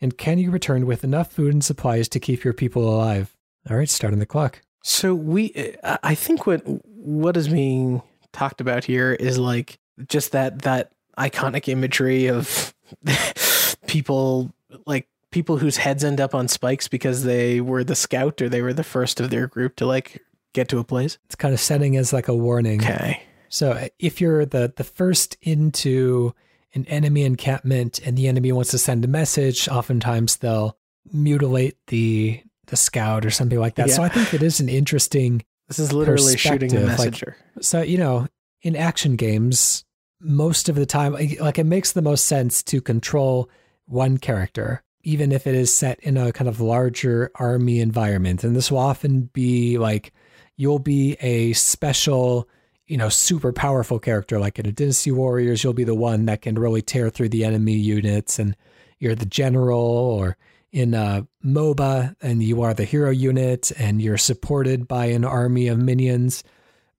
and 0.00 0.16
can 0.16 0.38
you 0.38 0.50
return 0.50 0.86
with 0.86 1.04
enough 1.04 1.32
food 1.32 1.52
and 1.52 1.64
supplies 1.64 2.08
to 2.10 2.20
keep 2.20 2.44
your 2.44 2.54
people 2.54 2.88
alive? 2.88 3.36
All 3.68 3.76
right, 3.76 3.88
starting 3.88 4.18
the 4.18 4.26
clock. 4.26 4.60
So 4.82 5.14
we, 5.14 5.76
I 5.82 6.14
think 6.14 6.46
what 6.46 6.62
what 6.84 7.36
is 7.36 7.48
being 7.48 8.02
talked 8.32 8.60
about 8.60 8.84
here 8.84 9.12
is 9.12 9.38
like 9.38 9.78
just 10.08 10.32
that 10.32 10.62
that 10.62 10.92
iconic 11.16 11.68
imagery 11.68 12.26
of 12.26 12.74
people 13.86 14.52
like 14.86 15.08
people 15.30 15.56
whose 15.56 15.78
heads 15.78 16.04
end 16.04 16.20
up 16.20 16.34
on 16.34 16.48
spikes 16.48 16.86
because 16.88 17.24
they 17.24 17.60
were 17.60 17.82
the 17.82 17.94
scout 17.94 18.42
or 18.42 18.48
they 18.48 18.62
were 18.62 18.72
the 18.72 18.84
first 18.84 19.20
of 19.20 19.30
their 19.30 19.46
group 19.46 19.76
to 19.76 19.86
like 19.86 20.22
get 20.52 20.68
to 20.68 20.78
a 20.78 20.84
place? 20.84 21.18
It's 21.26 21.34
kind 21.34 21.54
of 21.54 21.60
setting 21.60 21.96
as 21.96 22.12
like 22.12 22.28
a 22.28 22.34
warning. 22.34 22.80
Okay. 22.80 23.22
So 23.48 23.88
if 23.98 24.20
you're 24.20 24.44
the 24.44 24.72
the 24.76 24.84
first 24.84 25.36
into 25.40 26.34
an 26.74 26.84
enemy 26.86 27.22
encampment 27.22 28.00
and 28.04 28.16
the 28.16 28.28
enemy 28.28 28.52
wants 28.52 28.70
to 28.72 28.78
send 28.78 29.04
a 29.04 29.08
message, 29.08 29.68
oftentimes 29.68 30.36
they'll 30.36 30.76
mutilate 31.12 31.76
the 31.88 32.42
the 32.66 32.76
scout 32.76 33.26
or 33.26 33.30
something 33.30 33.58
like 33.58 33.74
that. 33.74 33.88
Yeah. 33.88 33.94
So 33.94 34.02
I 34.02 34.08
think 34.08 34.32
it 34.34 34.42
is 34.42 34.60
an 34.60 34.68
interesting. 34.68 35.44
This 35.68 35.78
is 35.78 35.92
literally 35.92 36.36
shooting 36.36 36.74
a 36.76 36.80
messenger. 36.80 37.36
Like, 37.54 37.64
so 37.64 37.82
you 37.82 37.98
know, 37.98 38.26
in 38.62 38.76
action 38.76 39.16
games, 39.16 39.84
most 40.20 40.68
of 40.68 40.76
the 40.76 40.86
time, 40.86 41.12
like 41.12 41.58
it 41.58 41.64
makes 41.64 41.92
the 41.92 42.02
most 42.02 42.24
sense 42.24 42.62
to 42.64 42.80
control 42.80 43.50
one 43.86 44.18
character, 44.18 44.82
even 45.02 45.32
if 45.32 45.46
it 45.46 45.54
is 45.54 45.74
set 45.74 46.00
in 46.00 46.16
a 46.16 46.32
kind 46.32 46.48
of 46.48 46.60
larger 46.60 47.30
army 47.34 47.80
environment. 47.80 48.44
And 48.44 48.56
this 48.56 48.70
will 48.70 48.78
often 48.78 49.30
be 49.32 49.78
like 49.78 50.12
you'll 50.56 50.78
be 50.78 51.16
a 51.20 51.52
special, 51.54 52.48
you 52.86 52.96
know, 52.96 53.08
super 53.08 53.52
powerful 53.52 53.98
character. 53.98 54.38
Like 54.38 54.58
in 54.58 54.66
a 54.66 54.72
Dynasty 54.72 55.10
Warriors, 55.10 55.64
you'll 55.64 55.72
be 55.72 55.84
the 55.84 55.94
one 55.94 56.26
that 56.26 56.42
can 56.42 56.56
really 56.56 56.82
tear 56.82 57.10
through 57.10 57.30
the 57.30 57.44
enemy 57.44 57.74
units, 57.74 58.38
and 58.38 58.56
you're 58.98 59.14
the 59.14 59.26
general. 59.26 59.80
Or 59.80 60.36
in 60.72 60.92
a 60.92 61.26
MOBA, 61.44 62.16
and 62.20 62.42
you 62.42 62.62
are 62.62 62.74
the 62.74 62.84
hero 62.84 63.10
unit, 63.10 63.70
and 63.78 64.02
you're 64.02 64.18
supported 64.18 64.88
by 64.88 65.06
an 65.06 65.24
army 65.24 65.68
of 65.68 65.78
minions. 65.78 66.42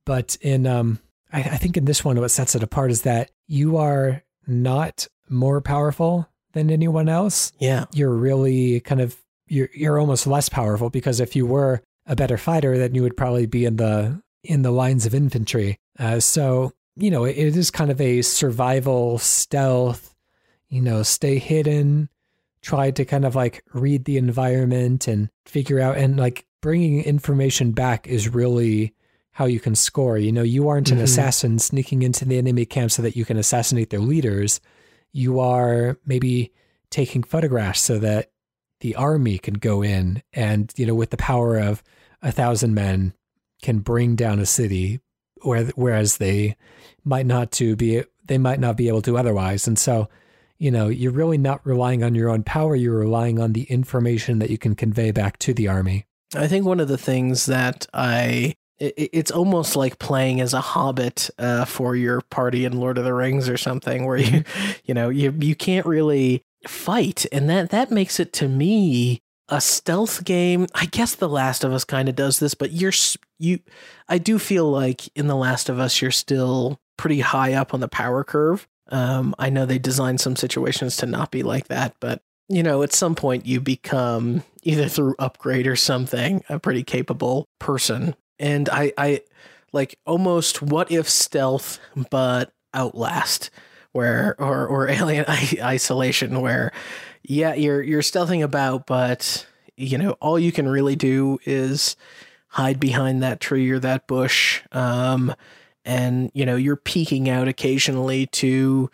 But 0.06 0.38
in, 0.40 0.66
um, 0.66 1.00
I, 1.34 1.40
I 1.40 1.58
think 1.58 1.76
in 1.76 1.84
this 1.84 2.06
one, 2.06 2.20
what 2.20 2.32
sets 2.32 2.56
it 2.56 2.64
apart 2.64 2.90
is 2.90 3.02
that 3.02 3.32
you 3.48 3.76
are 3.76 4.24
not 4.48 5.08
more 5.30 5.60
powerful 5.60 6.30
than 6.54 6.72
anyone 6.72 7.10
else. 7.10 7.52
Yeah, 7.60 7.86
you're 7.94 8.14
really 8.14 8.80
kind 8.80 9.02
of 9.02 9.16
you're 9.48 9.70
you're 9.74 10.00
almost 10.00 10.26
less 10.26 10.50
powerful 10.50 10.90
because 10.90 11.20
if 11.20 11.36
you 11.36 11.46
were 11.46 11.82
a 12.08 12.16
better 12.16 12.38
fighter, 12.38 12.78
then 12.78 12.96
you 12.96 13.04
would 13.04 13.18
probably 13.18 13.46
be 13.46 13.66
in 13.66 13.76
the 13.76 14.22
in 14.46 14.62
the 14.62 14.72
lines 14.72 15.06
of 15.06 15.14
infantry. 15.14 15.80
Uh, 15.98 16.20
so 16.20 16.72
you 16.96 17.12
know, 17.12 17.26
it, 17.26 17.38
it 17.38 17.58
is 17.58 17.72
kind 17.72 17.92
of 17.92 18.00
a 18.00 18.22
survival 18.22 19.18
stealth. 19.18 20.16
You 20.70 20.82
know, 20.82 21.04
stay 21.04 21.38
hidden, 21.38 22.10
try 22.62 22.92
to 22.92 23.06
kind 23.06 23.26
of 23.26 23.36
like 23.36 23.64
read 23.74 24.06
the 24.06 24.18
environment 24.18 25.08
and 25.08 25.30
figure 25.46 25.80
out 25.80 25.98
and 25.98 26.18
like 26.18 26.46
bringing 26.62 27.04
information 27.04 27.72
back 27.72 28.08
is 28.08 28.34
really 28.34 28.94
how 29.32 29.46
you 29.46 29.60
can 29.60 29.76
score. 29.76 30.18
You 30.18 30.32
know, 30.32 30.42
you 30.42 30.68
aren't 30.68 30.90
an 30.90 30.98
mm-hmm. 30.98 31.04
assassin 31.04 31.60
sneaking 31.60 32.02
into 32.02 32.26
the 32.26 32.38
enemy 32.38 32.66
camp 32.66 32.92
so 32.92 33.02
that 33.04 33.16
you 33.16 33.26
can 33.26 33.38
assassinate 33.38 33.90
their 33.90 34.00
leaders. 34.00 34.60
You 35.12 35.40
are 35.40 36.00
maybe 36.06 36.52
taking 36.90 37.22
photographs 37.22 37.82
so 37.82 38.00
that 38.00 38.32
the 38.80 38.96
army 38.96 39.38
can 39.38 39.56
go 39.56 39.84
in 39.84 40.24
and, 40.34 40.74
you 40.76 40.86
know, 40.86 40.96
with 40.96 41.10
the 41.10 41.18
power 41.18 41.58
of 41.58 41.84
a 42.22 42.32
thousand 42.32 42.74
men 42.74 43.14
can 43.62 43.80
bring 43.80 44.16
down 44.16 44.40
a 44.40 44.46
city, 44.46 45.00
whereas 45.44 46.18
they 46.18 46.56
might 47.04 47.26
not 47.26 47.52
to 47.54 47.76
be 47.76 48.04
they 48.28 48.38
might 48.38 48.60
not 48.60 48.78
be 48.78 48.88
able 48.88 49.02
to 49.04 49.18
otherwise. 49.18 49.68
And 49.68 49.78
so, 49.78 50.10
you 50.58 50.72
know, 50.72 50.88
you're 50.88 51.12
really 51.12 51.38
not 51.38 51.66
relying 51.66 52.04
on 52.04 52.16
your 52.16 52.30
own 52.30 52.44
power, 52.44 52.76
you're 52.76 52.98
relying 52.98 53.40
on 53.40 53.54
the 53.54 53.64
information 53.64 54.40
that 54.40 54.50
you 54.50 54.58
can 54.58 54.76
convey 54.76 55.12
back 55.12 55.38
to 55.40 55.54
the 55.54 55.68
army. 55.68 56.06
I 56.34 56.48
think 56.48 56.66
one 56.66 56.80
of 56.80 56.88
the 56.88 56.98
things 56.98 57.46
that 57.46 57.88
I 57.94 58.56
it's 58.78 59.32
almost 59.32 59.78
like 59.78 60.00
playing 60.00 60.42
as 60.42 60.54
a 60.54 60.60
hobbit 60.60 61.30
uh, 61.40 61.64
for 61.64 61.96
your 61.96 62.20
party 62.22 62.66
in 62.66 62.78
Lord 62.78 62.98
of 62.98 63.06
the 63.06 63.14
Rings 63.14 63.48
or 63.48 63.56
something, 63.56 64.06
where 64.06 64.18
you, 64.18 64.42
mm-hmm. 64.42 64.72
you 64.86 64.94
know, 64.94 65.10
you 65.10 65.34
you 65.40 65.56
can't 65.56 65.86
really 65.86 66.44
fight, 66.68 67.26
and 67.32 67.50
that 67.50 67.70
that 67.70 67.92
makes 67.92 68.20
it 68.20 68.34
to 68.34 68.50
me 68.50 69.22
a 69.50 69.62
stealth 69.62 70.24
game. 70.24 70.68
I 70.74 70.86
guess 70.86 71.16
The 71.16 71.30
Last 71.30 71.64
of 71.64 71.72
Us 71.72 71.84
kind 71.84 72.10
of 72.10 72.16
does 72.16 72.40
this, 72.40 72.54
but 72.54 72.72
you're 72.72 72.94
you. 73.38 73.60
I 74.08 74.18
do 74.18 74.40
feel 74.40 74.70
like 74.70 75.08
in 75.16 75.28
The 75.28 75.36
Last 75.36 75.70
of 75.70 75.80
Us, 75.80 76.02
you're 76.02 76.12
still 76.12 76.80
pretty 76.98 77.20
high 77.20 77.54
up 77.54 77.74
on 77.74 77.80
the 77.80 77.88
power 77.88 78.24
curve. 78.24 78.68
Um, 78.90 79.36
I 79.40 79.50
know 79.50 79.66
they 79.66 79.80
designed 79.80 80.22
some 80.22 80.36
situations 80.36 80.98
to 80.98 81.06
not 81.06 81.32
be 81.32 81.44
like 81.44 81.68
that, 81.68 81.96
but 82.00 82.22
you 82.48 82.62
know, 82.62 82.84
at 82.84 82.94
some 82.94 83.16
point 83.16 83.46
you 83.46 83.60
become 83.60 84.44
either 84.64 84.88
through 84.88 85.16
upgrade 85.20 85.68
or 85.68 85.76
something 85.76 86.44
a 86.50 86.60
pretty 86.60 86.84
capable 86.84 87.48
person. 87.60 88.16
And 88.38 88.70
I, 88.70 88.94
I 88.98 89.22
like 89.74 90.00
almost 90.06 90.62
what 90.62 90.92
if 90.92 91.10
stealth, 91.10 91.80
but 92.12 92.54
Outlast, 92.74 93.50
where 93.94 94.36
or 94.38 94.68
or 94.68 94.90
Alien 94.90 95.26
Isolation, 95.28 96.42
where 96.42 96.72
yeah, 97.30 97.54
you're 97.54 97.82
you're 97.82 98.02
stealthing 98.02 98.44
about, 98.44 98.86
but 98.86 99.46
you 99.76 99.98
know 99.98 100.12
all 100.22 100.40
you 100.40 100.52
can 100.52 100.68
really 100.68 100.96
do 100.96 101.40
is 101.46 101.96
hide 102.48 102.80
behind 102.80 103.22
that 103.24 103.40
tree 103.40 103.70
or 103.70 103.80
that 103.80 104.08
bush, 104.08 104.62
um, 104.72 105.34
and 105.84 106.32
you 106.34 106.46
know 106.46 106.56
you're 106.56 106.76
peeking 106.76 107.30
out 107.30 107.48
occasionally 107.48 108.28
to 108.28 108.90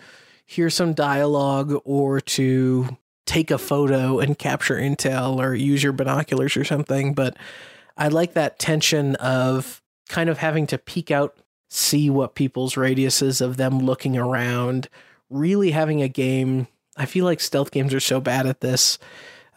hear 0.46 0.70
some 0.70 0.94
dialogue 0.94 1.74
or 1.86 2.20
to 2.20 2.98
take 3.26 3.52
a 3.52 3.58
photo 3.58 4.20
and 4.20 4.38
capture 4.38 4.76
intel 4.76 5.38
or 5.38 5.54
use 5.54 5.82
your 5.82 5.94
binoculars 5.94 6.58
or 6.58 6.66
something. 6.66 7.14
But 7.14 7.38
I 7.98 8.10
like 8.10 8.34
that 8.34 8.60
tension 8.60 9.16
of 9.16 9.82
kind 10.10 10.30
of 10.30 10.40
having 10.40 10.68
to 10.68 10.78
peek 10.78 11.12
out, 11.12 11.38
see 11.70 12.10
what 12.10 12.36
people's 12.36 12.76
radius 12.76 13.22
is 13.22 13.40
of 13.40 13.56
them 13.56 13.80
looking 13.80 14.18
around, 14.18 14.90
really 15.30 15.72
having 15.72 16.02
a 16.02 16.10
game 16.10 16.68
I 16.98 17.06
feel 17.06 17.26
like 17.26 17.40
stealth 17.40 17.72
games 17.72 17.94
are 17.94 18.00
so 18.00 18.20
bad 18.20 18.46
at 18.46 18.62
this 18.62 19.00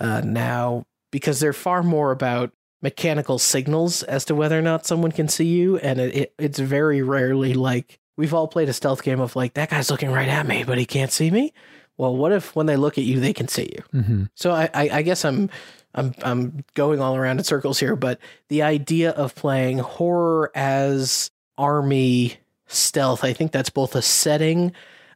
uh, 0.00 0.20
now 0.24 0.84
because 1.10 1.40
they're 1.40 1.52
far 1.52 1.82
more 1.82 2.10
about 2.10 2.52
mechanical 2.82 3.38
signals 3.38 4.02
as 4.02 4.24
to 4.26 4.34
whether 4.34 4.58
or 4.58 4.62
not 4.62 4.86
someone 4.86 5.10
can 5.10 5.26
see 5.26 5.46
you, 5.46 5.78
and 5.78 5.98
it, 6.00 6.14
it, 6.14 6.34
it's 6.38 6.58
very 6.58 7.02
rarely 7.02 7.54
like 7.54 7.98
we've 8.16 8.34
all 8.34 8.46
played 8.46 8.68
a 8.68 8.72
stealth 8.72 9.02
game 9.02 9.20
of 9.20 9.34
like 9.34 9.54
that 9.54 9.70
guy's 9.70 9.90
looking 9.90 10.10
right 10.10 10.28
at 10.28 10.46
me, 10.46 10.64
but 10.64 10.78
he 10.78 10.86
can't 10.86 11.10
see 11.10 11.30
me. 11.30 11.52
Well, 11.96 12.16
what 12.16 12.32
if 12.32 12.54
when 12.54 12.66
they 12.66 12.76
look 12.76 12.98
at 12.98 13.04
you, 13.04 13.20
they 13.20 13.32
can 13.32 13.48
see 13.48 13.72
you? 13.72 14.00
Mm-hmm. 14.00 14.24
So 14.34 14.50
I, 14.50 14.68
I, 14.74 14.88
I 14.92 15.02
guess 15.02 15.24
I'm 15.24 15.50
I'm 15.94 16.14
I'm 16.22 16.64
going 16.74 17.00
all 17.00 17.16
around 17.16 17.38
in 17.38 17.44
circles 17.44 17.78
here, 17.78 17.96
but 17.96 18.18
the 18.48 18.62
idea 18.62 19.10
of 19.10 19.34
playing 19.34 19.78
horror 19.78 20.50
as 20.54 21.30
army 21.56 22.36
stealth, 22.66 23.24
I 23.24 23.32
think 23.32 23.52
that's 23.52 23.70
both 23.70 23.94
a 23.94 24.02
setting 24.02 24.72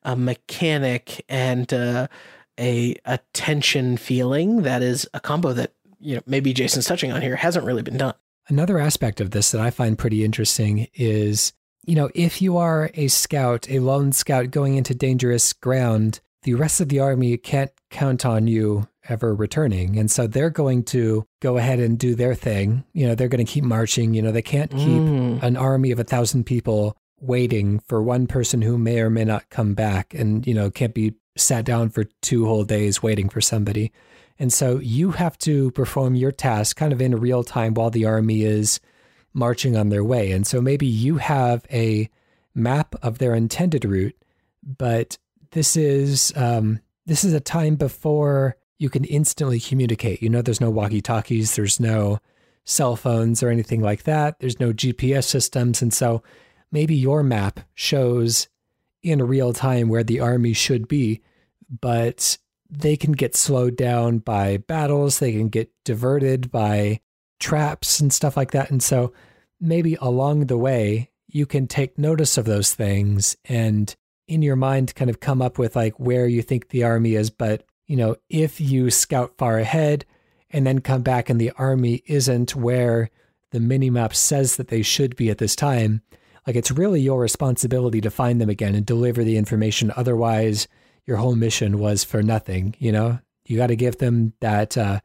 a 0.08 0.16
mechanic 0.16 1.22
and 1.28 1.72
uh, 1.72 2.08
a 2.58 2.96
a 3.04 3.18
tension 3.34 3.98
feeling 3.98 4.62
that 4.62 4.82
is 4.82 5.06
a 5.12 5.20
combo 5.20 5.52
that 5.52 5.74
you 6.00 6.16
know 6.16 6.22
maybe 6.26 6.54
Jason's 6.54 6.86
touching 6.86 7.12
on 7.12 7.20
here 7.20 7.36
hasn't 7.36 7.66
really 7.66 7.82
been 7.82 7.98
done. 7.98 8.14
Another 8.48 8.78
aspect 8.78 9.20
of 9.20 9.32
this 9.32 9.50
that 9.50 9.60
I 9.60 9.68
find 9.68 9.98
pretty 9.98 10.24
interesting 10.24 10.88
is 10.94 11.52
you 11.84 11.94
know 11.94 12.08
if 12.14 12.40
you 12.40 12.56
are 12.56 12.90
a 12.94 13.08
scout, 13.08 13.68
a 13.68 13.80
lone 13.80 14.12
scout 14.12 14.50
going 14.50 14.76
into 14.76 14.94
dangerous 14.94 15.52
ground, 15.52 16.20
the 16.42 16.54
rest 16.54 16.80
of 16.80 16.88
the 16.88 17.00
army 17.00 17.36
can't 17.36 17.70
count 17.90 18.24
on 18.24 18.46
you 18.46 18.88
ever 19.10 19.34
returning. 19.34 19.98
And 19.98 20.10
so 20.10 20.26
they're 20.26 20.50
going 20.50 20.84
to 20.84 21.26
go 21.40 21.58
ahead 21.58 21.80
and 21.80 21.98
do 21.98 22.14
their 22.14 22.34
thing. 22.34 22.84
You 22.92 23.08
know, 23.08 23.14
they're 23.14 23.28
going 23.28 23.44
to 23.44 23.50
keep 23.50 23.64
marching. 23.64 24.14
You 24.14 24.22
know, 24.22 24.32
they 24.32 24.42
can't 24.42 24.70
keep 24.70 25.00
mm. 25.02 25.42
an 25.42 25.56
army 25.56 25.90
of 25.90 25.98
a 25.98 26.04
thousand 26.04 26.44
people 26.44 26.96
waiting 27.20 27.80
for 27.80 28.02
one 28.02 28.26
person 28.26 28.62
who 28.62 28.78
may 28.78 29.00
or 29.00 29.10
may 29.10 29.24
not 29.24 29.50
come 29.50 29.74
back 29.74 30.14
and, 30.14 30.46
you 30.46 30.54
know, 30.54 30.70
can't 30.70 30.94
be 30.94 31.14
sat 31.36 31.64
down 31.64 31.88
for 31.88 32.04
two 32.22 32.46
whole 32.46 32.64
days 32.64 33.02
waiting 33.02 33.28
for 33.28 33.40
somebody. 33.40 33.92
And 34.38 34.52
so 34.52 34.78
you 34.78 35.12
have 35.12 35.36
to 35.38 35.70
perform 35.72 36.14
your 36.14 36.32
task 36.32 36.76
kind 36.76 36.92
of 36.92 37.00
in 37.00 37.16
real 37.16 37.42
time 37.42 37.74
while 37.74 37.90
the 37.90 38.04
army 38.04 38.42
is 38.42 38.80
marching 39.34 39.76
on 39.76 39.88
their 39.88 40.04
way. 40.04 40.32
And 40.32 40.46
so 40.46 40.60
maybe 40.60 40.86
you 40.86 41.16
have 41.16 41.64
a 41.72 42.08
map 42.54 42.94
of 43.02 43.18
their 43.18 43.34
intended 43.34 43.84
route, 43.84 44.16
but 44.62 45.18
this 45.52 45.76
is 45.76 46.32
um, 46.36 46.80
this 47.06 47.24
is 47.24 47.32
a 47.32 47.40
time 47.40 47.76
before 47.76 48.56
you 48.78 48.90
can 48.90 49.04
instantly 49.04 49.60
communicate. 49.60 50.22
You 50.22 50.28
know, 50.28 50.42
there's 50.42 50.60
no 50.60 50.70
walkie 50.70 51.00
talkies, 51.00 51.56
there's 51.56 51.80
no 51.80 52.20
cell 52.64 52.96
phones 52.96 53.42
or 53.42 53.48
anything 53.48 53.80
like 53.80 54.04
that. 54.04 54.38
There's 54.40 54.60
no 54.60 54.72
GPS 54.72 55.24
systems, 55.24 55.82
and 55.82 55.92
so 55.92 56.22
maybe 56.70 56.94
your 56.94 57.22
map 57.22 57.60
shows 57.74 58.48
in 59.02 59.22
real 59.22 59.52
time 59.52 59.88
where 59.88 60.04
the 60.04 60.20
army 60.20 60.52
should 60.52 60.88
be, 60.88 61.22
but 61.80 62.38
they 62.70 62.96
can 62.96 63.12
get 63.12 63.34
slowed 63.34 63.76
down 63.76 64.18
by 64.18 64.58
battles, 64.58 65.18
they 65.18 65.32
can 65.32 65.48
get 65.48 65.70
diverted 65.84 66.50
by 66.50 67.00
traps 67.40 68.00
and 68.00 68.12
stuff 68.12 68.36
like 68.36 68.50
that. 68.50 68.70
And 68.70 68.82
so 68.82 69.12
maybe 69.60 69.96
along 70.00 70.46
the 70.46 70.58
way, 70.58 71.10
you 71.26 71.46
can 71.46 71.66
take 71.66 71.98
notice 71.98 72.38
of 72.38 72.46
those 72.46 72.74
things 72.74 73.36
and 73.44 73.94
in 74.26 74.42
your 74.42 74.56
mind 74.56 74.94
kind 74.94 75.10
of 75.10 75.20
come 75.20 75.40
up 75.40 75.58
with 75.58 75.76
like 75.76 75.98
where 75.98 76.26
you 76.26 76.42
think 76.42 76.68
the 76.68 76.84
army 76.84 77.14
is. 77.14 77.30
But, 77.30 77.64
you 77.86 77.96
know, 77.96 78.16
if 78.28 78.60
you 78.60 78.90
scout 78.90 79.34
far 79.38 79.58
ahead 79.58 80.04
and 80.50 80.66
then 80.66 80.80
come 80.80 81.02
back 81.02 81.30
and 81.30 81.40
the 81.40 81.52
army 81.52 82.02
isn't 82.06 82.54
where 82.54 83.10
the 83.50 83.58
minimap 83.58 84.14
says 84.14 84.56
that 84.56 84.68
they 84.68 84.82
should 84.82 85.16
be 85.16 85.30
at 85.30 85.38
this 85.38 85.56
time, 85.56 86.02
like 86.48 86.56
it's 86.56 86.70
really 86.70 87.02
your 87.02 87.20
responsibility 87.20 88.00
to 88.00 88.10
find 88.10 88.40
them 88.40 88.48
again 88.48 88.74
and 88.74 88.86
deliver 88.86 89.22
the 89.22 89.36
information. 89.36 89.92
Otherwise, 89.94 90.66
your 91.04 91.18
whole 91.18 91.36
mission 91.36 91.78
was 91.78 92.04
for 92.04 92.22
nothing. 92.22 92.74
You 92.78 92.90
know, 92.90 93.18
you 93.44 93.58
got 93.58 93.66
to 93.66 93.76
give 93.76 93.98
them 93.98 94.32
that 94.40 94.78
uh, 94.78 95.00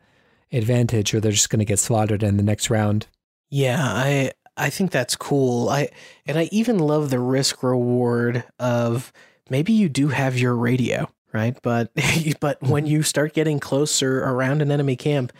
advantage, 0.53 1.13
or 1.13 1.19
they're 1.19 1.33
just 1.33 1.49
going 1.49 1.59
to 1.59 1.65
get 1.65 1.79
slaughtered 1.79 2.23
in 2.23 2.37
the 2.37 2.43
next 2.43 2.69
round. 2.69 3.07
Yeah, 3.49 3.77
I 3.81 4.31
I 4.55 4.69
think 4.69 4.91
that's 4.91 5.17
cool. 5.17 5.67
I 5.67 5.89
and 6.25 6.39
I 6.39 6.47
even 6.53 6.79
love 6.79 7.09
the 7.09 7.19
risk 7.19 7.61
reward 7.61 8.45
of 8.57 9.11
maybe 9.49 9.73
you 9.73 9.89
do 9.89 10.07
have 10.07 10.39
your 10.39 10.55
radio, 10.55 11.09
right? 11.33 11.57
But 11.61 11.91
but 12.39 12.63
when 12.63 12.85
you 12.85 13.03
start 13.03 13.33
getting 13.33 13.59
closer 13.59 14.23
around 14.23 14.61
an 14.61 14.71
enemy 14.71 14.95
camp, 14.95 15.33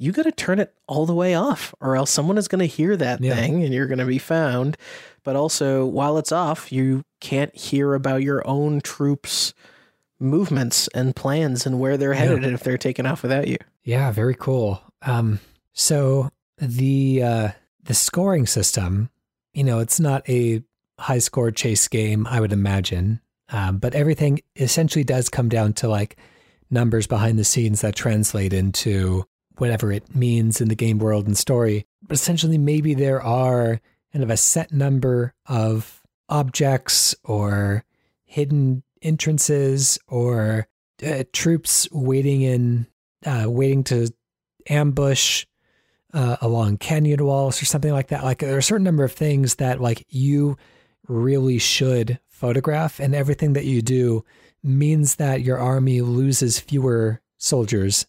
you 0.00 0.12
got 0.12 0.22
to 0.22 0.32
turn 0.32 0.58
it 0.58 0.74
all 0.88 1.06
the 1.06 1.14
way 1.14 1.34
off, 1.34 1.74
or 1.80 1.94
else 1.94 2.10
someone 2.10 2.38
is 2.38 2.48
going 2.48 2.60
to 2.60 2.66
hear 2.66 2.96
that 2.96 3.20
yeah. 3.20 3.34
thing 3.34 3.62
and 3.62 3.72
you're 3.72 3.86
going 3.86 3.98
to 3.98 4.06
be 4.06 4.18
found 4.18 4.76
but 5.24 5.36
also 5.36 5.84
while 5.84 6.18
it's 6.18 6.32
off, 6.32 6.72
you 6.72 7.04
can't 7.20 7.54
hear 7.56 7.94
about 7.94 8.22
your 8.22 8.46
own 8.46 8.80
troops' 8.80 9.54
movements 10.18 10.88
and 10.88 11.14
plans 11.14 11.66
and 11.66 11.78
where 11.78 11.96
they're 11.96 12.14
headed 12.14 12.42
yeah. 12.42 12.50
if 12.50 12.62
they're 12.62 12.78
taken 12.78 13.06
off 13.06 13.22
without 13.22 13.48
you. 13.48 13.56
Yeah, 13.84 14.10
very 14.12 14.34
cool. 14.34 14.80
Um, 15.02 15.40
so 15.72 16.30
the 16.58 17.22
uh, 17.22 17.48
the 17.82 17.94
scoring 17.94 18.46
system, 18.46 19.10
you 19.52 19.64
know, 19.64 19.78
it's 19.78 20.00
not 20.00 20.28
a 20.28 20.62
high 20.98 21.18
score 21.18 21.50
chase 21.50 21.88
game, 21.88 22.26
I 22.26 22.40
would 22.40 22.52
imagine, 22.52 23.20
um, 23.48 23.78
but 23.78 23.94
everything 23.94 24.40
essentially 24.56 25.04
does 25.04 25.28
come 25.28 25.48
down 25.48 25.72
to 25.74 25.88
like 25.88 26.16
numbers 26.70 27.06
behind 27.06 27.38
the 27.38 27.44
scenes 27.44 27.80
that 27.80 27.96
translate 27.96 28.52
into 28.52 29.24
whatever 29.60 29.92
it 29.92 30.14
means 30.14 30.60
in 30.60 30.68
the 30.68 30.74
game 30.74 30.98
world 30.98 31.26
and 31.26 31.36
story. 31.36 31.86
But 32.02 32.14
essentially, 32.14 32.58
maybe 32.58 32.94
there 32.94 33.22
are 33.22 33.80
kind 34.12 34.22
of 34.22 34.30
a 34.30 34.36
set 34.36 34.72
number 34.72 35.34
of 35.46 36.02
objects 36.28 37.14
or 37.24 37.84
hidden 38.24 38.82
entrances 39.02 39.98
or 40.08 40.66
uh, 41.06 41.24
troops 41.32 41.88
waiting 41.92 42.42
in 42.42 42.86
uh, 43.26 43.44
waiting 43.48 43.84
to 43.84 44.12
ambush 44.68 45.44
uh, 46.12 46.36
along 46.40 46.78
canyon 46.78 47.24
walls 47.24 47.62
or 47.62 47.66
something 47.66 47.92
like 47.92 48.08
that. 48.08 48.24
Like 48.24 48.38
there 48.38 48.54
are 48.54 48.58
a 48.58 48.62
certain 48.62 48.84
number 48.84 49.04
of 49.04 49.12
things 49.12 49.56
that 49.56 49.80
like 49.80 50.06
you 50.08 50.56
really 51.06 51.58
should 51.58 52.18
photograph, 52.28 53.00
and 53.00 53.14
everything 53.14 53.52
that 53.52 53.66
you 53.66 53.82
do 53.82 54.24
means 54.62 55.16
that 55.16 55.42
your 55.42 55.58
army 55.58 56.00
loses 56.00 56.58
fewer 56.58 57.20
soldiers 57.36 58.06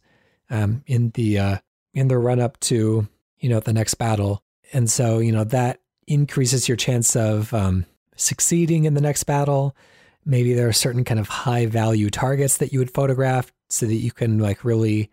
um, 0.51 0.83
in 0.85 1.09
the 1.11 1.39
uh, 1.39 1.57
in 1.93 2.07
the 2.07 2.17
run 2.17 2.39
up 2.39 2.59
to 2.61 3.07
you 3.39 3.49
know 3.49 3.59
the 3.59 3.73
next 3.73 3.95
battle. 3.95 4.43
And 4.73 4.89
so 4.89 5.19
you 5.19 5.31
know 5.31 5.43
that 5.45 5.81
increases 6.07 6.67
your 6.67 6.77
chance 6.77 7.15
of 7.15 7.53
um, 7.53 7.85
succeeding 8.15 8.85
in 8.85 8.93
the 8.93 9.01
next 9.01 9.23
battle. 9.23 9.75
Maybe 10.23 10.53
there 10.53 10.67
are 10.67 10.73
certain 10.73 11.03
kind 11.03 11.19
of 11.19 11.27
high 11.27 11.65
value 11.65 12.09
targets 12.09 12.57
that 12.57 12.71
you 12.71 12.79
would 12.79 12.93
photograph 12.93 13.51
so 13.69 13.87
that 13.87 13.95
you 13.95 14.11
can 14.11 14.37
like 14.37 14.63
really 14.63 15.09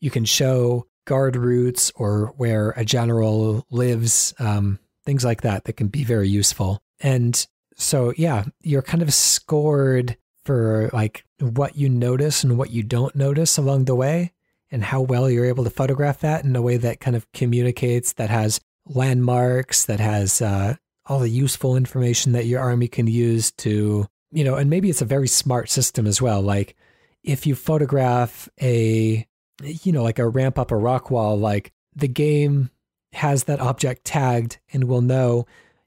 you 0.00 0.10
can 0.10 0.24
show 0.24 0.86
guard 1.06 1.36
routes 1.36 1.90
or 1.96 2.34
where 2.36 2.70
a 2.76 2.84
general 2.84 3.66
lives, 3.70 4.34
um, 4.38 4.78
things 5.04 5.24
like 5.24 5.42
that 5.42 5.64
that 5.64 5.72
can 5.72 5.88
be 5.88 6.04
very 6.04 6.28
useful. 6.28 6.82
And 7.00 7.46
So 7.76 8.12
yeah, 8.16 8.44
you're 8.60 8.82
kind 8.82 9.02
of 9.02 9.12
scored 9.14 10.16
for 10.44 10.90
like 10.92 11.24
what 11.40 11.76
you 11.76 11.88
notice 11.88 12.44
and 12.44 12.58
what 12.58 12.70
you 12.70 12.82
don't 12.82 13.14
notice 13.16 13.56
along 13.56 13.86
the 13.86 13.94
way 13.94 14.32
and 14.70 14.84
how 14.84 15.00
well 15.00 15.30
you're 15.30 15.44
able 15.44 15.64
to 15.64 15.70
photograph 15.70 16.20
that 16.20 16.44
in 16.44 16.54
a 16.54 16.62
way 16.62 16.76
that 16.76 17.00
kind 17.00 17.16
of 17.16 17.30
communicates 17.32 18.12
that 18.14 18.30
has 18.30 18.60
landmarks 18.86 19.86
that 19.86 20.00
has 20.00 20.40
uh, 20.40 20.74
all 21.06 21.20
the 21.20 21.30
useful 21.30 21.76
information 21.76 22.32
that 22.32 22.46
your 22.46 22.60
army 22.60 22.88
can 22.88 23.06
use 23.06 23.50
to 23.52 24.06
you 24.32 24.44
know 24.44 24.54
and 24.54 24.70
maybe 24.70 24.90
it's 24.90 25.02
a 25.02 25.06
very 25.06 25.28
smart 25.28 25.68
system 25.68 26.06
as 26.06 26.22
well. 26.22 26.40
Like 26.40 26.76
if 27.22 27.46
you 27.46 27.54
photograph 27.54 28.48
a 28.60 29.26
you 29.62 29.92
know 29.92 30.02
like 30.02 30.18
a 30.18 30.28
ramp 30.28 30.58
up 30.58 30.70
a 30.70 30.76
rock 30.76 31.10
wall 31.10 31.38
like 31.38 31.72
the 31.94 32.08
game 32.08 32.70
has 33.12 33.44
that 33.44 33.60
object 33.60 34.04
tagged 34.04 34.58
and 34.72 34.84
will 34.84 35.02
know 35.02 35.46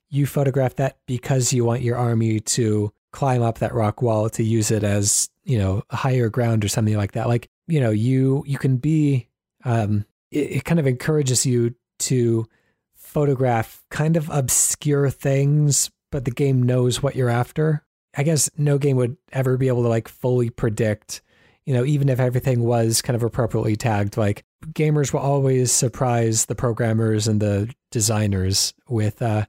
you 0.09 0.27
photograph 0.27 0.75
that 0.75 0.97
because 1.07 1.53
you 1.53 1.65
want 1.65 1.81
your 1.81 1.97
army 1.97 2.39
to 2.39 2.93
climb 3.11 3.41
up 3.41 3.59
that 3.59 3.73
rock 3.73 4.01
wall 4.01 4.29
to 4.29 4.43
use 4.43 4.71
it 4.71 4.83
as 4.83 5.29
you 5.43 5.57
know 5.57 5.83
higher 5.89 6.29
ground 6.29 6.65
or 6.65 6.67
something 6.67 6.97
like 6.97 7.13
that. 7.13 7.27
Like 7.27 7.49
you 7.73 7.79
know 7.79 7.89
you 7.89 8.43
you 8.45 8.59
can 8.59 8.77
be 8.77 9.27
um 9.65 10.05
it, 10.29 10.57
it 10.57 10.63
kind 10.63 10.79
of 10.79 10.85
encourages 10.85 11.43
you 11.43 11.73
to 11.97 12.47
photograph 12.95 13.83
kind 13.89 14.15
of 14.15 14.29
obscure 14.29 15.09
things 15.09 15.89
but 16.11 16.23
the 16.23 16.31
game 16.31 16.61
knows 16.61 17.01
what 17.01 17.15
you're 17.15 17.29
after. 17.29 17.83
I 18.15 18.21
guess 18.21 18.47
no 18.55 18.77
game 18.77 18.97
would 18.97 19.17
ever 19.31 19.57
be 19.57 19.69
able 19.69 19.81
to 19.81 19.89
like 19.89 20.07
fully 20.07 20.51
predict 20.51 21.23
you 21.65 21.73
know 21.73 21.83
even 21.83 22.09
if 22.09 22.19
everything 22.19 22.61
was 22.61 23.01
kind 23.01 23.15
of 23.15 23.23
appropriately 23.23 23.75
tagged 23.75 24.17
like 24.17 24.45
gamers 24.67 25.11
will 25.11 25.21
always 25.21 25.71
surprise 25.71 26.45
the 26.45 26.53
programmers 26.53 27.27
and 27.27 27.41
the 27.41 27.73
designers 27.89 28.75
with 28.87 29.19
uh 29.23 29.45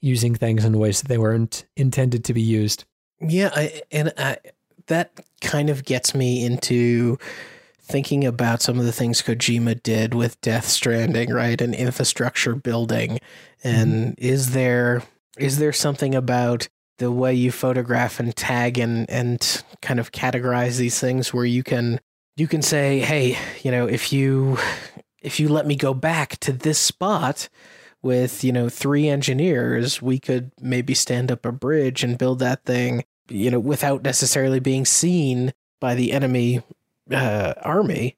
using 0.00 0.34
things 0.34 0.64
in 0.64 0.80
ways 0.80 1.00
that 1.00 1.08
they 1.08 1.18
weren't 1.18 1.64
intended 1.76 2.24
to 2.24 2.34
be 2.34 2.42
used. 2.42 2.84
Yeah 3.20 3.50
I, 3.54 3.82
and 3.92 4.12
I, 4.18 4.38
that 4.88 5.12
kind 5.40 5.70
of 5.70 5.84
gets 5.84 6.12
me 6.12 6.44
into 6.44 7.18
thinking 7.88 8.24
about 8.24 8.62
some 8.62 8.78
of 8.78 8.84
the 8.84 8.92
things 8.92 9.22
Kojima 9.22 9.82
did 9.82 10.14
with 10.14 10.40
Death 10.40 10.66
Stranding, 10.66 11.32
right? 11.32 11.60
And 11.60 11.74
infrastructure 11.74 12.54
building. 12.54 13.18
And 13.64 13.92
mm-hmm. 13.92 14.24
is 14.24 14.52
there 14.52 15.02
is 15.38 15.58
there 15.58 15.72
something 15.72 16.14
about 16.14 16.68
the 16.98 17.10
way 17.10 17.32
you 17.32 17.50
photograph 17.50 18.20
and 18.20 18.34
tag 18.36 18.78
and 18.78 19.08
and 19.08 19.62
kind 19.80 20.00
of 20.00 20.12
categorize 20.12 20.76
these 20.76 21.00
things 21.00 21.32
where 21.32 21.44
you 21.44 21.62
can 21.62 22.00
you 22.36 22.46
can 22.46 22.62
say, 22.62 23.00
hey, 23.00 23.36
you 23.62 23.70
know, 23.70 23.86
if 23.86 24.12
you 24.12 24.58
if 25.20 25.40
you 25.40 25.48
let 25.48 25.66
me 25.66 25.74
go 25.74 25.94
back 25.94 26.38
to 26.38 26.52
this 26.52 26.78
spot 26.78 27.48
with, 28.02 28.44
you 28.44 28.52
know, 28.52 28.68
three 28.68 29.08
engineers, 29.08 30.00
we 30.00 30.18
could 30.18 30.52
maybe 30.60 30.94
stand 30.94 31.32
up 31.32 31.44
a 31.44 31.52
bridge 31.52 32.04
and 32.04 32.18
build 32.18 32.38
that 32.38 32.64
thing, 32.64 33.04
you 33.28 33.50
know, 33.50 33.58
without 33.58 34.02
necessarily 34.02 34.60
being 34.60 34.84
seen 34.84 35.52
by 35.80 35.94
the 35.94 36.12
enemy 36.12 36.62
uh, 37.10 37.54
army, 37.62 38.16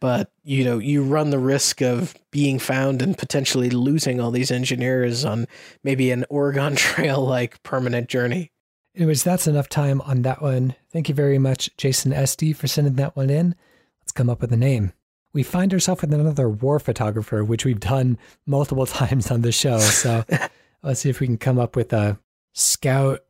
but 0.00 0.30
you 0.42 0.64
know 0.64 0.78
you 0.78 1.02
run 1.02 1.30
the 1.30 1.38
risk 1.38 1.80
of 1.80 2.14
being 2.30 2.58
found 2.58 3.02
and 3.02 3.16
potentially 3.16 3.70
losing 3.70 4.20
all 4.20 4.30
these 4.30 4.50
engineers 4.50 5.24
on 5.24 5.46
maybe 5.84 6.10
an 6.10 6.24
Oregon 6.30 6.76
Trail 6.76 7.24
like 7.24 7.62
permanent 7.62 8.08
journey. 8.08 8.52
Anyways, 8.96 9.22
that's 9.22 9.46
enough 9.46 9.68
time 9.68 10.00
on 10.00 10.22
that 10.22 10.42
one. 10.42 10.74
Thank 10.92 11.08
you 11.08 11.14
very 11.14 11.38
much, 11.38 11.70
Jason 11.76 12.12
Esty, 12.12 12.52
for 12.52 12.66
sending 12.66 12.94
that 12.94 13.16
one 13.16 13.30
in. 13.30 13.54
Let's 14.00 14.12
come 14.12 14.28
up 14.28 14.40
with 14.40 14.52
a 14.52 14.56
name. 14.56 14.92
We 15.32 15.44
find 15.44 15.72
ourselves 15.72 16.02
with 16.02 16.12
another 16.12 16.48
war 16.48 16.80
photographer, 16.80 17.44
which 17.44 17.64
we've 17.64 17.78
done 17.78 18.18
multiple 18.46 18.86
times 18.86 19.30
on 19.30 19.42
the 19.42 19.52
show. 19.52 19.78
So 19.78 20.24
let's 20.82 21.00
see 21.00 21.10
if 21.10 21.20
we 21.20 21.26
can 21.26 21.38
come 21.38 21.58
up 21.58 21.76
with 21.76 21.92
a 21.92 22.18
scout 22.52 23.20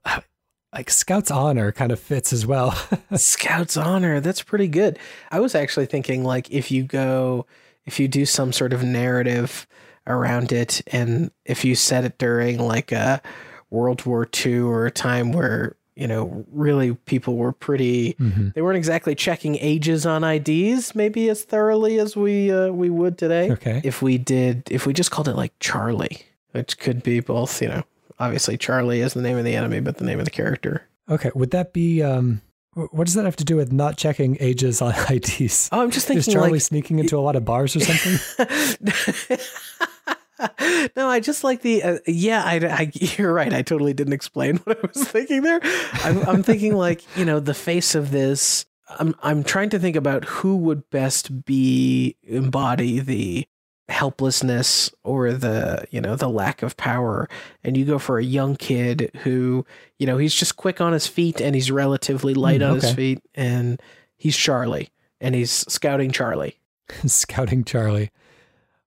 like 0.72 0.90
Scout's 0.90 1.30
Honor 1.30 1.72
kind 1.72 1.92
of 1.92 1.98
fits 1.98 2.32
as 2.32 2.46
well. 2.46 2.72
Scout's 3.14 3.76
Honor, 3.76 4.20
that's 4.20 4.42
pretty 4.42 4.68
good. 4.68 4.98
I 5.30 5.40
was 5.40 5.54
actually 5.54 5.86
thinking 5.86 6.24
like 6.24 6.50
if 6.50 6.70
you 6.70 6.84
go 6.84 7.46
if 7.86 7.98
you 7.98 8.08
do 8.08 8.24
some 8.26 8.52
sort 8.52 8.72
of 8.72 8.84
narrative 8.84 9.66
around 10.06 10.52
it 10.52 10.80
and 10.88 11.30
if 11.44 11.64
you 11.64 11.74
set 11.74 12.04
it 12.04 12.18
during 12.18 12.58
like 12.58 12.92
a 12.92 13.20
World 13.70 14.04
War 14.06 14.28
II 14.44 14.60
or 14.60 14.86
a 14.86 14.90
time 14.90 15.32
where 15.32 15.76
you 15.96 16.06
know 16.06 16.44
really 16.50 16.94
people 16.94 17.36
were 17.36 17.52
pretty 17.52 18.14
mm-hmm. 18.14 18.48
they 18.54 18.62
weren't 18.62 18.76
exactly 18.76 19.14
checking 19.14 19.56
ages 19.56 20.06
on 20.06 20.24
IDs 20.24 20.94
maybe 20.94 21.28
as 21.28 21.42
thoroughly 21.42 21.98
as 21.98 22.16
we 22.16 22.50
uh, 22.50 22.68
we 22.68 22.90
would 22.90 23.18
today. 23.18 23.50
Okay. 23.50 23.80
If 23.82 24.02
we 24.02 24.18
did 24.18 24.68
if 24.70 24.86
we 24.86 24.92
just 24.92 25.10
called 25.10 25.28
it 25.28 25.36
like 25.36 25.52
Charlie, 25.58 26.22
which 26.52 26.78
could 26.78 27.02
be 27.02 27.20
both, 27.20 27.60
you 27.60 27.68
know, 27.68 27.82
obviously 28.20 28.56
Charlie 28.56 29.00
is 29.00 29.14
the 29.14 29.22
name 29.22 29.38
of 29.38 29.44
the 29.44 29.56
enemy, 29.56 29.80
but 29.80 29.96
the 29.96 30.04
name 30.04 30.20
of 30.20 30.26
the 30.26 30.30
character. 30.30 30.86
Okay, 31.08 31.32
would 31.34 31.50
that 31.50 31.72
be? 31.72 32.02
Um, 32.02 32.42
what 32.74 33.06
does 33.06 33.14
that 33.14 33.24
have 33.24 33.36
to 33.36 33.44
do 33.44 33.56
with 33.56 33.72
not 33.72 33.96
checking 33.96 34.36
ages 34.38 34.80
on 34.82 34.94
IDs? 35.10 35.68
Oh, 35.72 35.82
I'm 35.82 35.90
just 35.90 36.06
thinking. 36.06 36.20
Is 36.20 36.26
Charlie 36.32 36.52
like, 36.52 36.60
sneaking 36.60 37.00
into 37.00 37.18
a 37.18 37.20
lot 37.20 37.34
of 37.34 37.44
bars 37.44 37.74
or 37.74 37.80
something? 37.80 39.38
no, 40.96 41.08
I 41.08 41.20
just 41.20 41.42
like 41.42 41.62
the. 41.62 41.82
Uh, 41.82 41.98
yeah, 42.06 42.44
I, 42.44 42.56
I, 42.56 42.92
You're 43.18 43.32
right. 43.32 43.52
I 43.52 43.62
totally 43.62 43.94
didn't 43.94 44.12
explain 44.12 44.58
what 44.58 44.78
I 44.78 44.86
was 44.86 45.08
thinking 45.08 45.42
there. 45.42 45.60
I'm, 46.04 46.22
I'm 46.28 46.42
thinking 46.42 46.76
like 46.76 47.02
you 47.16 47.24
know 47.24 47.40
the 47.40 47.54
face 47.54 47.94
of 47.94 48.10
this. 48.10 48.66
I'm 48.88 49.14
I'm 49.22 49.44
trying 49.44 49.70
to 49.70 49.78
think 49.78 49.96
about 49.96 50.24
who 50.24 50.56
would 50.56 50.90
best 50.90 51.44
be 51.44 52.16
embody 52.22 53.00
the 53.00 53.46
helplessness 53.90 54.90
or 55.04 55.32
the 55.32 55.84
you 55.90 56.00
know 56.00 56.16
the 56.16 56.28
lack 56.28 56.62
of 56.62 56.76
power. 56.76 57.28
And 57.64 57.76
you 57.76 57.84
go 57.84 57.98
for 57.98 58.18
a 58.18 58.24
young 58.24 58.56
kid 58.56 59.10
who 59.22 59.66
you 59.98 60.06
know 60.06 60.16
he's 60.16 60.34
just 60.34 60.56
quick 60.56 60.80
on 60.80 60.92
his 60.92 61.06
feet 61.06 61.40
and 61.40 61.54
he's 61.54 61.70
relatively 61.70 62.34
light 62.34 62.60
mm, 62.60 62.70
on 62.70 62.76
okay. 62.78 62.86
his 62.86 62.96
feet. 62.96 63.22
And 63.34 63.80
he's 64.16 64.36
Charlie 64.36 64.90
and 65.20 65.34
he's 65.34 65.50
scouting 65.50 66.10
Charlie. 66.10 66.56
Scouting 67.06 67.64
Charlie. 67.64 68.10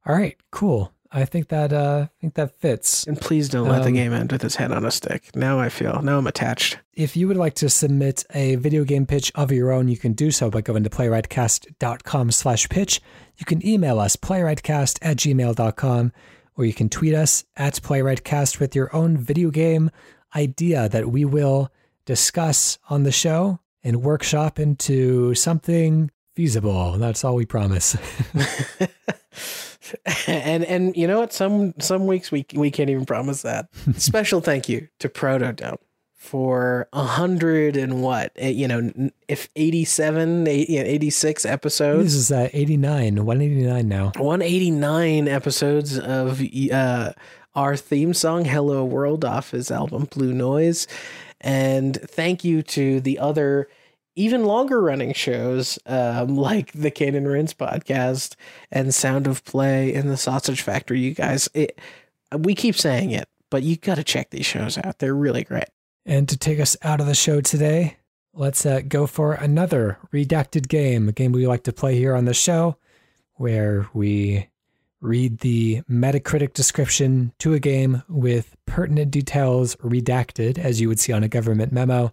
All 0.05 0.15
right 0.15 0.37
cool 0.51 0.91
I 1.13 1.25
think 1.25 1.49
that 1.49 1.71
uh, 1.71 2.07
I 2.07 2.19
think 2.19 2.33
that 2.33 2.59
fits. 2.59 3.05
And 3.05 3.19
please 3.21 3.47
don't 3.47 3.69
let 3.69 3.81
um, 3.81 3.85
the 3.85 3.91
game 3.91 4.13
end 4.13 4.31
with 4.31 4.41
his 4.41 4.55
head 4.55 4.71
on 4.71 4.83
a 4.83 4.91
stick. 4.91 5.35
Now 5.35 5.59
I 5.59 5.69
feel 5.69 6.01
now 6.01 6.17
I'm 6.17 6.27
attached. 6.27 6.79
If 6.95 7.15
you 7.15 7.27
would 7.27 7.37
like 7.37 7.53
to 7.55 7.69
submit 7.69 8.25
a 8.33 8.55
video 8.55 8.83
game 8.83 9.05
pitch 9.05 9.31
of 9.35 9.51
your 9.51 9.71
own, 9.71 9.87
you 9.87 9.97
can 9.97 10.13
do 10.13 10.31
so 10.31 10.49
by 10.49 10.61
going 10.61 10.83
to 10.83 10.89
playwrightcast.com 10.89 12.31
slash 12.31 12.67
pitch. 12.69 12.99
You 13.37 13.45
can 13.45 13.65
email 13.65 13.99
us 13.99 14.15
playwrightcast 14.15 14.99
at 15.01 15.17
gmail.com 15.17 16.11
or 16.55 16.65
you 16.65 16.73
can 16.73 16.89
tweet 16.89 17.13
us 17.13 17.43
at 17.55 17.75
playwrightcast 17.75 18.59
with 18.59 18.75
your 18.75 18.95
own 18.95 19.17
video 19.17 19.51
game 19.51 19.91
idea 20.35 20.89
that 20.89 21.09
we 21.09 21.25
will 21.25 21.71
discuss 22.05 22.79
on 22.89 23.03
the 23.03 23.11
show 23.11 23.59
and 23.83 24.01
workshop 24.01 24.59
into 24.59 25.35
something 25.35 26.09
feasible. 26.35 26.97
That's 26.97 27.23
all 27.23 27.35
we 27.35 27.45
promise. 27.45 27.95
and 30.27 30.63
and 30.65 30.95
you 30.95 31.07
know 31.07 31.19
what? 31.19 31.33
Some 31.33 31.73
some 31.79 32.07
weeks 32.07 32.31
we 32.31 32.45
we 32.53 32.71
can't 32.71 32.89
even 32.89 33.05
promise 33.05 33.41
that. 33.43 33.69
Special 33.97 34.41
thank 34.41 34.69
you 34.69 34.87
to 34.99 35.09
Protodome 35.09 35.77
for 36.23 36.87
a 36.93 37.03
hundred 37.03 37.75
and 37.75 38.01
what 38.01 38.31
eh, 38.37 38.47
you 38.47 38.65
know 38.65 38.89
if 39.27 39.49
87 39.57 40.47
86 40.47 41.45
episodes 41.45 42.03
this 42.05 42.13
is 42.13 42.31
uh, 42.31 42.47
89 42.53 43.25
189 43.25 43.87
now 43.89 44.05
189 44.15 45.27
episodes 45.27 45.99
of 45.99 46.41
uh, 46.71 47.11
our 47.55 47.75
theme 47.75 48.13
song 48.13 48.45
hello 48.45 48.85
world 48.85 49.25
off 49.25 49.51
his 49.51 49.69
album 49.69 50.05
blue 50.05 50.33
noise 50.33 50.87
and 51.41 51.99
thank 52.01 52.45
you 52.45 52.63
to 52.63 53.01
the 53.01 53.19
other 53.19 53.67
even 54.15 54.45
longer 54.45 54.81
running 54.81 55.13
shows 55.13 55.79
um, 55.85 56.35
like 56.35 56.71
the 56.73 56.91
Cane 56.91 57.15
and 57.15 57.27
Rinse 57.27 57.53
podcast 57.53 58.35
and 58.71 58.93
Sound 58.93 59.27
of 59.27 59.43
Play 59.43 59.93
and 59.93 60.09
the 60.09 60.17
Sausage 60.17 60.61
Factory. 60.61 60.99
You 60.99 61.13
guys, 61.13 61.49
it, 61.53 61.79
we 62.37 62.55
keep 62.55 62.75
saying 62.75 63.11
it, 63.11 63.27
but 63.49 63.63
you 63.63 63.77
got 63.77 63.95
to 63.95 64.03
check 64.03 64.29
these 64.29 64.45
shows 64.45 64.77
out. 64.77 64.99
They're 64.99 65.15
really 65.15 65.43
great. 65.43 65.69
And 66.05 66.27
to 66.29 66.37
take 66.37 66.59
us 66.59 66.75
out 66.81 66.99
of 66.99 67.07
the 67.07 67.15
show 67.15 67.39
today, 67.41 67.97
let's 68.33 68.65
uh, 68.65 68.81
go 68.87 69.07
for 69.07 69.33
another 69.33 69.97
redacted 70.11 70.67
game, 70.67 71.07
a 71.07 71.13
game 71.13 71.31
we 71.31 71.47
like 71.47 71.63
to 71.63 71.73
play 71.73 71.95
here 71.95 72.15
on 72.15 72.25
the 72.25 72.33
show, 72.33 72.77
where 73.35 73.87
we 73.93 74.49
read 74.99 75.39
the 75.39 75.81
Metacritic 75.89 76.53
description 76.53 77.33
to 77.39 77.53
a 77.53 77.59
game 77.59 78.03
with 78.07 78.55
pertinent 78.65 79.11
details 79.11 79.75
redacted, 79.77 80.57
as 80.57 80.79
you 80.79 80.87
would 80.87 80.99
see 80.99 81.13
on 81.13 81.23
a 81.23 81.29
government 81.29 81.71
memo 81.71 82.11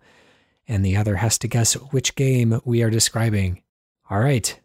and 0.71 0.85
the 0.85 0.97
other 0.97 1.17
has 1.17 1.37
to 1.37 1.49
guess 1.49 1.75
which 1.75 2.15
game 2.15 2.61
we 2.65 2.81
are 2.81 2.91
describing. 2.91 3.61
All 4.09 4.21
right, 4.21 4.59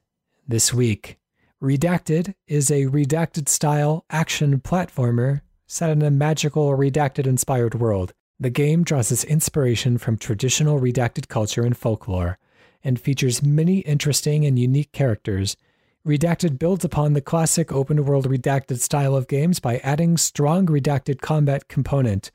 this 0.48 0.72
week, 0.72 1.18
Redacted 1.62 2.36
is 2.48 2.70
a 2.70 2.86
redacted 2.86 3.50
style 3.50 4.06
action 4.12 4.60
platformer 4.60 5.42
set 5.66 5.90
in 5.90 6.04
a 6.04 6.12
magical 6.12 6.70
redacted 6.78 7.26
inspired 7.26 7.74
world. 7.76 8.14
The 8.40 8.52
game 8.52 8.84
draws 8.84 9.12
its 9.12 9.24
inspiration 9.24 9.98
from 9.98 10.18
traditional 10.18 10.80
redacted 10.80 11.28
culture 11.28 11.64
and 11.64 11.76
folklore 11.76 12.38
and 12.84 13.00
features 13.00 13.42
many 13.42 13.80
interesting 13.80 14.46
and 14.46 14.60
unique 14.60 14.92
characters. 14.92 15.58
Redacted 16.06 16.60
builds 16.60 16.86
upon 16.86 17.14
the 17.14 17.22
classic 17.22 17.72
open 17.72 18.06
world 18.06 18.30
redacted 18.30 18.80
style 18.80 19.16
of 19.16 19.28
games 19.28 19.60
by 19.60 19.78
adding 19.78 20.18
strong 20.18 20.68
redacted 20.68 21.20
combat 21.20 21.68
component 21.68 22.30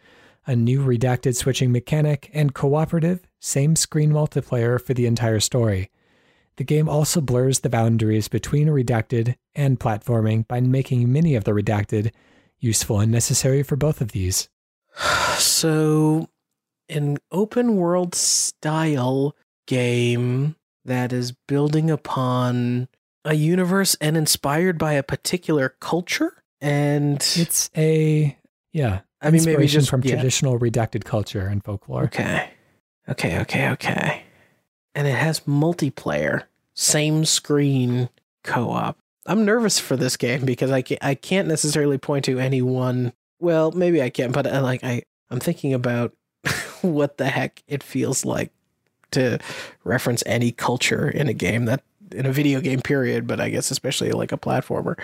a 0.47 0.57
new 0.57 0.81
redacted 0.81 1.37
switching 1.37 1.71
mechanic, 1.71 2.31
and 2.33 2.55
cooperative, 2.55 3.21
same 3.41 3.75
screen 3.75 4.11
multiplayer 4.11 4.81
for 4.81 4.95
the 4.95 5.07
entire 5.07 5.41
story. 5.41 5.91
The 6.57 6.65
game 6.65 6.89
also 6.89 7.21
blurs 7.21 7.61
the 7.61 7.71
boundaries 7.71 8.29
between 8.29 8.69
redacted 8.69 9.37
and 9.55 9.81
platforming 9.81 10.47
by 10.47 10.61
making 10.61 11.11
many 11.11 11.35
of 11.35 11.45
the 11.45 11.53
redacted 11.53 12.13
useful 12.59 13.01
and 13.01 13.11
necessary 13.11 13.63
for 13.63 13.77
both 13.77 14.01
of 14.01 14.13
these. 14.13 14.49
So, 15.41 16.29
an 16.91 17.17
open 17.33 17.77
world 17.77 18.15
style 18.15 19.35
game 19.67 20.57
that 20.85 21.15
is 21.15 21.33
building 21.49 21.91
upon 21.91 22.89
a 23.25 23.35
universe 23.35 23.97
and 24.01 24.19
inspired 24.19 24.77
by 24.77 24.93
a 24.93 25.03
particular 25.03 25.77
culture 25.81 26.43
and 26.61 27.17
it's 27.37 27.71
a 27.77 28.37
yeah 28.73 29.01
i 29.21 29.31
mean 29.31 29.45
maybe 29.45 29.67
just 29.67 29.89
from 29.91 30.03
yeah. 30.03 30.15
traditional 30.15 30.59
redacted 30.59 31.05
culture 31.05 31.47
and 31.47 31.63
folklore 31.65 32.05
okay 32.05 32.51
okay 33.09 33.39
okay 33.41 33.69
okay 33.69 34.25
and 34.95 35.07
it 35.07 35.15
has 35.15 35.41
multiplayer 35.41 36.45
same 36.75 37.25
screen 37.25 38.09
co-op 38.45 38.99
i'm 39.27 39.45
nervous 39.45 39.79
for 39.79 39.97
this 39.97 40.17
game 40.17 40.45
because 40.45 40.71
i 40.71 40.83
can't, 40.83 41.05
I 41.05 41.15
can't 41.15 41.49
necessarily 41.49 41.99
point 41.99 42.25
to 42.27 42.39
any 42.39 42.63
one 42.63 43.13
well 43.39 43.73
maybe 43.73 44.03
i 44.03 44.11
can 44.11 44.33
but 44.33 44.47
I, 44.47 44.51
uh, 44.51 44.63
like 44.63 44.85
i 44.85 45.03
i'm 45.31 45.41
thinking 45.41 45.75
about 45.75 46.13
what 46.83 47.19
the 47.19 47.29
heck 47.29 47.63
it 47.69 47.83
feels 47.83 48.25
like 48.25 48.51
to 49.13 49.39
reference 49.85 50.23
any 50.27 50.53
culture 50.53 51.09
in 51.09 51.29
a 51.29 51.35
game 51.35 51.65
that 51.67 51.83
in 52.13 52.27
a 52.27 52.33
video 52.33 52.61
game 52.61 52.81
period, 52.81 53.27
but 53.27 53.41
I 53.41 53.51
guess 53.51 53.71
especially 53.71 54.11
like 54.13 54.33
a 54.33 54.37
platformer. 54.37 54.99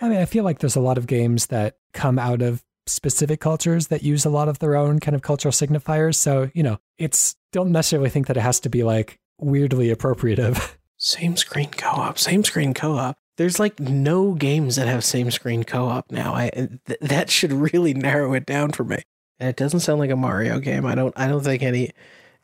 I 0.00 0.08
mean, 0.08 0.18
I 0.18 0.24
feel 0.24 0.44
like 0.44 0.58
there's 0.58 0.76
a 0.76 0.80
lot 0.80 0.98
of 0.98 1.06
games 1.06 1.46
that 1.46 1.76
come 1.92 2.18
out 2.18 2.42
of 2.42 2.62
specific 2.86 3.40
cultures 3.40 3.88
that 3.88 4.02
use 4.02 4.24
a 4.24 4.30
lot 4.30 4.48
of 4.48 4.58
their 4.58 4.76
own 4.76 5.00
kind 5.00 5.14
of 5.14 5.22
cultural 5.22 5.52
signifiers. 5.52 6.14
So, 6.14 6.50
you 6.54 6.62
know, 6.62 6.78
it's 6.98 7.36
don't 7.52 7.72
necessarily 7.72 8.10
think 8.10 8.26
that 8.28 8.36
it 8.36 8.42
has 8.42 8.60
to 8.60 8.68
be 8.68 8.82
like 8.82 9.18
weirdly 9.38 9.88
appropriative. 9.94 10.76
Same 10.98 11.36
screen 11.36 11.68
co-op, 11.68 12.18
same 12.18 12.42
screen 12.42 12.72
co-op. 12.72 13.18
There's 13.36 13.60
like 13.60 13.78
no 13.78 14.32
games 14.32 14.76
that 14.76 14.88
have 14.88 15.04
same 15.04 15.30
screen 15.30 15.62
co-op 15.62 16.10
now. 16.10 16.32
I 16.32 16.48
uh, 16.48 16.66
th- 16.86 17.00
that 17.02 17.28
should 17.28 17.52
really 17.52 17.92
narrow 17.94 18.32
it 18.32 18.46
down 18.46 18.72
for 18.72 18.82
me. 18.82 19.02
And 19.38 19.50
it 19.50 19.56
doesn't 19.56 19.80
sound 19.80 19.98
like 19.98 20.08
a 20.08 20.16
Mario 20.16 20.58
game. 20.58 20.86
I 20.86 20.94
don't 20.94 21.12
I 21.14 21.28
don't 21.28 21.44
think 21.44 21.62
any 21.62 21.90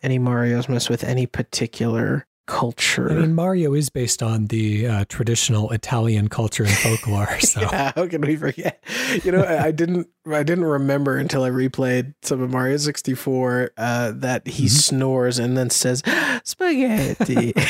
any 0.02 0.18
Mario's 0.18 0.68
mess 0.68 0.90
with 0.90 1.02
any 1.02 1.24
particular 1.24 2.26
culture. 2.46 3.10
I 3.10 3.14
mean, 3.14 3.34
Mario 3.34 3.74
is 3.74 3.90
based 3.90 4.22
on 4.22 4.46
the 4.46 4.86
uh, 4.86 5.04
traditional 5.08 5.70
Italian 5.70 6.28
culture 6.28 6.64
and 6.64 6.72
folklore. 6.72 7.28
So 7.40 7.60
yeah, 7.60 7.92
how 7.94 8.06
can 8.06 8.20
we 8.22 8.36
forget? 8.36 8.82
You 9.24 9.32
know, 9.32 9.42
I, 9.42 9.66
I, 9.66 9.70
didn't 9.72 10.08
I 10.26 10.42
didn't 10.42 10.64
remember 10.64 11.18
until 11.18 11.42
I 11.44 11.50
replayed 11.50 12.14
some 12.22 12.40
of 12.40 12.50
Mario 12.50 12.76
64 12.76 13.72
uh, 13.76 14.12
that 14.16 14.46
he 14.46 14.64
mm-hmm. 14.64 14.68
snores 14.68 15.38
and 15.38 15.56
then 15.56 15.70
says 15.70 16.02
spaghetti. 16.44 17.52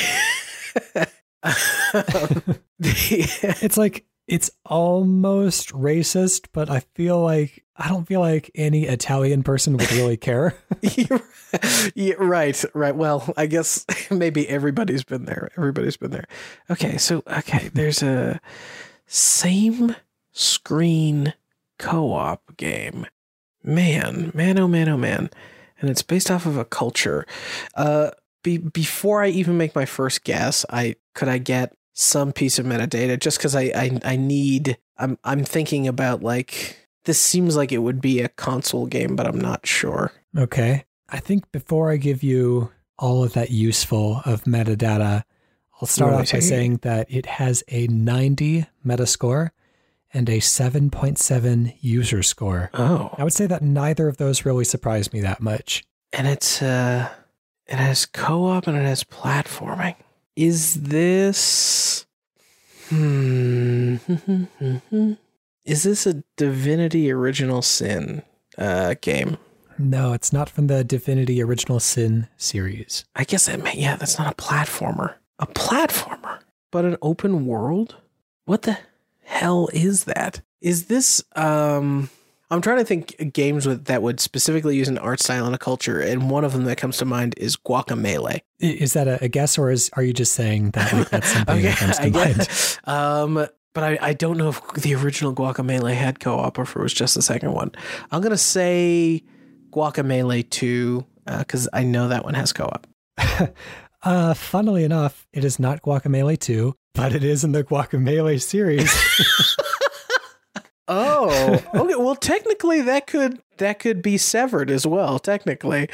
um, 1.42 2.42
it's 2.78 3.76
like 3.76 4.04
it's 4.28 4.50
almost 4.64 5.70
racist, 5.70 6.46
but 6.52 6.70
I 6.70 6.80
feel 6.94 7.20
like 7.20 7.64
I 7.76 7.88
don't 7.88 8.06
feel 8.06 8.20
like 8.20 8.50
any 8.54 8.84
Italian 8.84 9.42
person 9.42 9.76
would 9.76 9.90
really 9.92 10.16
care. 10.16 10.54
yeah, 11.94 12.14
right, 12.18 12.64
right. 12.74 12.94
Well, 12.94 13.32
I 13.36 13.46
guess 13.46 13.84
maybe 14.10 14.48
everybody's 14.48 15.04
been 15.04 15.24
there. 15.24 15.50
Everybody's 15.56 15.96
been 15.96 16.10
there. 16.10 16.26
Okay, 16.70 16.96
so 16.98 17.22
okay, 17.26 17.70
there's 17.72 18.02
a 18.02 18.40
same 19.06 19.96
screen 20.32 21.34
co-op 21.78 22.56
game. 22.56 23.06
Man, 23.62 24.32
man, 24.34 24.58
oh 24.58 24.68
man, 24.68 24.88
oh 24.88 24.96
man, 24.96 25.30
and 25.80 25.90
it's 25.90 26.02
based 26.02 26.30
off 26.30 26.46
of 26.46 26.56
a 26.56 26.64
culture. 26.64 27.26
Uh, 27.74 28.10
be, 28.42 28.58
before 28.58 29.22
I 29.22 29.28
even 29.28 29.56
make 29.56 29.74
my 29.74 29.84
first 29.84 30.24
guess, 30.24 30.66
I 30.70 30.96
could 31.14 31.28
I 31.28 31.38
get 31.38 31.74
some 31.92 32.32
piece 32.32 32.58
of 32.58 32.66
metadata 32.66 33.20
just 33.20 33.38
because 33.38 33.54
I, 33.54 33.62
I 33.74 34.00
I 34.04 34.16
need. 34.16 34.78
I'm 34.98 35.18
I'm 35.24 35.44
thinking 35.44 35.86
about 35.86 36.22
like 36.22 36.76
this 37.04 37.20
seems 37.20 37.56
like 37.56 37.72
it 37.72 37.78
would 37.78 38.00
be 38.00 38.20
a 38.20 38.28
console 38.28 38.86
game, 38.86 39.16
but 39.16 39.26
I'm 39.26 39.40
not 39.40 39.66
sure. 39.66 40.12
Okay. 40.36 40.84
I 41.12 41.20
think 41.20 41.52
before 41.52 41.90
I 41.90 41.98
give 41.98 42.22
you 42.22 42.72
all 42.98 43.22
of 43.22 43.34
that 43.34 43.50
useful 43.50 44.22
of 44.24 44.44
metadata, 44.44 45.24
I'll 45.80 45.86
start 45.86 46.14
off 46.14 46.32
by 46.32 46.38
saying 46.38 46.78
that 46.78 47.06
it 47.10 47.26
has 47.26 47.62
a 47.68 47.86
90 47.88 48.64
metascore 48.84 49.50
and 50.14 50.28
a 50.30 50.38
7.7 50.38 51.76
user 51.80 52.22
score. 52.22 52.70
Oh. 52.72 53.14
I 53.18 53.24
would 53.24 53.34
say 53.34 53.46
that 53.46 53.60
neither 53.62 54.08
of 54.08 54.16
those 54.16 54.46
really 54.46 54.64
surprised 54.64 55.12
me 55.12 55.20
that 55.20 55.42
much. 55.42 55.84
And 56.14 56.26
it's 56.26 56.62
uh 56.62 57.10
it 57.66 57.76
has 57.76 58.06
co-op 58.06 58.66
and 58.66 58.76
it 58.76 58.82
has 58.82 59.04
platforming. 59.04 59.96
Is 60.34 60.82
this 60.82 62.06
hmm 62.88 63.96
Is 65.64 65.82
this 65.82 66.06
a 66.06 66.24
Divinity 66.36 67.12
Original 67.12 67.62
Sin 67.62 68.22
uh, 68.58 68.94
game? 69.00 69.36
No, 69.90 70.12
it's 70.12 70.32
not 70.32 70.48
from 70.48 70.68
the 70.68 70.84
Divinity 70.84 71.42
Original 71.42 71.80
Sin 71.80 72.28
series. 72.36 73.04
I 73.16 73.24
guess 73.24 73.46
that 73.46 73.62
may, 73.62 73.74
yeah, 73.74 73.96
that's 73.96 74.18
not 74.18 74.32
a 74.32 74.36
platformer. 74.36 75.14
A 75.38 75.46
platformer, 75.46 76.38
but 76.70 76.84
an 76.84 76.96
open 77.02 77.46
world? 77.46 77.96
What 78.44 78.62
the 78.62 78.78
hell 79.24 79.68
is 79.72 80.04
that? 80.04 80.40
Is 80.60 80.86
this 80.86 81.22
um 81.34 82.10
I'm 82.52 82.60
trying 82.60 82.78
to 82.78 82.84
think 82.84 83.32
games 83.32 83.66
with 83.66 83.86
that 83.86 84.02
would 84.02 84.20
specifically 84.20 84.76
use 84.76 84.86
an 84.86 84.98
art 84.98 85.20
style 85.20 85.46
and 85.46 85.54
a 85.54 85.58
culture, 85.58 86.00
and 86.00 86.30
one 86.30 86.44
of 86.44 86.52
them 86.52 86.64
that 86.64 86.76
comes 86.76 86.98
to 86.98 87.06
mind 87.06 87.34
is 87.38 87.56
Guacamelee. 87.56 88.42
Is 88.60 88.92
that 88.92 89.08
a, 89.08 89.24
a 89.24 89.28
guess, 89.28 89.56
or 89.56 89.70
is 89.70 89.90
are 89.94 90.02
you 90.02 90.12
just 90.12 90.34
saying 90.34 90.72
that 90.72 90.92
like, 90.92 91.08
that's 91.08 91.28
something 91.32 91.56
okay, 91.56 91.68
that 91.68 91.78
comes 91.78 91.98
to 91.98 92.10
mind? 92.10 92.48
Um, 92.84 93.46
but 93.72 93.84
I, 93.84 93.98
I 94.02 94.12
don't 94.12 94.36
know 94.36 94.50
if 94.50 94.60
the 94.74 94.94
original 94.94 95.34
Guacamelee 95.34 95.94
had 95.94 96.20
co-op 96.20 96.58
or 96.58 96.62
if 96.62 96.76
it 96.76 96.82
was 96.82 96.92
just 96.92 97.14
the 97.14 97.22
second 97.22 97.52
one. 97.52 97.72
I'm 98.10 98.20
gonna 98.20 98.36
say 98.36 99.24
Guacamelee 99.72 100.48
two 100.48 101.06
because 101.26 101.66
uh, 101.66 101.70
I 101.72 101.84
know 101.84 102.08
that 102.08 102.24
one 102.24 102.34
has 102.34 102.52
co-op. 102.52 102.86
uh, 104.02 104.34
funnily 104.34 104.84
enough, 104.84 105.26
it 105.32 105.44
is 105.44 105.58
not 105.58 105.82
Guacamelee 105.82 106.38
two, 106.38 106.74
but 106.94 107.14
it 107.14 107.24
is 107.24 107.44
in 107.44 107.52
the 107.52 107.64
Guacamelee 107.64 108.40
series. 108.40 108.92
oh, 110.88 111.62
okay. 111.74 111.94
Well, 111.94 112.16
technically, 112.16 112.82
that 112.82 113.06
could 113.06 113.40
that 113.58 113.78
could 113.78 114.02
be 114.02 114.18
severed 114.18 114.70
as 114.70 114.86
well, 114.86 115.18
technically. 115.18 115.88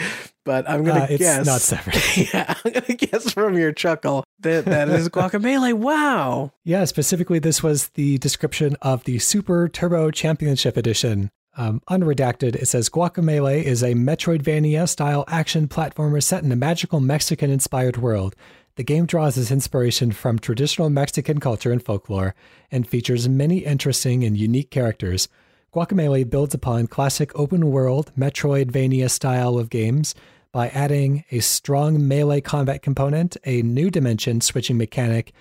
But 0.45 0.69
I'm 0.69 0.85
gonna 0.85 1.05
uh, 1.05 1.17
guess 1.17 1.47
not 1.47 1.61
severed. 1.61 1.95
yeah, 2.33 2.55
I'm 2.65 2.73
gonna 2.73 2.95
guess 2.95 3.33
from 3.33 3.59
your 3.59 3.73
chuckle 3.73 4.25
that 4.41 4.65
that 4.65 4.89
is 4.89 5.09
Guacamelee. 5.09 5.75
Wow. 5.75 6.53
Yeah, 6.65 6.85
specifically, 6.85 7.39
this 7.39 7.63
was 7.63 7.89
the 7.91 8.19
description 8.19 8.77
of 8.81 9.05
the 9.05 9.19
Super 9.19 9.69
Turbo 9.69 10.11
Championship 10.11 10.77
Edition. 10.77 11.31
Um, 11.59 11.83
unredacted, 11.91 12.55
it 12.55 12.67
says 12.67 12.89
Guacamelee 12.89 13.65
is 13.65 13.83
a 13.83 13.95
Metroidvania 13.95 14.89
style 14.89 15.25
action 15.27 15.67
platformer 15.67 16.23
set 16.23 16.45
in 16.45 16.53
a 16.53 16.57
magical 16.57 17.01
Mexican 17.01 17.51
inspired 17.51 17.97
world. 17.97 18.37
The 18.77 18.85
game 18.85 19.07
draws 19.07 19.37
its 19.37 19.51
inspiration 19.51 20.13
from 20.13 20.39
traditional 20.39 20.89
Mexican 20.89 21.41
culture 21.41 21.73
and 21.73 21.83
folklore 21.83 22.37
and 22.71 22.89
features 22.89 23.29
many 23.29 23.59
interesting 23.59 24.23
and 24.23 24.37
unique 24.37 24.71
characters. 24.71 25.27
Guacamelee 25.75 26.31
builds 26.31 26.55
upon 26.55 26.87
classic 26.87 27.37
open 27.37 27.73
world 27.73 28.13
Metroidvania 28.17 29.11
style 29.11 29.59
of 29.59 29.69
games 29.69 30.15
by 30.53 30.69
adding 30.69 31.25
a 31.33 31.41
strong 31.41 32.07
melee 32.07 32.41
combat 32.41 32.83
component, 32.83 33.37
a 33.45 33.63
new 33.63 33.91
dimension 33.91 34.41
switching 34.41 34.79
mechanic, 34.79 35.33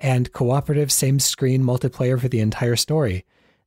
and 0.00 0.32
cooperative 0.32 0.90
same 0.90 1.20
screen 1.20 1.62
multiplayer 1.62 2.18
for 2.18 2.28
the 2.28 2.40
entire 2.40 2.76
story. 2.76 3.26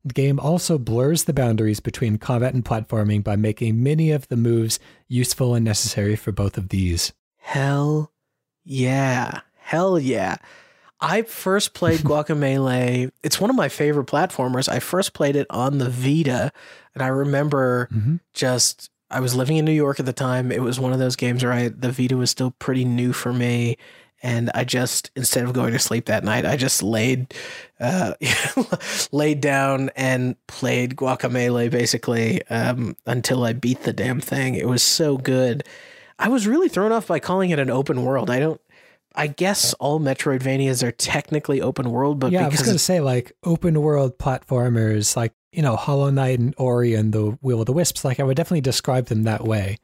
The 0.10 0.14
game 0.14 0.39
also 0.39 0.80
blurs 0.80 1.26
the 1.26 1.34
boundaries 1.34 1.80
between 1.80 2.18
combat 2.18 2.55
and 2.55 2.66
platforming 2.66 3.24
by 3.24 3.36
making 3.36 3.84
many 3.84 4.10
of 4.10 4.28
the 4.28 4.38
moves 4.38 4.80
useful 5.07 5.53
and 5.53 5.64
necessary 5.64 6.16
for 6.16 6.32
both 6.32 6.57
of 6.57 6.70
these. 6.70 7.14
Hell 7.38 8.12
yeah. 8.66 9.41
Hell 9.60 9.99
yeah. 9.99 10.38
I 10.99 11.22
first 11.22 11.76
played 11.76 11.99
Guacamelee. 12.03 13.12
it's 13.22 13.39
one 13.39 13.51
of 13.51 13.55
my 13.55 13.70
favorite 13.70 14.07
platformers. 14.07 14.68
I 14.68 14.80
first 14.80 15.14
played 15.14 15.36
it 15.36 15.45
on 15.51 15.78
the 15.78 15.89
Vita, 15.89 16.51
and 16.95 17.03
I 17.03 17.07
remember 17.07 17.88
mm-hmm. 17.93 18.16
just 18.34 18.89
I 19.12 19.20
was 19.20 19.36
living 19.36 19.57
in 19.57 19.66
New 19.66 19.72
York 19.72 19.99
at 19.99 20.07
the 20.07 20.14
time. 20.14 20.51
It 20.51 20.64
was 20.64 20.80
one 20.80 20.91
of 20.91 20.97
those 20.97 21.16
games 21.16 21.43
where 21.43 21.53
I 21.53 21.68
the 21.68 21.91
Vita 21.91 22.18
was 22.18 22.32
still 22.32 22.49
pretty 22.57 22.84
new 22.84 23.14
for 23.14 23.32
me, 23.32 23.78
and 24.22 24.50
I 24.54 24.64
just 24.64 25.12
instead 25.16 25.46
of 25.46 25.54
going 25.54 25.74
to 25.74 25.80
sleep 25.80 26.06
that 26.06 26.24
night, 26.24 26.46
I 26.46 26.58
just 26.58 26.84
laid 26.84 27.34
uh, 27.80 28.14
laid 29.12 29.42
down 29.42 29.90
and 29.96 30.36
played 30.48 30.96
Guacamelee 30.96 31.72
basically 31.72 32.46
um, 32.48 32.96
until 33.06 33.44
I 33.44 33.54
beat 33.54 33.84
the 33.84 33.94
damn 33.94 34.20
thing. 34.20 34.56
It 34.56 34.68
was 34.68 34.84
so 34.84 35.18
good. 35.18 35.64
I 36.18 36.28
was 36.28 36.48
really 36.48 36.68
thrown 36.68 36.92
off 36.92 37.08
by 37.08 37.20
calling 37.20 37.50
it 37.52 37.60
an 37.60 37.70
open 37.70 38.04
world. 38.04 38.30
I 38.30 38.40
don't. 38.40 38.62
I 39.16 39.28
guess 39.28 39.74
all 39.76 40.00
Metroidvanias 40.00 40.88
are 40.88 40.92
technically 40.92 41.62
open 41.62 41.92
world, 41.92 42.20
but 42.20 42.32
yeah, 42.32 42.46
I 42.46 42.50
was 42.50 42.62
going 42.62 42.76
to 42.76 42.80
say 42.80 43.00
like 43.00 43.32
open 43.44 43.82
world 43.82 44.18
platformers, 44.18 45.16
like 45.16 45.34
you 45.52 45.62
know, 45.62 45.76
Hollow 45.76 46.10
Knight 46.10 46.40
and 46.40 46.54
Ori 46.58 46.94
and 46.94 47.12
the 47.12 47.38
Will 47.42 47.60
of 47.60 47.66
the 47.66 47.74
Wisps, 47.74 48.06
like 48.06 48.20
I 48.20 48.24
would 48.24 48.38
definitely 48.38 48.62
describe 48.62 49.08
them 49.08 49.24
that 49.24 49.44
way. 49.44 49.78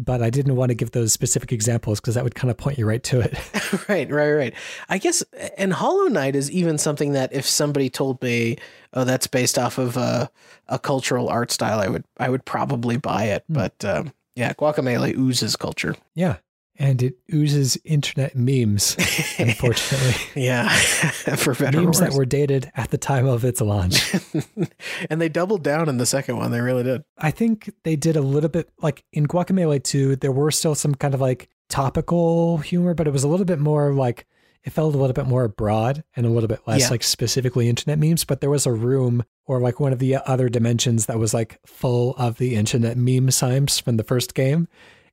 But 0.00 0.22
I 0.22 0.30
didn't 0.30 0.54
want 0.54 0.70
to 0.70 0.76
give 0.76 0.92
those 0.92 1.12
specific 1.12 1.50
examples 1.52 2.00
because 2.00 2.14
that 2.14 2.22
would 2.22 2.36
kind 2.36 2.50
of 2.50 2.56
point 2.56 2.78
you 2.78 2.86
right 2.86 3.02
to 3.02 3.20
it. 3.20 3.36
right, 3.88 4.08
right, 4.10 4.32
right. 4.32 4.54
I 4.88 4.98
guess, 4.98 5.22
and 5.56 5.72
Hollow 5.72 6.06
Knight 6.06 6.36
is 6.36 6.50
even 6.50 6.78
something 6.78 7.12
that 7.12 7.32
if 7.32 7.44
somebody 7.44 7.90
told 7.90 8.22
me, 8.22 8.56
"Oh, 8.92 9.04
that's 9.04 9.26
based 9.26 9.58
off 9.58 9.76
of 9.76 9.96
a, 9.96 10.30
a 10.68 10.78
cultural 10.78 11.28
art 11.28 11.50
style," 11.50 11.80
I 11.80 11.88
would, 11.88 12.04
I 12.18 12.28
would 12.28 12.44
probably 12.44 12.96
buy 12.96 13.24
it. 13.24 13.44
Mm. 13.50 13.54
But 13.54 13.84
um, 13.84 14.12
yeah, 14.36 14.52
Guacamelee 14.52 15.16
oozes 15.16 15.56
culture. 15.56 15.96
Yeah, 16.14 16.36
and 16.78 17.02
it 17.02 17.14
oozes 17.32 17.76
internet 17.84 18.36
memes, 18.36 18.96
unfortunately. 19.38 20.14
yeah, 20.42 20.68
for 21.36 21.54
better 21.54 21.82
memes 21.82 21.98
that 21.98 22.12
were 22.12 22.24
dated 22.24 22.70
at 22.76 22.90
the 22.90 22.98
time 22.98 23.26
of 23.26 23.44
its 23.44 23.60
launch. 23.60 24.14
and 25.10 25.20
they 25.20 25.28
doubled 25.28 25.64
down 25.64 25.88
in 25.88 25.98
the 25.98 26.06
second 26.06 26.36
one. 26.36 26.52
They 26.52 26.60
really 26.60 26.84
did. 26.84 27.02
I 27.18 27.32
think 27.32 27.70
they 27.82 27.96
did 27.96 28.16
a 28.16 28.20
little 28.20 28.48
bit 28.48 28.70
like 28.80 29.04
in 29.12 29.26
Guacamelee 29.26 29.82
2, 29.82 30.16
there 30.16 30.32
were 30.32 30.50
still 30.50 30.74
some 30.74 30.94
kind 30.94 31.14
of 31.14 31.20
like 31.20 31.48
topical 31.68 32.58
humor, 32.58 32.94
but 32.94 33.08
it 33.08 33.12
was 33.12 33.24
a 33.24 33.28
little 33.28 33.46
bit 33.46 33.58
more 33.58 33.92
like 33.92 34.26
it 34.64 34.70
felt 34.70 34.94
a 34.94 34.98
little 34.98 35.14
bit 35.14 35.26
more 35.26 35.48
broad 35.48 36.04
and 36.14 36.26
a 36.26 36.30
little 36.30 36.48
bit 36.48 36.60
less 36.66 36.82
yeah. 36.82 36.90
like 36.90 37.02
specifically 37.02 37.68
internet 37.68 37.98
memes. 37.98 38.24
But 38.24 38.40
there 38.40 38.50
was 38.50 38.66
a 38.66 38.72
room 38.72 39.24
or 39.46 39.60
like 39.60 39.80
one 39.80 39.92
of 39.92 39.98
the 39.98 40.16
other 40.16 40.48
dimensions 40.48 41.06
that 41.06 41.18
was 41.18 41.34
like 41.34 41.58
full 41.66 42.14
of 42.16 42.38
the 42.38 42.54
internet 42.54 42.96
meme 42.96 43.30
signs 43.30 43.80
from 43.80 43.96
the 43.96 44.04
first 44.04 44.34
game 44.34 44.68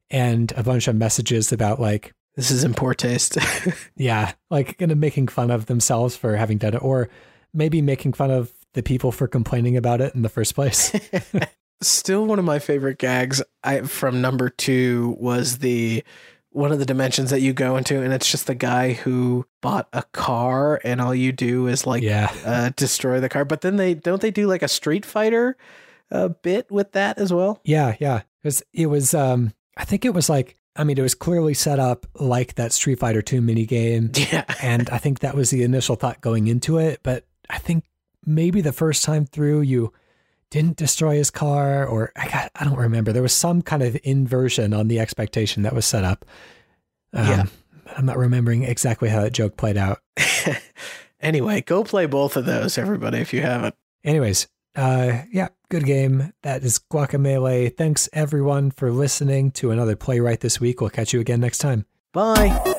and 0.09 0.51
a 0.55 0.63
bunch 0.63 0.87
of 0.87 0.95
messages 0.95 1.51
about 1.51 1.79
like 1.79 2.13
this 2.35 2.51
is 2.51 2.63
in 2.63 2.73
poor 2.73 2.93
taste. 2.93 3.37
yeah, 3.95 4.33
like 4.49 4.77
kind 4.77 4.91
of 4.91 4.97
making 4.97 5.27
fun 5.27 5.51
of 5.51 5.67
themselves 5.67 6.15
for 6.15 6.35
having 6.35 6.57
done 6.57 6.73
it, 6.73 6.83
or 6.83 7.09
maybe 7.53 7.81
making 7.81 8.13
fun 8.13 8.31
of 8.31 8.51
the 8.73 8.83
people 8.83 9.11
for 9.11 9.27
complaining 9.27 9.77
about 9.77 10.01
it 10.01 10.13
in 10.15 10.21
the 10.21 10.29
first 10.29 10.55
place. 10.55 10.93
Still, 11.81 12.25
one 12.25 12.39
of 12.39 12.45
my 12.45 12.59
favorite 12.59 12.97
gags 12.97 13.41
I, 13.63 13.81
from 13.81 14.21
number 14.21 14.49
two 14.49 15.15
was 15.19 15.59
the 15.59 16.03
one 16.51 16.71
of 16.71 16.79
the 16.79 16.85
dimensions 16.85 17.31
that 17.31 17.41
you 17.41 17.51
go 17.51 17.75
into, 17.75 18.01
and 18.01 18.13
it's 18.13 18.31
just 18.31 18.47
the 18.47 18.55
guy 18.55 18.93
who 18.93 19.45
bought 19.61 19.89
a 19.91 20.03
car, 20.13 20.79
and 20.83 21.01
all 21.01 21.13
you 21.13 21.31
do 21.31 21.67
is 21.67 21.85
like 21.85 22.03
yeah. 22.03 22.33
uh, 22.45 22.69
destroy 22.75 23.19
the 23.19 23.29
car. 23.29 23.43
But 23.45 23.61
then 23.61 23.75
they 23.75 23.93
don't 23.93 24.21
they 24.21 24.31
do 24.31 24.47
like 24.47 24.63
a 24.63 24.67
Street 24.67 25.05
Fighter 25.05 25.57
uh, 26.11 26.29
bit 26.29 26.71
with 26.71 26.91
that 26.93 27.17
as 27.17 27.33
well? 27.33 27.59
Yeah, 27.63 27.95
yeah. 27.99 28.21
Because 28.41 28.63
it 28.73 28.87
was 28.87 29.13
um 29.13 29.53
I 29.77 29.85
think 29.85 30.05
it 30.05 30.13
was 30.13 30.29
like 30.29 30.57
I 30.75 30.83
mean, 30.83 30.97
it 30.97 31.01
was 31.01 31.15
clearly 31.15 31.53
set 31.53 31.79
up 31.79 32.05
like 32.15 32.55
that 32.55 32.73
Street 32.73 32.99
Fighter 32.99 33.21
2 33.21 33.41
mini 33.41 33.65
game. 33.65 34.11
Yeah. 34.31 34.43
and 34.61 34.89
I 34.89 34.97
think 34.97 35.19
that 35.19 35.35
was 35.35 35.49
the 35.49 35.63
initial 35.63 35.95
thought 35.95 36.21
going 36.21 36.47
into 36.47 36.77
it. 36.79 36.99
But 37.03 37.25
I 37.49 37.59
think 37.59 37.85
maybe 38.25 38.61
the 38.61 38.73
first 38.73 39.03
time 39.03 39.25
through, 39.25 39.61
you 39.61 39.93
didn't 40.49 40.77
destroy 40.77 41.15
his 41.15 41.31
car, 41.31 41.85
or 41.85 42.11
I, 42.15 42.27
got, 42.27 42.51
I 42.55 42.65
don't 42.65 42.77
remember. 42.77 43.13
There 43.13 43.21
was 43.21 43.33
some 43.33 43.61
kind 43.61 43.83
of 43.83 43.97
inversion 44.03 44.73
on 44.73 44.87
the 44.87 44.99
expectation 44.99 45.63
that 45.63 45.73
was 45.73 45.85
set 45.85 46.03
up. 46.03 46.25
Um, 47.13 47.27
yeah. 47.27 47.45
I'm 47.95 48.05
not 48.05 48.17
remembering 48.17 48.63
exactly 48.63 49.09
how 49.09 49.21
that 49.21 49.33
joke 49.33 49.55
played 49.55 49.77
out. 49.77 49.99
anyway, 51.21 51.61
go 51.61 51.83
play 51.83 52.05
both 52.05 52.35
of 52.35 52.45
those, 52.45 52.77
everybody, 52.77 53.19
if 53.19 53.33
you 53.33 53.41
haven't. 53.41 53.75
Anyways, 54.03 54.47
uh, 54.75 55.23
yeah, 55.31 55.49
good 55.69 55.85
game. 55.85 56.33
That 56.43 56.63
is 56.63 56.79
Guacamelee. 56.91 57.75
Thanks 57.75 58.09
everyone 58.13 58.71
for 58.71 58.91
listening 58.91 59.51
to 59.51 59.71
another 59.71 59.95
playwright 59.95 60.41
this 60.41 60.59
week. 60.59 60.81
We'll 60.81 60.89
catch 60.89 61.13
you 61.13 61.19
again 61.19 61.39
next 61.39 61.59
time. 61.59 61.85
Bye. 62.13 62.73